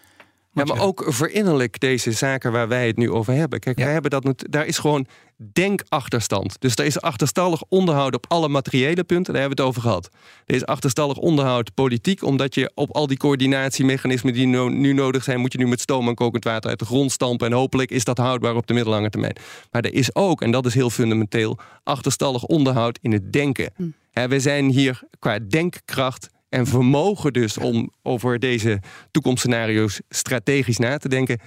Ja, 0.53 0.63
maar 0.63 0.79
ook 0.79 1.03
verinnerlijk 1.07 1.79
deze 1.79 2.11
zaken 2.11 2.51
waar 2.51 2.67
wij 2.67 2.87
het 2.87 2.97
nu 2.97 3.11
over 3.11 3.33
hebben. 3.33 3.59
Kijk, 3.59 3.77
ja. 3.77 3.83
wij 3.83 3.93
hebben 3.93 4.11
dat, 4.11 4.45
daar 4.49 4.65
is 4.65 4.77
gewoon 4.77 5.07
denkachterstand. 5.53 6.55
Dus 6.59 6.75
er 6.75 6.85
is 6.85 7.01
achterstallig 7.01 7.61
onderhoud 7.69 8.15
op 8.15 8.25
alle 8.27 8.47
materiële 8.47 9.03
punten. 9.03 9.33
Daar 9.33 9.41
hebben 9.41 9.57
we 9.57 9.63
het 9.63 9.71
over 9.71 9.81
gehad. 9.81 10.09
Er 10.45 10.55
is 10.55 10.65
achterstallig 10.65 11.17
onderhoud 11.17 11.73
politiek, 11.73 12.23
omdat 12.23 12.55
je 12.55 12.71
op 12.75 12.95
al 12.95 13.07
die 13.07 13.17
coördinatiemechanismen 13.17 14.33
die 14.33 14.45
nu, 14.45 14.69
nu 14.69 14.93
nodig 14.93 15.23
zijn, 15.23 15.39
moet 15.39 15.51
je 15.51 15.57
nu 15.57 15.67
met 15.67 15.81
stoom 15.81 16.07
en 16.07 16.15
kokend 16.15 16.43
water 16.43 16.69
uit 16.69 16.79
de 16.79 16.85
grond 16.85 17.11
stampen. 17.11 17.47
En 17.47 17.53
hopelijk 17.53 17.91
is 17.91 18.03
dat 18.03 18.17
houdbaar 18.17 18.55
op 18.55 18.67
de 18.67 18.73
middellange 18.73 19.09
termijn. 19.09 19.35
Maar 19.71 19.81
er 19.81 19.93
is 19.93 20.15
ook, 20.15 20.41
en 20.41 20.51
dat 20.51 20.65
is 20.65 20.73
heel 20.73 20.89
fundamenteel, 20.89 21.59
achterstallig 21.83 22.43
onderhoud 22.43 22.99
in 23.01 23.11
het 23.11 23.33
denken. 23.33 23.73
Hm. 23.75 24.27
we 24.27 24.39
zijn 24.39 24.69
hier 24.69 25.01
qua 25.19 25.39
denkkracht 25.39 26.29
en 26.53 26.67
vermogen 26.67 27.33
dus 27.33 27.57
om 27.57 27.91
over 28.01 28.39
deze 28.39 28.79
toekomstscenario's 29.11 30.01
strategisch 30.09 30.77
na 30.77 30.97
te 30.97 31.09
denken, 31.09 31.39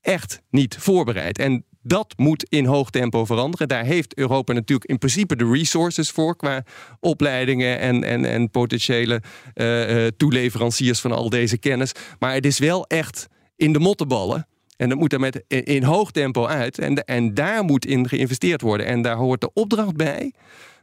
echt 0.00 0.42
niet 0.50 0.76
voorbereid. 0.78 1.38
En 1.38 1.64
dat 1.82 2.14
moet 2.16 2.46
in 2.48 2.64
hoog 2.64 2.90
tempo 2.90 3.24
veranderen. 3.24 3.68
Daar 3.68 3.84
heeft 3.84 4.16
Europa 4.16 4.52
natuurlijk 4.52 4.90
in 4.90 4.98
principe 4.98 5.36
de 5.36 5.50
resources 5.50 6.10
voor 6.10 6.36
qua 6.36 6.64
opleidingen 7.00 7.78
en, 7.78 8.04
en, 8.04 8.24
en 8.24 8.50
potentiële 8.50 9.22
uh, 9.54 10.04
uh, 10.04 10.10
toeleveranciers 10.16 11.00
van 11.00 11.12
al 11.12 11.28
deze 11.28 11.58
kennis. 11.58 11.92
Maar 12.18 12.34
het 12.34 12.46
is 12.46 12.58
wel 12.58 12.86
echt 12.86 13.26
in 13.56 13.72
de 13.72 13.78
mottenballen 13.78 14.46
En 14.76 14.88
dat 14.88 14.98
moet 14.98 15.12
er 15.12 15.20
met, 15.20 15.44
in, 15.48 15.82
hoog 15.82 16.10
tempo 16.10 16.46
uit. 16.46 16.78
En, 16.78 17.04
en 17.04 17.34
daar 17.34 17.64
moet 17.64 17.86
in 17.86 18.08
geïnvesteerd 18.08 18.60
worden. 18.60 18.86
En 18.86 19.02
daar 19.02 19.16
hoort 19.16 19.40
de 19.40 19.50
opdracht 19.52 19.96
bij 19.96 20.32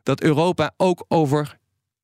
dat 0.03 0.21
Europa 0.21 0.73
ook 0.77 1.05
over 1.07 1.59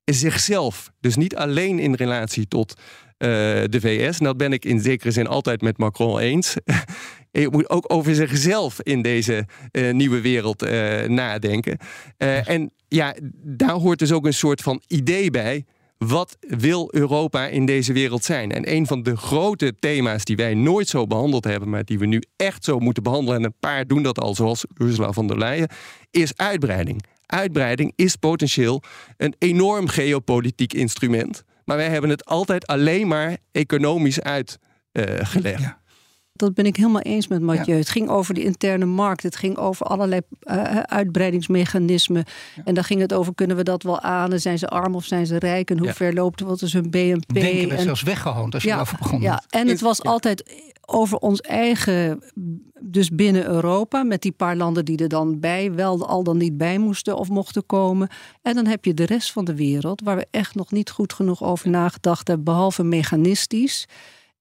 zichzelf, 0.06 0.92
dus 1.00 1.16
niet 1.16 1.36
alleen 1.36 1.80
in 1.80 1.94
relatie 1.94 2.48
tot 2.48 2.74
uh, 2.74 3.28
de 3.70 3.80
VS, 3.80 4.18
en 4.18 4.26
dat 4.26 4.38
ben 4.38 4.54
ik 4.54 4.66
in 4.66 4.80
zekere 4.80 5.12
zin 5.12 5.28
altijd 5.28 5.62
met 5.62 5.78
Macron 5.78 6.20
eens. 6.20 6.56
je 7.32 7.50
moet 7.52 7.70
ook 7.70 7.94
over 7.94 8.16
zichzelf 8.16 8.82
in 8.82 9.02
deze 9.02 9.46
uh, 9.72 9.94
nieuwe 9.94 10.22
wereld 10.22 10.64
uh, 10.64 11.04
nadenken. 11.04 11.78
en 12.18 12.72
ja, 12.88 13.16
daar 13.44 13.76
hoort 13.76 14.00
dus 14.00 14.12
ook 14.12 14.26
een 14.26 14.34
soort 14.34 14.62
van 14.62 14.82
idee 14.88 15.32
bij 15.32 15.66
wat 15.98 16.38
wil 16.40 16.88
Europa 16.92 17.48
in 17.48 17.66
deze 17.66 17.94
wereld 17.94 18.24
zijn? 18.24 18.52
En 18.52 18.72
een 18.72 18.88
van 18.88 19.04
de 19.04 19.18
grote 19.18 19.76
thema's 19.80 20.24
die 20.24 20.36
wij 20.36 20.54
nooit 20.54 20.88
zo 20.88 21.08
behandeld 21.08 21.44
hebben, 21.44 21.70
maar 21.70 21.84
die 21.84 22.00
we 22.00 22.06
nu 22.06 22.24
echt 22.36 22.64
zo 22.64 22.80
moeten 22.80 23.04
behandelen, 23.04 23.40
en 23.40 23.44
een 23.44 23.56
paar 23.60 23.88
doen 23.88 24.04
dat 24.04 24.20
al, 24.20 24.36
zoals 24.36 24.66
Ursula 24.78 25.12
von 25.12 25.28
der 25.28 25.38
Leyen, 25.38 25.70
is 26.12 26.36
uitbreiding. 26.36 27.04
Uitbreiding 27.28 27.94
is 27.96 28.16
potentieel 28.16 28.84
een 29.18 29.36
enorm 29.40 29.88
geopolitiek 29.88 30.74
instrument. 30.74 31.44
Maar 31.66 31.78
wij 31.78 31.90
hebben 31.90 32.10
het 32.10 32.26
altijd 32.26 32.68
alleen 32.68 33.08
maar 33.08 33.38
economisch 33.52 34.22
uitgelegd. 34.22 35.62
Uh, 35.62 35.70
dat 36.36 36.54
ben 36.54 36.66
ik 36.66 36.76
helemaal 36.76 37.02
eens 37.02 37.28
met 37.28 37.42
Mathieu. 37.42 37.78
Het 37.78 37.90
ging 37.90 38.10
over 38.10 38.34
de 38.34 38.44
interne 38.44 38.86
markt. 38.86 39.24
Het 39.24 39.36
ging 39.36 39.58
over 39.58 39.86
allerlei 39.86 40.22
uh, 40.44 40.80
uitbreidingsmechanismen. 40.80 42.26
En 42.66 42.74
dan 42.74 42.84
ging 42.84 43.02
het 43.02 43.14
over, 43.14 43.36
kunnen 43.36 43.58
we 43.58 43.64
dat 43.64 43.84
wel 43.84 44.02
aan? 44.02 44.40
Zijn 44.40 44.60
ze 44.60 44.68
arm 44.68 44.96
of 44.96 45.06
zijn 45.06 45.26
ze 45.26 45.40
rijk? 45.40 45.70
En 45.70 45.78
hoe 45.78 45.94
ver 45.94 46.14
loopt 46.14 46.42
wat 46.42 46.62
is 46.62 46.74
hun 46.74 46.90
BNP? 46.90 47.34
Denken 47.34 47.68
werd 47.68 47.80
en, 47.80 47.86
zelfs 47.86 48.04
weggehoond 48.04 48.54
als 48.54 48.64
je 48.64 48.72
erover 48.72 48.98
begon. 48.98 49.22
Ja, 49.22 49.44
en 49.50 49.68
het 49.68 49.82
was 49.82 50.04
altijd 50.04 50.44
over 50.86 51.18
ons 51.18 51.42
eigen, 51.42 52.24
dus 52.80 53.10
binnen 53.10 53.48
Europa... 53.48 54.04
met 54.04 54.22
die 54.22 54.32
paar 54.32 54.56
landen 54.56 54.86
die 54.86 54.98
er 54.98 55.10
dan 55.10 55.40
bij, 55.40 55.74
wel 55.74 56.08
al 56.08 56.24
dan 56.24 56.38
niet 56.38 56.58
bij 56.58 56.78
moesten 56.78 57.18
of 57.18 57.30
mochten 57.30 57.66
komen. 57.66 58.10
En 58.42 58.56
dan 58.56 58.66
heb 58.66 58.86
je 58.86 58.94
de 58.94 59.06
rest 59.06 59.32
van 59.32 59.46
de 59.46 59.56
wereld... 59.56 60.02
waar 60.04 60.16
we 60.16 60.28
echt 60.32 60.56
nog 60.56 60.72
niet 60.72 60.90
goed 60.90 61.14
genoeg 61.14 61.44
over 61.44 61.70
nagedacht 61.70 62.28
hebben... 62.28 62.46
behalve 62.46 62.84
mechanistisch 62.84 63.88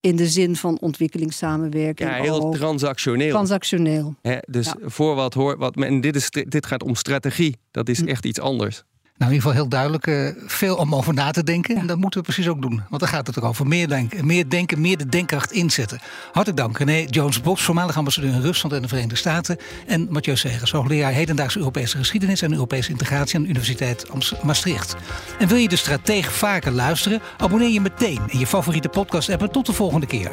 in 0.05 0.17
de 0.17 0.29
zin 0.29 0.57
van 0.57 0.79
ontwikkelingssamenwerking. 0.81 2.11
Ja, 2.11 2.23
heel 2.23 2.51
transactioneel. 2.51 3.31
Transactioneel. 3.31 4.15
dus 4.47 4.75
voor 4.83 5.15
wat 5.15 5.35
hoort, 5.35 5.59
wat, 5.59 5.77
en 5.77 6.01
dit, 6.01 6.17
is, 6.17 6.31
dit 6.31 6.67
gaat 6.67 6.83
om 6.83 6.95
strategie. 6.95 7.57
Dat 7.71 7.89
is 7.89 8.01
hm. 8.01 8.07
echt 8.07 8.25
iets 8.25 8.41
anders. 8.41 8.85
Nou, 9.17 9.31
in 9.31 9.37
ieder 9.37 9.51
geval 9.51 9.63
heel 9.63 9.69
duidelijk. 9.69 10.07
Uh, 10.07 10.45
veel 10.47 10.77
om 10.77 10.95
over 10.95 11.15
na 11.15 11.31
te 11.31 11.45
denken. 11.45 11.77
En 11.77 11.87
dat 11.87 11.99
moeten 11.99 12.21
we 12.21 12.27
precies 12.27 12.49
ook 12.49 12.63
doen. 12.63 12.83
Want 12.89 13.01
dan 13.01 13.11
gaat 13.11 13.27
het 13.27 13.37
erover. 13.37 13.67
Meer 13.67 13.89
denken, 13.89 14.27
meer, 14.27 14.49
denken, 14.49 14.81
meer 14.81 14.97
de 14.97 15.07
denkkracht 15.07 15.53
inzetten. 15.53 16.01
Hartelijk 16.33 16.57
dank 16.57 16.79
René 16.79 17.07
Jones-Bos, 17.11 17.63
voormalig 17.63 17.97
ambassadeur 17.97 18.33
in 18.33 18.41
Rusland 18.41 18.75
en 18.75 18.83
de 18.83 18.89
Verenigde 18.89 19.17
Staten. 19.17 19.57
En 19.87 20.07
Mathieu 20.11 20.37
Segers, 20.37 20.71
hoogleraar 20.71 21.13
hedendaagse 21.13 21.59
Europese 21.59 21.97
geschiedenis 21.97 22.43
en 22.43 22.53
Europese 22.53 22.91
integratie 22.91 23.37
aan 23.37 23.43
de 23.43 23.49
Universiteit 23.49 24.07
Maastricht. 24.43 24.97
En 25.39 25.49
wil 25.49 25.57
je 25.57 25.69
de 25.69 25.77
strateeg 25.77 26.33
vaker 26.33 26.73
luisteren? 26.73 27.21
Abonneer 27.39 27.71
je 27.71 27.81
meteen 27.81 28.21
in 28.27 28.39
je 28.39 28.47
favoriete 28.47 28.89
podcast-app. 28.89 29.43
En 29.43 29.51
tot 29.51 29.67
de 29.67 29.73
volgende 29.73 30.07
keer. 30.07 30.33